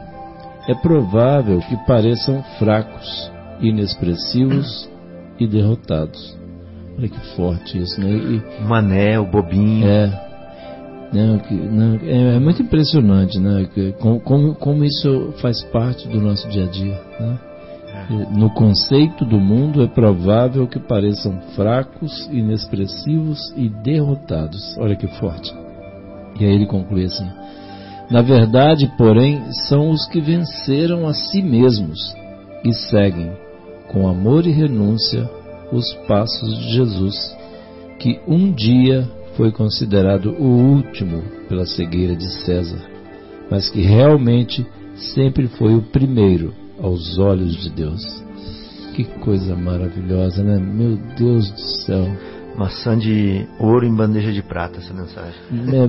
é 0.66 0.74
provável 0.74 1.60
que 1.60 1.76
pareçam 1.86 2.42
fracos, 2.58 3.30
inexpressivos 3.60 4.88
e 5.38 5.46
derrotados. 5.46 6.36
Olha 6.98 7.08
que 7.08 7.20
forte 7.36 7.78
isso, 7.78 8.00
né? 8.00 8.10
E, 8.10 8.64
Mané, 8.64 9.18
o 9.18 9.26
bobinho. 9.26 9.86
é. 9.86 10.28
Não, 11.12 11.38
que, 11.38 11.54
não, 11.54 11.94
é, 12.02 12.36
é 12.36 12.38
muito 12.38 12.60
impressionante, 12.60 13.38
né? 13.38 13.66
Como, 13.98 14.20
como, 14.20 14.54
como 14.54 14.84
isso 14.84 15.32
faz 15.40 15.62
parte 15.64 16.06
do 16.08 16.20
nosso 16.20 16.46
dia 16.48 16.64
a 16.64 16.68
dia, 16.68 17.00
né? 17.18 17.38
No 18.30 18.50
conceito 18.50 19.24
do 19.24 19.38
mundo 19.38 19.82
é 19.82 19.86
provável 19.86 20.66
que 20.66 20.78
pareçam 20.78 21.40
fracos, 21.54 22.26
inexpressivos 22.30 23.38
e 23.56 23.68
derrotados. 23.68 24.76
Olha 24.78 24.96
que 24.96 25.06
forte. 25.18 25.52
E 26.38 26.44
aí 26.44 26.54
ele 26.54 26.66
conclui 26.66 27.04
assim: 27.04 27.26
Na 28.10 28.22
verdade, 28.22 28.90
porém, 28.96 29.52
são 29.68 29.90
os 29.90 30.06
que 30.06 30.20
venceram 30.20 31.06
a 31.06 31.12
si 31.12 31.42
mesmos 31.42 31.98
e 32.64 32.72
seguem, 32.72 33.30
com 33.88 34.08
amor 34.08 34.46
e 34.46 34.50
renúncia, 34.50 35.28
os 35.70 35.92
passos 36.06 36.58
de 36.58 36.72
Jesus, 36.72 37.36
que 37.98 38.18
um 38.26 38.50
dia 38.52 39.06
foi 39.36 39.52
considerado 39.52 40.34
o 40.38 40.46
último 40.46 41.22
pela 41.48 41.66
cegueira 41.66 42.16
de 42.16 42.28
César, 42.44 42.80
mas 43.50 43.70
que 43.70 43.82
realmente 43.82 44.66
sempre 45.14 45.46
foi 45.46 45.74
o 45.74 45.82
primeiro 45.82 46.54
aos 46.80 47.18
olhos 47.18 47.56
de 47.56 47.70
Deus. 47.70 48.02
Que 48.94 49.04
coisa 49.04 49.54
maravilhosa, 49.54 50.42
né? 50.42 50.58
Meu 50.58 50.96
Deus 51.16 51.50
do 51.50 51.60
céu. 51.60 52.04
Maçã 52.56 52.98
de 52.98 53.46
ouro 53.60 53.86
em 53.86 53.94
bandeja 53.94 54.32
de 54.32 54.42
prata, 54.42 54.78
essa 54.78 54.92
mensagem. 54.92 55.40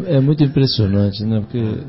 É, 0.07 0.17
é 0.17 0.19
muito 0.19 0.43
impressionante, 0.43 1.25
né? 1.25 1.39
Porque, 1.39 1.79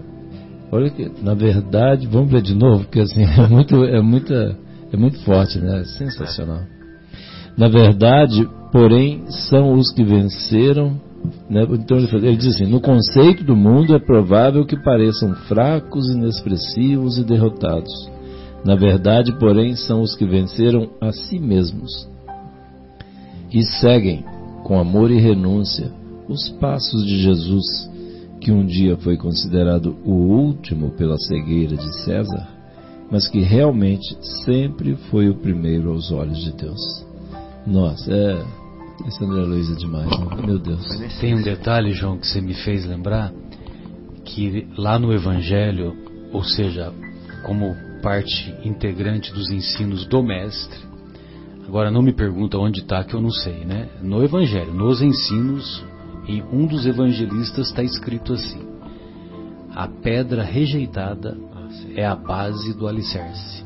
olha 0.71 0.91
que, 0.91 1.11
na 1.23 1.35
verdade, 1.35 2.07
vamos 2.07 2.31
ver 2.31 2.43
de 2.43 2.55
novo, 2.55 2.85
porque 2.85 3.01
assim, 3.01 3.23
é 3.25 3.49
muito, 3.49 3.85
é 3.85 4.01
muita, 4.01 4.57
é 4.93 4.97
muito 4.97 5.19
forte, 5.25 5.59
né? 5.59 5.81
É 5.81 5.85
sensacional. 5.85 6.61
Na 7.57 7.69
verdade, 7.69 8.49
porém, 8.73 9.25
são 9.49 9.75
os 9.75 9.93
que 9.93 10.05
venceram. 10.05 11.01
Né? 11.51 11.67
Então 11.71 11.99
ele 11.99 12.37
diz 12.37 12.55
assim: 12.55 12.67
no 12.67 12.81
conceito 12.81 13.45
do 13.45 13.55
mundo 13.55 13.95
é 13.95 13.99
provável 13.99 14.65
que 14.65 14.83
pareçam 14.83 15.35
fracos, 15.49 16.09
inexpressivos 16.09 17.19
e 17.19 17.25
derrotados. 17.25 17.93
Na 18.65 18.75
verdade, 18.75 19.33
porém, 19.39 19.75
são 19.75 20.01
os 20.01 20.15
que 20.15 20.25
venceram 20.25 20.89
a 21.01 21.13
si 21.13 21.39
mesmos 21.39 22.09
e 23.53 23.63
seguem, 23.65 24.25
com 24.65 24.79
amor 24.79 25.11
e 25.11 25.19
renúncia, 25.19 25.91
os 26.29 26.49
passos 26.61 27.05
de 27.05 27.23
Jesus, 27.23 27.90
que 28.41 28.51
um 28.51 28.65
dia 28.65 28.97
foi 28.97 29.17
considerado 29.17 29.97
o 30.05 30.13
último 30.13 30.91
pela 30.93 31.19
cegueira 31.19 31.77
de 31.77 32.05
César, 32.05 32.49
mas 33.11 33.29
que 33.29 33.41
realmente 33.41 34.17
sempre 34.45 34.97
foi 35.11 35.29
o 35.29 35.35
primeiro 35.35 35.91
aos 35.91 36.11
olhos 36.11 36.39
de 36.39 36.53
Deus. 36.53 36.81
Nossa, 37.67 38.13
é. 38.13 38.43
Esse 39.07 39.25
André 39.25 39.43
Luiz 39.43 39.71
é 39.71 39.75
demais, 39.75 40.11
né? 40.11 40.43
meu 40.47 40.59
Deus. 40.59 40.87
Tem 41.21 41.35
um 41.35 41.43
detalhe, 41.43 41.93
João, 41.93 42.19
que 42.19 42.27
você 42.27 42.41
me 42.41 42.55
fez 42.55 42.85
lembrar, 42.87 43.33
que 44.25 44.67
lá 44.77 44.99
no 44.99 45.13
Evangelho, 45.13 45.95
ou 46.33 46.45
seja, 46.45 46.93
como 47.45 47.75
parte 48.03 48.55
integrante 48.65 49.33
dos 49.33 49.51
ensinos 49.51 50.07
do 50.07 50.23
Mestre, 50.23 50.79
agora 51.67 51.91
não 51.91 52.03
me 52.03 52.13
pergunta 52.13 52.59
onde 52.59 52.81
está 52.81 53.03
que 53.05 53.15
eu 53.15 53.21
não 53.21 53.31
sei, 53.31 53.65
né? 53.65 53.89
No 54.03 54.23
Evangelho, 54.23 54.73
nos 54.75 55.01
ensinos, 55.01 55.83
em 56.27 56.43
um 56.43 56.67
dos 56.67 56.87
evangelistas 56.87 57.69
está 57.69 57.83
escrito 57.83 58.33
assim: 58.33 58.63
a 59.75 59.89
pedra 59.89 60.43
rejeitada 60.43 61.37
é 61.95 62.05
a 62.05 62.17
base 62.17 62.75
do 62.75 62.87
alicerce. 62.87 63.65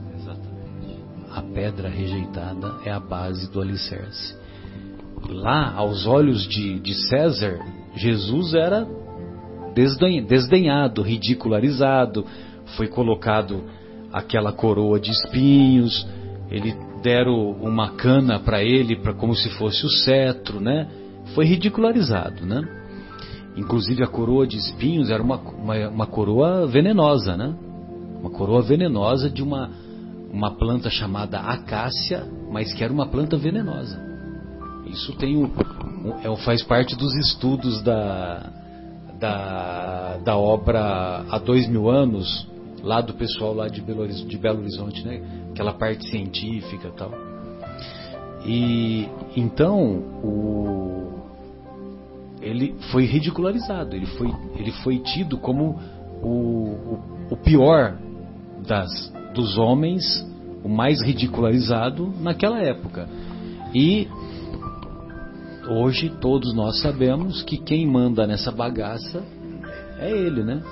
A 1.30 1.42
pedra 1.42 1.88
rejeitada 1.88 2.76
é 2.84 2.92
a 2.92 3.00
base 3.00 3.50
do 3.50 3.61
alicerce 3.61 4.44
lá, 5.28 5.72
aos 5.74 6.07
olhos 6.07 6.46
de, 6.46 6.78
de 6.80 6.94
César, 7.09 7.59
Jesus 7.94 8.55
era 8.55 8.86
desden- 9.74 10.24
desdenhado, 10.24 11.02
ridicularizado, 11.02 12.24
foi 12.76 12.88
colocado 12.88 13.64
aquela 14.12 14.52
coroa 14.52 14.98
de 15.00 15.11
espinhos, 15.11 16.07
ele 16.50 16.74
deram 17.02 17.50
uma 17.50 17.90
cana 17.92 18.38
para 18.38 18.62
ele, 18.62 18.96
para 18.96 19.12
como 19.12 19.34
se 19.34 19.50
fosse 19.50 19.84
o 19.84 19.90
cetro, 19.90 20.61
né? 20.61 20.88
Foi 21.35 21.45
ridicularizado, 21.45 22.45
né? 22.45 22.62
Inclusive 23.57 24.03
a 24.03 24.07
coroa 24.09 24.47
de 24.47 24.57
espinhos 24.57 25.11
era 25.11 25.22
uma, 25.22 25.37
uma, 25.37 25.89
uma 25.89 26.07
coroa 26.07 26.66
venenosa, 26.66 27.37
né? 27.37 27.55
Uma 28.20 28.31
coroa 28.31 28.62
venenosa 28.62 29.31
de 29.31 29.43
uma, 29.43 29.70
uma 30.33 30.51
planta 30.51 30.91
chamada 30.91 31.39
acácia, 31.39 32.27
mas 32.51 32.72
que 32.72 32.83
era 32.83 32.93
uma 32.93 33.07
planta 33.07 33.37
venenosa. 33.37 34.01
Isso 34.87 35.12
tem 35.16 35.37
o, 35.37 35.45
o- 35.47 36.14
é, 36.22 36.37
faz 36.45 36.62
parte 36.62 36.97
dos 36.97 37.14
estudos 37.16 37.81
da, 37.83 38.51
da, 39.20 40.16
da 40.25 40.37
obra 40.37 41.25
há 41.31 41.39
dois 41.39 41.68
mil 41.68 41.89
anos, 41.89 42.47
lá 42.83 43.01
do 43.01 43.14
pessoal 43.14 43.55
lá 43.55 43.68
de 43.68 43.81
Belo, 43.81 44.07
de 44.07 44.37
Belo 44.39 44.61
Horizonte, 44.61 45.05
né? 45.07 45.22
Aquela 45.53 45.72
parte 45.72 46.09
científica 46.09 46.91
tal. 46.97 47.12
E 48.45 49.09
então 49.37 49.79
o, 50.22 51.14
ele 52.45 52.74
foi 52.92 53.07
ridicularizado, 53.07 53.97
ele 53.97 54.07
foi, 54.07 54.30
ele 54.57 54.70
foi 54.70 54.99
tido 54.99 55.38
como 55.38 55.80
o, 56.22 56.28
o, 56.28 57.01
o 57.30 57.36
pior 57.38 57.97
das, 58.66 59.12
dos 59.34 59.57
homens, 59.57 60.05
o 60.62 60.68
mais 60.68 61.03
ridicularizado 61.03 62.12
naquela 62.20 62.61
época. 62.61 63.09
E 63.74 64.07
hoje 65.68 66.11
todos 66.20 66.55
nós 66.55 66.80
sabemos 66.82 67.42
que 67.42 67.57
quem 67.57 67.86
manda 67.86 68.26
nessa 68.26 68.53
bagaça 68.53 69.24
é 69.99 70.11
ele, 70.11 70.45
né? 70.45 70.62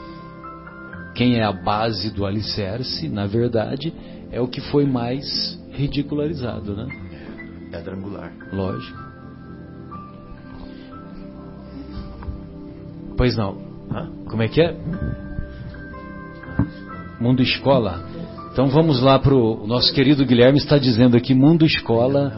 Quem 1.15 1.37
é 1.37 1.45
a 1.45 1.53
base 1.53 2.11
do 2.11 2.27
alicerce, 2.27 3.09
na 3.09 3.27
verdade, 3.27 3.93
é 4.31 4.41
o 4.41 4.49
que 4.49 4.61
foi 4.61 4.85
mais 4.85 5.59
ridicularizado, 5.73 6.77
né? 6.77 6.87
Pedra 7.71 7.97
angular. 7.97 8.33
Lógico. 8.53 9.02
Pois 13.23 13.37
não. 13.37 13.57
Hã? 13.95 14.09
Como 14.29 14.43
é 14.43 14.49
que 14.49 14.61
é? 14.61 14.75
Mundo 17.21 17.41
Escola. 17.41 18.03
Então 18.53 18.67
vamos 18.67 19.01
lá 19.01 19.17
pro 19.17 19.63
o 19.63 19.65
nosso 19.65 19.95
querido 19.95 20.27
Guilherme 20.27 20.59
está 20.59 20.77
dizendo 20.77 21.17
aqui 21.17 21.33
Mundo 21.33 21.65
Escola. 21.65 22.37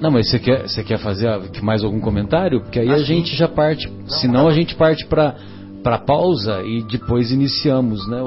Não, 0.00 0.10
mas 0.10 0.28
você 0.28 0.40
quer, 0.40 0.62
você 0.68 0.82
quer 0.82 0.98
fazer 0.98 1.28
mais 1.62 1.84
algum 1.84 2.00
comentário? 2.00 2.60
Porque 2.60 2.80
aí 2.80 2.90
a 2.90 2.98
gente 2.98 3.36
já 3.36 3.46
parte, 3.46 3.88
senão 4.20 4.48
a 4.48 4.52
gente 4.52 4.74
parte 4.74 5.06
para 5.06 5.36
para 5.84 5.98
pausa 5.98 6.60
e 6.64 6.82
depois 6.82 7.30
iniciamos, 7.30 8.04
né? 8.08 8.20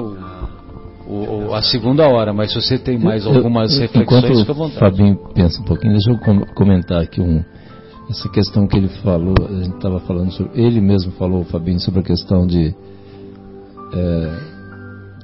O, 1.06 1.48
o, 1.48 1.54
a 1.54 1.60
segunda 1.60 2.08
hora, 2.08 2.32
mas 2.32 2.50
se 2.50 2.62
você 2.62 2.78
tem 2.78 2.96
mais 2.98 3.26
algumas 3.26 3.74
eu- 3.74 3.80
reflexões, 3.82 4.24
enquanto 4.24 4.40
fica 4.40 4.52
à 4.52 4.54
vontade. 4.54 4.80
Fabinho 4.80 5.18
pensa 5.34 5.60
um 5.60 5.64
pouquinho, 5.66 5.92
deixa 5.92 6.10
eu 6.12 6.18
com- 6.18 6.46
comentar 6.54 7.02
aqui 7.02 7.20
um, 7.20 7.44
essa 8.08 8.28
questão 8.28 8.66
que 8.66 8.76
ele 8.76 8.88
falou, 9.02 9.34
a 9.48 9.62
gente 9.64 9.76
estava 9.76 10.00
falando 10.00 10.30
sobre, 10.32 10.60
ele 10.60 10.80
mesmo 10.80 11.12
falou, 11.12 11.44
Fabinho, 11.44 11.80
sobre 11.80 12.00
a 12.00 12.04
questão 12.04 12.46
de 12.46 12.74
é, 13.92 14.38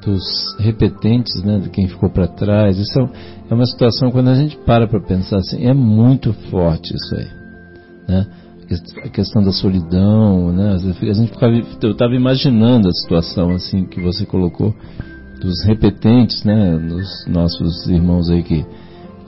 dos 0.05 0.57
repetentes, 0.59 1.43
né, 1.45 1.59
de 1.61 1.71
quem 1.71 1.87
ficou 1.89 2.11
para 2.11 2.27
trás. 2.27 2.77
Isso 2.79 2.99
é, 2.99 3.09
é 3.51 3.55
uma 3.55 3.67
situação 3.67 4.11
quando 4.11 4.29
a 4.29 4.35
gente 4.35 4.57
para 4.59 4.87
para 4.89 5.01
pensar 5.01 5.37
assim, 5.39 5.65
é 5.65 5.73
muito 5.73 6.33
forte 6.51 6.93
isso 6.95 7.15
aí, 7.17 7.29
né? 8.09 8.27
A 8.63 8.67
quest- 8.67 8.99
A 9.05 9.09
questão 9.09 9.43
da 9.43 9.53
solidão, 9.53 10.53
né? 10.53 10.73
A 10.75 10.79
gente 11.13 11.31
ficava, 11.33 11.53
eu 11.83 11.93
estava 11.93 12.15
imaginando 12.15 12.89
a 12.89 12.93
situação 12.93 13.51
assim 13.51 13.85
que 13.87 14.01
você 14.01 14.27
colocou 14.27 14.75
dos 15.41 15.63
repetentes, 15.65 16.43
né, 16.45 16.77
dos 16.79 17.27
nossos 17.27 17.87
irmãos 17.89 18.29
aí 18.31 18.43
que 18.43 18.65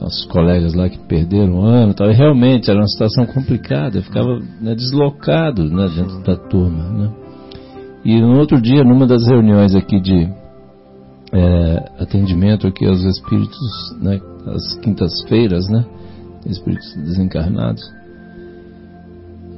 nossos 0.05 0.25
colegas 0.25 0.75
lá 0.75 0.87
que 0.87 0.99
perderam 0.99 1.55
o 1.55 1.61
ano, 1.61 1.95
tal, 1.95 2.07
realmente 2.11 2.69
era 2.69 2.79
uma 2.79 2.87
situação 2.87 3.25
complicada, 3.25 3.97
eu 3.97 4.03
ficava 4.03 4.39
né, 4.61 4.75
deslocado 4.75 5.63
né, 5.67 5.89
dentro 5.95 6.21
da 6.21 6.35
turma, 6.35 6.89
né. 6.91 7.11
E 8.05 8.21
no 8.21 8.37
outro 8.37 8.61
dia, 8.61 8.83
numa 8.83 9.07
das 9.07 9.25
reuniões 9.25 9.73
aqui 9.73 9.99
de 9.99 10.29
é, 11.33 11.91
atendimento 11.99 12.67
aqui 12.67 12.85
aos 12.85 13.03
espíritos, 13.03 13.57
né, 13.99 14.21
às 14.45 14.75
quintas-feiras, 14.75 15.67
né, 15.69 15.83
espíritos 16.45 16.93
desencarnados, 16.97 17.81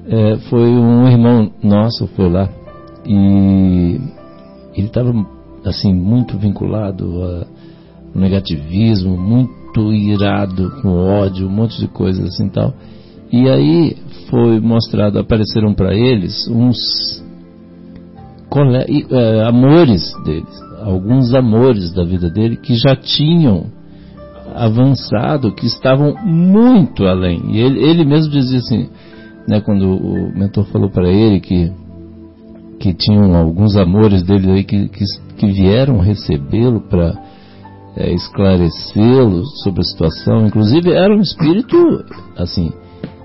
é, 0.07 0.37
foi 0.49 0.69
um 0.69 1.09
irmão 1.09 1.51
nosso 1.61 2.07
foi 2.15 2.29
lá. 2.29 2.49
E 3.05 3.99
ele 4.73 4.87
estava 4.87 5.13
assim 5.65 5.93
muito 5.93 6.37
vinculado 6.37 7.21
ao 7.21 7.47
negativismo, 8.15 9.17
muito 9.17 9.66
irado 9.91 10.71
com 10.81 10.89
ódio, 10.89 11.47
um 11.47 11.51
monte 11.51 11.79
de 11.79 11.87
coisas 11.87 12.25
assim 12.25 12.49
tal. 12.49 12.73
E 13.31 13.49
aí 13.49 13.97
foi 14.29 14.59
mostrado, 14.59 15.19
apareceram 15.19 15.73
para 15.73 15.93
eles 15.93 16.47
uns 16.47 17.23
cole- 18.49 19.05
eh, 19.09 19.43
amores 19.45 20.13
deles, 20.23 20.61
alguns 20.81 21.33
amores 21.33 21.93
da 21.93 22.03
vida 22.03 22.29
dele 22.29 22.57
que 22.57 22.75
já 22.75 22.95
tinham 22.95 23.65
avançado, 24.55 25.53
que 25.53 25.65
estavam 25.65 26.15
muito 26.25 27.05
além. 27.05 27.41
E 27.51 27.59
ele, 27.59 27.83
ele 27.83 28.05
mesmo 28.05 28.31
dizia 28.31 28.59
assim, 28.59 28.89
né, 29.47 29.61
quando 29.61 29.87
o 29.89 30.37
mentor 30.37 30.65
falou 30.65 30.89
para 30.89 31.09
ele 31.09 31.39
que 31.39 31.71
que 32.79 32.93
tinham 32.93 33.35
alguns 33.35 33.75
amores 33.75 34.21
dele 34.21 34.51
aí 34.51 34.63
que, 34.63 34.87
que, 34.89 35.03
que 35.35 35.47
vieram 35.47 35.97
recebê-lo 35.97 36.81
para 36.81 37.17
esclarecê-lo 38.05 39.45
sobre 39.63 39.81
a 39.81 39.83
situação. 39.83 40.47
Inclusive 40.47 40.91
era 40.91 41.13
um 41.13 41.21
espírito 41.21 41.75
assim, 42.35 42.71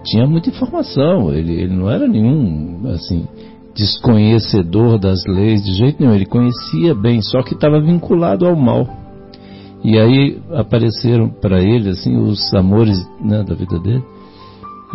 tinha 0.05 0.27
muita 0.27 0.51
informação. 0.51 1.33
Ele, 1.33 1.53
ele 1.53 1.75
não 1.75 1.91
era 1.91 2.07
nenhum 2.09 2.91
assim 2.91 3.27
desconhecedor 3.75 4.99
das 4.99 5.25
leis 5.27 5.63
de 5.65 5.75
jeito 5.75 6.01
nenhum. 6.01 6.15
Ele 6.15 6.27
conhecia 6.27 6.95
bem, 6.95 7.21
só 7.23 7.43
que 7.43 7.55
estava 7.55 7.81
vinculado 7.81 8.47
ao 8.47 8.57
mal. 8.57 8.87
E 9.85 9.99
aí 9.99 10.41
apareceram 10.53 11.29
para 11.29 11.61
ele 11.61 11.91
assim 11.91 12.17
os 12.17 12.53
amores 12.55 12.99
né, 13.21 13.43
da 13.43 13.55
vida 13.55 13.79
dele. 13.79 14.03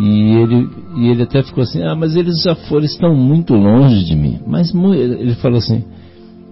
E 0.00 0.36
ele, 0.36 0.70
e 0.96 1.08
ele 1.08 1.22
até 1.24 1.42
ficou 1.42 1.62
assim, 1.62 1.82
ah, 1.82 1.96
mas 1.96 2.14
eles 2.14 2.40
já 2.42 2.54
foram, 2.54 2.84
estão 2.84 3.14
muito 3.16 3.54
longe 3.54 4.04
de 4.04 4.14
mim. 4.14 4.38
Mas 4.46 4.72
ele 4.72 5.34
falou 5.34 5.58
assim, 5.58 5.84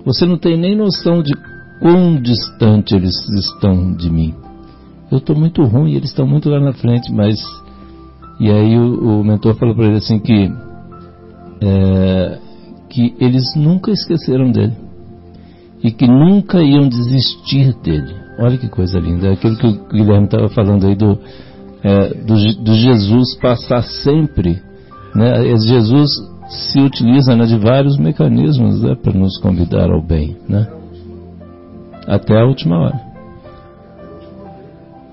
você 0.05 0.27
não 0.27 0.37
tem 0.37 0.59
nem 0.59 0.77
noção 0.77 1.22
de 1.22 1.33
quão 1.81 2.20
distante 2.20 2.95
eles 2.95 3.14
estão 3.29 3.93
de 3.93 4.11
mim. 4.11 4.35
Eu 5.11 5.18
estou 5.18 5.37
muito 5.37 5.62
ruim, 5.62 5.95
eles 5.95 6.11
estão 6.11 6.27
muito 6.27 6.49
lá 6.49 6.61
na 6.61 6.72
frente, 6.72 7.12
mas... 7.12 7.39
E 8.39 8.51
aí 8.51 8.77
o, 8.77 9.20
o 9.20 9.24
mentor 9.24 9.55
falou 9.55 9.74
para 9.74 9.87
ele 9.87 9.97
assim 9.97 10.18
que, 10.18 10.53
é, 11.62 12.39
que 12.91 13.14
eles 13.18 13.45
nunca 13.57 13.91
esqueceram 13.91 14.51
dele. 14.51 14.74
E 15.83 15.91
que 15.91 16.07
nunca 16.07 16.62
iam 16.62 16.89
desistir 16.89 17.74
dele. 17.83 18.14
Olha 18.39 18.59
que 18.59 18.68
coisa 18.68 18.99
linda. 18.99 19.29
É 19.29 19.33
aquilo 19.33 19.57
que 19.57 19.66
o 19.66 19.89
Guilherme 19.89 20.27
estava 20.27 20.49
falando 20.51 20.87
aí 20.87 20.95
do, 20.95 21.18
é, 21.83 22.09
do, 22.14 22.62
do 22.62 22.74
Jesus 22.74 23.37
passar 23.41 23.83
sempre. 23.83 24.61
Né? 25.14 25.57
Jesus 25.57 26.11
se 26.49 26.81
utiliza 26.81 27.35
né, 27.35 27.47
de 27.47 27.57
vários 27.57 27.97
mecanismos 27.99 28.83
né, 28.83 28.95
para 28.95 29.12
nos 29.12 29.39
convidar 29.39 29.91
ao 29.91 30.03
bem. 30.03 30.37
Né? 30.49 30.66
Até 32.07 32.41
a 32.41 32.45
última 32.47 32.79
hora. 32.79 33.01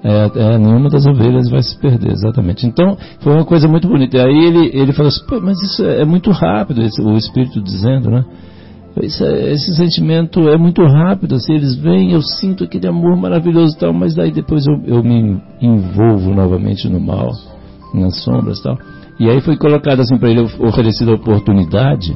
É, 0.03 0.31
é, 0.35 0.57
nenhuma 0.57 0.89
das 0.89 1.05
ovelhas 1.05 1.49
vai 1.49 1.63
se 1.63 1.79
perder, 1.79 2.11
exatamente. 2.11 2.67
Então, 2.67 2.97
foi 3.21 3.33
uma 3.33 3.45
coisa 3.45 3.69
muito 3.69 3.87
bonita. 3.87 4.17
E 4.17 4.19
aí 4.19 4.45
ele, 4.45 4.69
ele 4.73 4.91
falou 4.91 5.07
assim, 5.07 5.21
mas 5.41 5.61
isso 5.61 5.81
é, 5.83 6.01
é 6.01 6.05
muito 6.05 6.29
rápido, 6.31 6.81
esse- 6.81 7.01
o 7.01 7.15
Espírito 7.15 7.61
dizendo, 7.61 8.09
né? 8.11 8.25
Isso 9.01 9.23
é- 9.23 9.53
esse 9.53 9.73
sentimento 9.75 10.47
é 10.49 10.57
muito 10.57 10.83
rápido, 10.83 11.35
assim, 11.35 11.53
eles 11.53 11.73
vêm, 11.75 12.11
eu 12.11 12.21
sinto 12.21 12.65
aquele 12.65 12.85
amor 12.87 13.15
maravilhoso 13.15 13.75
e 13.75 13.79
tal, 13.79 13.93
mas 13.93 14.13
daí 14.13 14.29
depois 14.31 14.65
eu, 14.67 14.81
eu 14.85 15.03
me 15.03 15.41
envolvo 15.61 16.33
novamente 16.33 16.87
no 16.89 16.99
mal, 16.99 17.29
nas 17.93 18.21
sombras 18.23 18.59
e 18.59 18.63
tal. 18.63 18.77
E 19.19 19.29
aí 19.29 19.39
foi 19.41 19.55
colocado 19.57 20.01
assim 20.01 20.17
para 20.17 20.29
ele, 20.29 20.41
oferecida 20.59 21.11
a 21.11 21.15
oportunidade, 21.15 22.15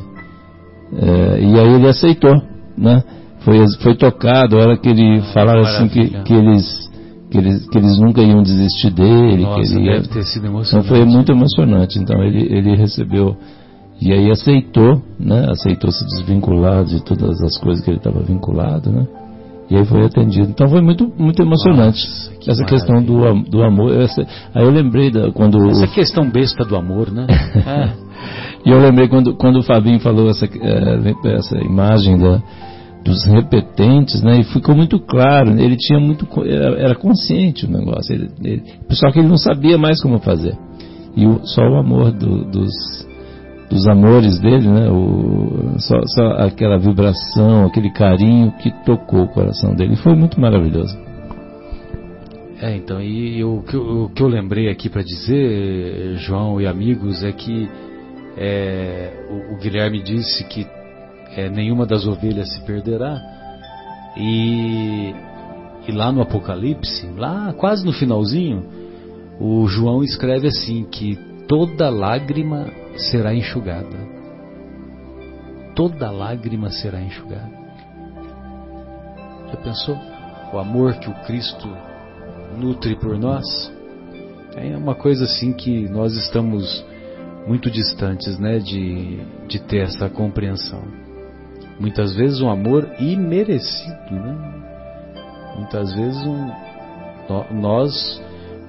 é, 0.94 1.40
e 1.42 1.60
aí 1.60 1.74
ele 1.74 1.88
aceitou, 1.88 2.36
né? 2.78 3.02
Foi, 3.48 3.66
foi 3.82 3.96
tocado, 3.96 4.58
a 4.58 4.60
hora 4.60 4.78
que 4.78 4.90
ele 4.90 5.22
falaram 5.34 5.62
assim 5.62 5.88
que, 5.88 6.10
que 6.24 6.34
eles 6.34 6.90
que 7.32 7.38
eles 7.38 7.70
que 7.70 7.78
eles 7.78 7.98
nunca 7.98 8.22
iam 8.22 8.44
desistir 8.44 8.90
dele, 8.90 9.44
Nossa, 9.44 9.62
que 9.62 9.74
ele 9.74 9.86
ia, 9.86 9.94
deve 9.94 10.10
ter 10.10 10.24
sido 10.24 10.48
então 10.48 10.52
emocionante. 10.58 10.88
foi 10.90 11.06
muito 11.06 11.32
emocionante. 11.32 11.98
Então 11.98 12.22
ele, 12.22 12.54
ele 12.54 12.76
recebeu 12.76 13.38
e 14.02 14.12
aí 14.12 14.30
aceitou, 14.30 15.02
né? 15.18 15.46
Aceitou 15.50 15.90
se 15.94 16.06
desvincular 16.08 16.84
de 16.84 17.02
todas 17.06 17.42
as 17.42 17.58
coisas 17.58 17.82
que 17.86 17.90
ele 17.90 18.00
estava 18.00 18.20
vinculado, 18.20 18.92
né? 18.92 19.08
E 19.72 19.78
aí 19.78 19.86
foi 19.86 20.04
atendido. 20.06 20.50
Então 20.50 20.68
foi 20.68 20.82
muito 20.82 21.10
muito 21.18 21.42
emocionante 21.42 22.06
Nossa, 22.06 22.32
que 22.42 22.52
essa 22.52 22.66
questão 22.66 23.02
do, 23.02 23.34
do 23.50 23.64
amor. 23.64 23.94
Essa- 23.94 24.28
aí 24.54 24.66
eu 24.66 24.72
lembrei 24.72 25.10
da, 25.10 25.32
quando 25.32 25.70
Essa 25.70 25.88
questão 25.88 26.30
besta 26.30 26.66
do 26.66 26.76
amor, 26.76 27.14
né? 27.14 27.26
É. 27.66 27.90
e 28.68 28.72
eu 28.74 28.80
lembrei 28.82 29.08
quando, 29.08 29.36
quando 29.36 29.60
o 29.60 29.64
Fabinho 29.64 30.02
falou 30.02 30.30
essa, 30.30 30.46
eh, 30.46 31.14
essa 31.38 31.58
imagem 31.60 32.18
da, 32.18 32.42
dos 33.08 33.24
repetentes, 33.26 34.22
né? 34.22 34.40
E 34.40 34.44
ficou 34.44 34.76
muito 34.76 35.00
claro. 35.00 35.52
Ele 35.60 35.78
tinha 35.78 36.00
muito, 36.00 36.28
era, 36.44 36.78
era 36.80 36.96
consciente 36.96 37.66
o 37.66 37.72
negócio. 37.72 38.14
Ele, 38.14 38.30
ele, 38.44 38.64
só 38.92 39.10
que 39.12 39.20
ele 39.20 39.28
não 39.30 39.38
sabia 39.38 39.78
mais 39.78 40.02
como 40.02 40.20
fazer. 40.20 40.58
E 41.16 41.26
o- 41.26 41.40
só 41.46 41.62
o 41.62 41.78
amor 41.78 42.12
do- 42.12 42.44
dos, 42.46 42.72
dos 43.70 43.88
amores 43.88 44.40
dele, 44.40 44.68
né? 44.68 44.90
O, 44.92 45.80
só, 45.80 45.96
só 46.16 46.28
aquela 46.46 46.78
vibração, 46.78 47.66
aquele 47.66 47.90
carinho 47.92 48.52
que 48.62 48.70
tocou 48.86 49.24
o 49.24 49.28
coração 49.30 49.74
dele. 49.74 49.96
Foi 49.96 50.14
muito 50.14 50.40
maravilhoso. 50.40 50.98
É, 52.60 52.76
então, 52.76 53.02
e 53.02 53.44
o 53.44 53.62
que, 53.62 53.76
eu- 53.76 54.04
o 54.06 54.10
que 54.10 54.22
eu 54.22 54.28
lembrei 54.28 54.68
aqui 54.70 54.90
para 54.90 55.04
dizer, 55.04 56.16
João 56.18 56.60
e 56.60 56.66
amigos, 56.68 57.24
é 57.24 57.32
que 57.32 57.70
é, 58.36 59.14
o, 59.30 59.54
o 59.56 59.58
Guilherme 59.60 60.02
disse 60.04 60.44
que 60.44 60.66
é, 61.38 61.48
nenhuma 61.52 61.86
das 61.86 62.08
ovelhas 62.08 62.52
se 62.52 62.62
perderá. 62.62 63.22
E, 64.18 65.14
e 65.88 65.92
lá 65.92 66.12
no 66.12 66.24
Apocalipse, 66.24 67.06
lá 67.16 67.54
quase 67.54 67.86
no 67.86 67.94
finalzinho, 67.94 68.66
o 69.40 69.68
João 69.68 70.04
escreve 70.04 70.48
assim 70.48 70.84
que 70.86 71.16
toda 71.48 71.92
lágrima 71.92 72.66
será 72.96 73.36
enxugada. 73.36 74.18
Toda 75.76 76.10
lágrima 76.10 76.72
será 76.72 77.00
enxugada. 77.00 77.56
Já 79.52 79.58
pensou? 79.58 79.96
O 80.52 80.58
amor 80.58 80.96
que 80.96 81.10
o 81.10 81.14
Cristo 81.26 81.70
nutre 82.58 82.96
por 82.96 83.16
nós? 83.16 83.46
É 84.56 84.76
uma 84.76 84.96
coisa 84.96 85.26
assim 85.26 85.54
que 85.54 85.88
nós 85.88 86.16
estamos 86.16 86.84
muito 87.46 87.70
distantes, 87.70 88.40
né, 88.40 88.58
de, 88.58 89.20
de 89.48 89.60
ter 89.60 89.84
essa 89.84 90.10
compreensão. 90.10 91.07
Muitas 91.80 92.16
vezes 92.16 92.42
um 92.42 92.50
amor 92.50 92.90
imerecido, 93.00 94.12
né? 94.12 94.36
Muitas 95.58 95.94
vezes 95.94 96.26
um, 96.26 96.52
nó- 97.30 97.46
nós 97.52 98.22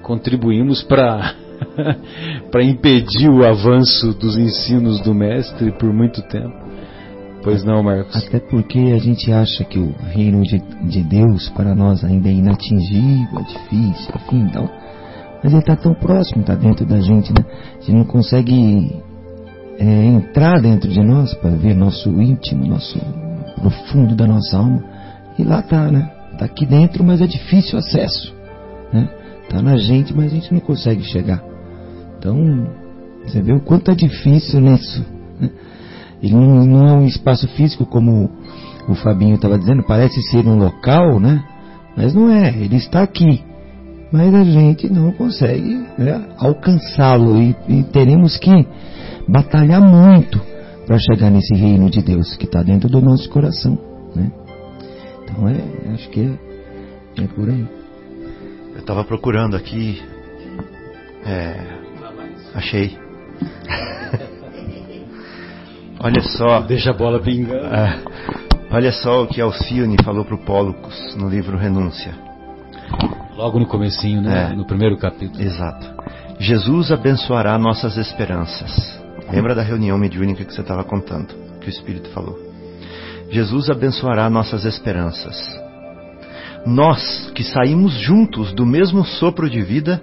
contribuímos 0.03 0.83
para 0.83 1.33
para 2.51 2.63
impedir 2.63 3.29
o 3.29 3.45
avanço 3.45 4.13
dos 4.13 4.37
ensinos 4.37 5.01
do 5.01 5.13
mestre 5.13 5.71
por 5.73 5.91
muito 5.93 6.21
tempo. 6.23 6.69
Pois 7.43 7.63
não, 7.63 7.81
Marcos? 7.81 8.15
Até 8.27 8.39
porque 8.39 8.77
a 8.93 8.97
gente 8.97 9.31
acha 9.31 9.63
que 9.63 9.79
o 9.79 9.93
reino 10.11 10.43
de, 10.43 10.59
de 10.89 11.03
Deus 11.03 11.49
para 11.49 11.73
nós 11.73 12.03
ainda 12.03 12.27
é 12.27 12.33
inatingível, 12.33 13.39
é 13.39 13.43
difícil, 13.43 14.13
enfim, 14.15 14.41
então. 14.41 14.69
Mas 15.41 15.53
ele 15.53 15.61
está 15.61 15.75
tão 15.75 15.93
próximo, 15.93 16.41
está 16.41 16.53
dentro 16.53 16.85
da 16.85 16.99
gente, 16.99 17.31
né? 17.31 17.45
A 17.77 17.79
gente 17.79 17.93
não 17.93 18.03
consegue 18.03 19.01
é, 19.79 20.05
entrar 20.05 20.61
dentro 20.61 20.89
de 20.89 21.01
nós 21.01 21.33
para 21.35 21.51
ver 21.51 21.73
nosso 21.73 22.09
íntimo, 22.21 22.67
nosso 22.67 22.99
profundo 23.55 24.13
da 24.13 24.27
nossa 24.27 24.57
alma. 24.57 24.83
E 25.37 25.43
lá 25.43 25.61
está, 25.61 25.89
né? 25.89 26.11
Está 26.33 26.45
aqui 26.45 26.65
dentro, 26.65 27.03
mas 27.03 27.21
é 27.21 27.27
difícil 27.27 27.75
o 27.75 27.79
acesso. 27.79 28.35
Né? 28.91 29.09
Está 29.43 29.61
na 29.61 29.77
gente, 29.77 30.13
mas 30.13 30.31
a 30.31 30.35
gente 30.35 30.53
não 30.53 30.59
consegue 30.59 31.03
chegar. 31.03 31.41
Então, 32.17 32.67
você 33.25 33.41
vê 33.41 33.53
o 33.53 33.61
quanto 33.61 33.89
é 33.89 33.95
difícil 33.95 34.59
nisso. 34.59 35.05
Né? 35.39 35.49
Ele 36.21 36.33
não, 36.33 36.65
não 36.65 36.87
é 36.87 36.93
um 36.93 37.05
espaço 37.05 37.47
físico 37.49 37.85
como 37.85 38.29
o 38.87 38.95
Fabinho 38.95 39.35
estava 39.35 39.57
dizendo, 39.57 39.83
parece 39.83 40.21
ser 40.23 40.45
um 40.45 40.57
local, 40.57 41.19
né? 41.19 41.41
Mas 41.95 42.13
não 42.13 42.29
é, 42.29 42.49
ele 42.49 42.75
está 42.75 43.01
aqui. 43.01 43.43
Mas 44.11 44.33
a 44.33 44.43
gente 44.43 44.91
não 44.91 45.11
consegue 45.11 45.85
né, 45.97 46.27
alcançá-lo 46.37 47.37
e, 47.37 47.55
e 47.67 47.83
teremos 47.83 48.37
que 48.37 48.67
batalhar 49.27 49.81
muito 49.81 50.41
para 50.87 50.97
chegar 50.97 51.29
nesse 51.29 51.53
reino 51.53 51.89
de 51.89 52.01
Deus 52.01 52.35
que 52.35 52.45
está 52.45 52.63
dentro 52.63 52.89
do 52.89 52.99
nosso 52.99 53.29
coração. 53.29 53.77
Né? 54.15 54.31
Então 55.23 55.47
é, 55.47 55.93
acho 55.93 56.09
que 56.09 56.21
é, 56.21 57.23
é 57.23 57.27
por 57.27 57.47
aí. 57.47 57.65
Eu 58.73 58.79
estava 58.79 59.03
procurando 59.03 59.55
aqui. 59.55 60.01
É, 61.23 61.55
achei. 62.55 62.97
Olha 66.01 66.21
só. 66.21 66.61
Deixa 66.61 66.89
a 66.91 66.93
bola 66.93 67.19
pingar. 67.19 67.57
É, 67.57 67.99
olha 68.71 68.91
só 68.91 69.23
o 69.23 69.27
que 69.27 69.41
Alcione 69.41 69.97
falou 70.03 70.23
para 70.23 70.35
o 70.35 70.45
Pólucos 70.45 71.15
no 71.17 71.27
livro 71.27 71.57
Renúncia. 71.57 72.13
Logo 73.39 73.57
no 73.57 73.65
comecinho, 73.65 74.21
né? 74.21 74.51
É. 74.51 74.53
No 74.53 74.65
primeiro 74.65 74.97
capítulo. 74.97 75.41
Exato. 75.41 75.87
Jesus 76.39 76.91
abençoará 76.91 77.57
nossas 77.57 77.95
esperanças. 77.95 78.99
Lembra 79.31 79.55
da 79.55 79.61
reunião 79.61 79.97
mediúnica 79.97 80.43
que 80.43 80.53
você 80.53 80.59
estava 80.59 80.83
contando, 80.83 81.33
que 81.61 81.67
o 81.67 81.69
Espírito 81.69 82.09
falou? 82.09 82.37
Jesus 83.31 83.69
abençoará 83.69 84.29
nossas 84.29 84.65
esperanças. 84.65 85.37
Nós, 86.65 87.31
que 87.33 87.41
saímos 87.41 87.93
juntos 87.93 88.51
do 88.51 88.65
mesmo 88.65 89.05
sopro 89.05 89.49
de 89.49 89.61
vida, 89.61 90.01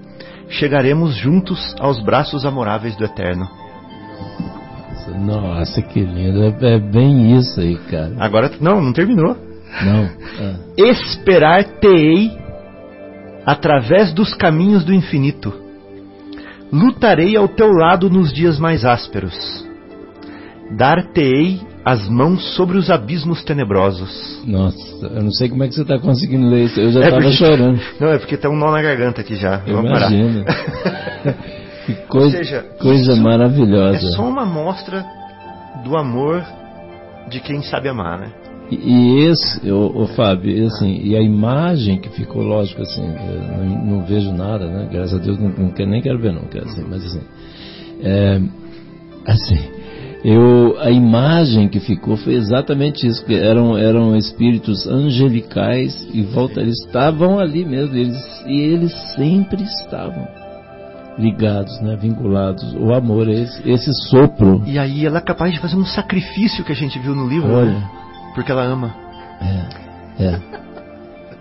chegaremos 0.49 1.15
juntos 1.15 1.77
aos 1.79 2.03
braços 2.03 2.47
amoráveis 2.47 2.97
do 2.97 3.05
Eterno. 3.05 3.47
Nossa, 5.15 5.83
que 5.83 6.01
lindo. 6.01 6.43
É, 6.43 6.77
é 6.77 6.79
bem 6.79 7.37
isso 7.37 7.61
aí, 7.61 7.77
cara. 7.91 8.15
Agora, 8.19 8.51
não, 8.63 8.81
não 8.81 8.95
terminou. 8.95 9.37
Não. 9.85 10.05
ah. 10.41 10.55
Esperar-te-ei 10.79 12.46
através 13.47 14.13
dos 14.13 14.35
caminhos 14.35 14.85
do 14.85 14.93
infinito. 14.93 15.53
Lutarei 16.73 17.37
ao 17.37 17.47
teu 17.49 17.69
lado 17.71 18.11
nos 18.11 18.33
dias 18.33 18.59
mais 18.59 18.85
ásperos. 18.85 19.65
Dar-te-ei 20.77 21.61
as 21.85 22.09
mãos 22.09 22.43
sobre 22.57 22.77
os 22.77 22.91
abismos 22.91 23.45
tenebrosos. 23.45 24.43
Nossa, 24.45 25.07
eu 25.07 25.23
não 25.23 25.31
sei 25.31 25.49
como 25.49 25.63
é 25.63 25.69
que 25.69 25.75
você 25.77 25.83
está 25.83 25.99
conseguindo 26.01 26.49
ler 26.49 26.65
isso. 26.65 26.81
Eu 26.81 26.91
já 26.91 27.01
É 27.01 27.05
estava 27.05 27.23
porque- 27.23 27.37
chorando. 27.37 27.81
Não, 28.01 28.09
é 28.09 28.19
porque 28.19 28.37
tem 28.37 28.51
um 28.51 28.57
nó 28.57 28.73
na 28.73 28.83
garganta 28.83 29.21
aqui 29.21 29.37
já. 29.37 29.63
Eu 29.65 29.77
Vamos 29.77 29.93
parar. 29.93 30.11
imagino. 30.11 30.45
que 31.87 31.95
coisa, 32.09 32.37
seja, 32.39 32.63
coisa 32.81 33.15
maravilhosa. 33.15 33.97
É 34.09 34.11
só 34.11 34.23
uma 34.29 34.43
amostra 34.43 35.07
do 35.85 35.97
amor 35.97 36.45
de 37.31 37.39
quem 37.39 37.63
sabe 37.63 37.89
amar, 37.89 38.19
né? 38.19 38.33
E, 38.71 38.75
e 38.75 39.19
esse, 39.27 39.71
o, 39.71 40.03
o 40.03 40.07
Fábio, 40.09 40.51
e 40.51 40.65
assim, 40.65 41.01
e 41.03 41.17
a 41.17 41.21
imagem 41.21 42.01
que 42.01 42.09
ficou, 42.11 42.43
lógico, 42.43 42.83
assim, 42.83 43.07
não, 43.07 43.85
não 43.85 44.03
vejo 44.05 44.33
nada, 44.33 44.67
né? 44.67 44.89
Graças 44.91 45.15
a 45.15 45.23
Deus, 45.23 45.39
não, 45.39 45.49
não 45.51 45.71
quero, 45.71 45.91
nem 45.91 46.03
quero 46.03 46.19
ver 46.19 46.33
nunca, 46.33 46.63
assim, 46.63 46.85
mas 46.89 47.05
assim, 47.05 47.21
é, 48.03 48.41
assim, 49.25 49.59
eu, 50.25 50.77
a 50.81 50.91
imagem 50.91 51.69
que 51.69 51.79
ficou 51.79 52.17
foi 52.17 52.35
exatamente 52.35 53.07
isso, 53.07 53.25
que 53.25 53.35
eram, 53.35 53.79
eram 53.79 54.17
espíritos 54.17 54.87
angelicais 54.89 56.09
e 56.13 56.23
volta, 56.23 56.61
eles 56.61 56.85
estavam 56.85 57.39
ali 57.39 57.65
mesmo, 57.65 57.95
eles, 57.97 58.45
e 58.47 58.61
eles 58.61 58.93
sempre 59.15 59.63
estavam 59.63 60.27
ligados, 61.17 61.81
né? 61.81 61.97
Vinculados, 61.97 62.75
o 62.75 62.93
amor, 62.93 63.29
esse, 63.29 63.69
esse 63.69 63.93
sopro, 64.11 64.63
E 64.67 64.79
aí 64.79 65.07
ela 65.07 65.19
é 65.19 65.23
capaz 65.23 65.53
de 65.53 65.61
fazer 65.61 65.77
um 65.77 65.85
sacrifício 65.85 66.65
que 66.65 66.73
a 66.73 66.75
gente 66.75 66.99
viu 66.99 67.15
no 67.15 67.29
livro, 67.29 67.53
olha, 67.53 67.71
né? 67.71 67.91
Porque 68.37 68.53
ela 68.53 68.63
ama. 68.65 68.95
É, 69.41 70.23
é. 70.25 70.41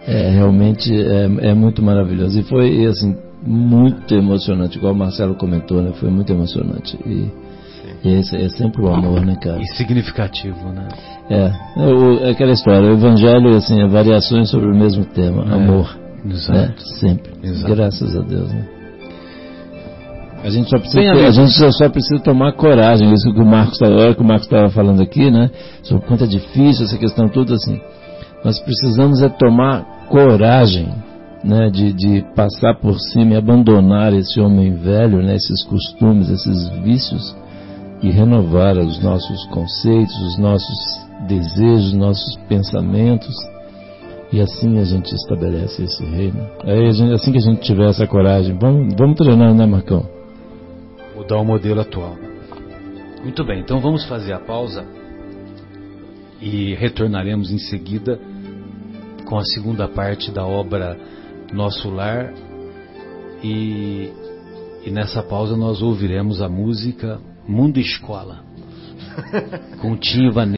É, 0.08 0.30
realmente 0.32 0.92
é, 0.94 1.50
é 1.50 1.54
muito 1.54 1.82
maravilhoso. 1.84 2.40
E 2.40 2.44
foi, 2.44 2.86
assim, 2.86 3.16
muito 3.44 4.14
emocionante, 4.16 4.78
igual 4.78 4.94
o 4.94 4.98
Marcelo 4.98 5.36
comentou, 5.36 5.82
né? 5.82 5.92
Foi 6.00 6.10
muito 6.10 6.32
emocionante. 6.32 6.96
E, 7.06 7.32
e 8.04 8.14
esse 8.20 8.36
é 8.36 8.50
sempre 8.50 8.82
o 8.84 8.88
amor, 8.94 9.26
né, 9.26 9.36
cara? 9.42 9.60
E 9.62 9.66
significativo, 9.76 10.70
né? 10.70 10.88
É, 11.30 11.52
é, 11.78 11.86
o- 11.88 12.24
é 12.26 12.30
aquela 12.32 12.52
história, 12.52 12.88
o 12.90 12.94
Evangelho, 12.94 13.56
assim, 13.56 13.82
é 13.82 13.88
variações 13.88 14.50
sobre 14.50 14.68
o 14.72 14.76
mesmo 14.76 15.06
tema, 15.06 15.44
É, 15.44 15.54
amor. 15.56 15.98
Exato. 16.28 16.60
Né? 16.60 16.74
Sempre. 17.00 17.32
Exato. 17.44 17.76
Graças 17.76 18.16
a 18.16 18.22
Deus, 18.22 18.52
né? 18.52 18.68
A 20.46 20.50
gente 20.52 20.70
só 20.70 20.78
precisa, 20.78 21.02
Bem, 21.02 21.12
ter- 21.12 21.26
a 21.26 21.32
gente 21.32 21.52
só, 21.54 21.72
só 21.72 21.90
precisa 21.90 22.22
tomar 22.22 22.54
coragem, 22.54 23.12
isso 23.12 23.34
que 23.34 23.42
o 23.42 23.46
Marcos, 23.46 23.82
hora 23.82 24.14
que 24.14 24.22
o 24.22 24.24
Marcos 24.24 24.46
estava 24.46 24.70
falando 24.70 25.02
aqui, 25.02 25.32
né? 25.32 25.50
Sobre 25.82 26.06
quanto 26.06 26.24
é 26.24 26.28
difícil 26.28 26.86
essa 26.86 27.00
questão 27.00 27.28
toda, 27.28 27.56
assim. 27.56 27.82
Nós 28.44 28.60
precisamos 28.60 29.24
é 29.24 29.30
tomar 29.30 30.06
coragem, 30.08 30.88
né? 31.44 31.72
De, 31.72 31.92
de 31.94 32.24
passar 32.36 32.76
por 32.76 33.00
cima 33.00 33.34
e 33.34 33.38
abandonar 33.38 34.14
esse 34.14 34.40
homem 34.40 34.76
velho, 34.76 35.18
né? 35.24 35.36
Esses 35.36 35.66
costumes, 35.66 36.30
esses 36.30 36.70
vícios 36.84 37.36
e 38.04 38.12
renovar 38.12 38.78
os 38.78 39.02
nossos 39.02 39.48
conceitos, 39.48 40.16
os 40.28 40.38
nossos 40.38 40.78
desejos, 41.28 41.88
os 41.88 41.94
nossos 41.94 42.38
pensamentos. 42.48 43.34
E 44.32 44.40
assim 44.40 44.78
a 44.78 44.84
gente 44.84 45.12
estabelece 45.12 45.82
esse 45.82 46.06
reino. 46.06 46.46
É 46.66 46.88
assim 46.88 47.32
que 47.32 47.40
a 47.40 47.42
gente 47.42 47.62
tiver 47.62 47.90
essa 47.90 48.06
coragem. 48.06 48.56
Vamos, 48.62 48.94
vamos 48.96 49.16
treinar, 49.16 49.56
né, 49.56 49.66
Marcão? 49.66 50.15
Mudar 51.26 51.38
o 51.38 51.44
modelo 51.44 51.82
atual. 51.82 52.16
Muito 53.24 53.44
bem, 53.44 53.60
então 53.60 53.80
vamos 53.80 54.06
fazer 54.06 54.32
a 54.32 54.40
pausa 54.40 54.86
e 56.40 56.76
retornaremos 56.76 57.50
em 57.50 57.58
seguida 57.58 58.20
com 59.26 59.36
a 59.36 59.44
segunda 59.44 59.88
parte 59.88 60.30
da 60.30 60.46
obra 60.46 60.96
Nosso 61.52 61.90
Lar 61.90 62.32
e, 63.44 64.12
e 64.86 64.92
nessa 64.92 65.24
pausa 65.24 65.58
nós 65.58 65.82
ouviremos 65.82 66.44
a 66.44 66.48
música 66.48 67.20
Mundo 67.48 67.80
Escola 67.80 68.44
com 69.82 69.98
Tim 69.98 70.28
Ivanês. 70.28 70.54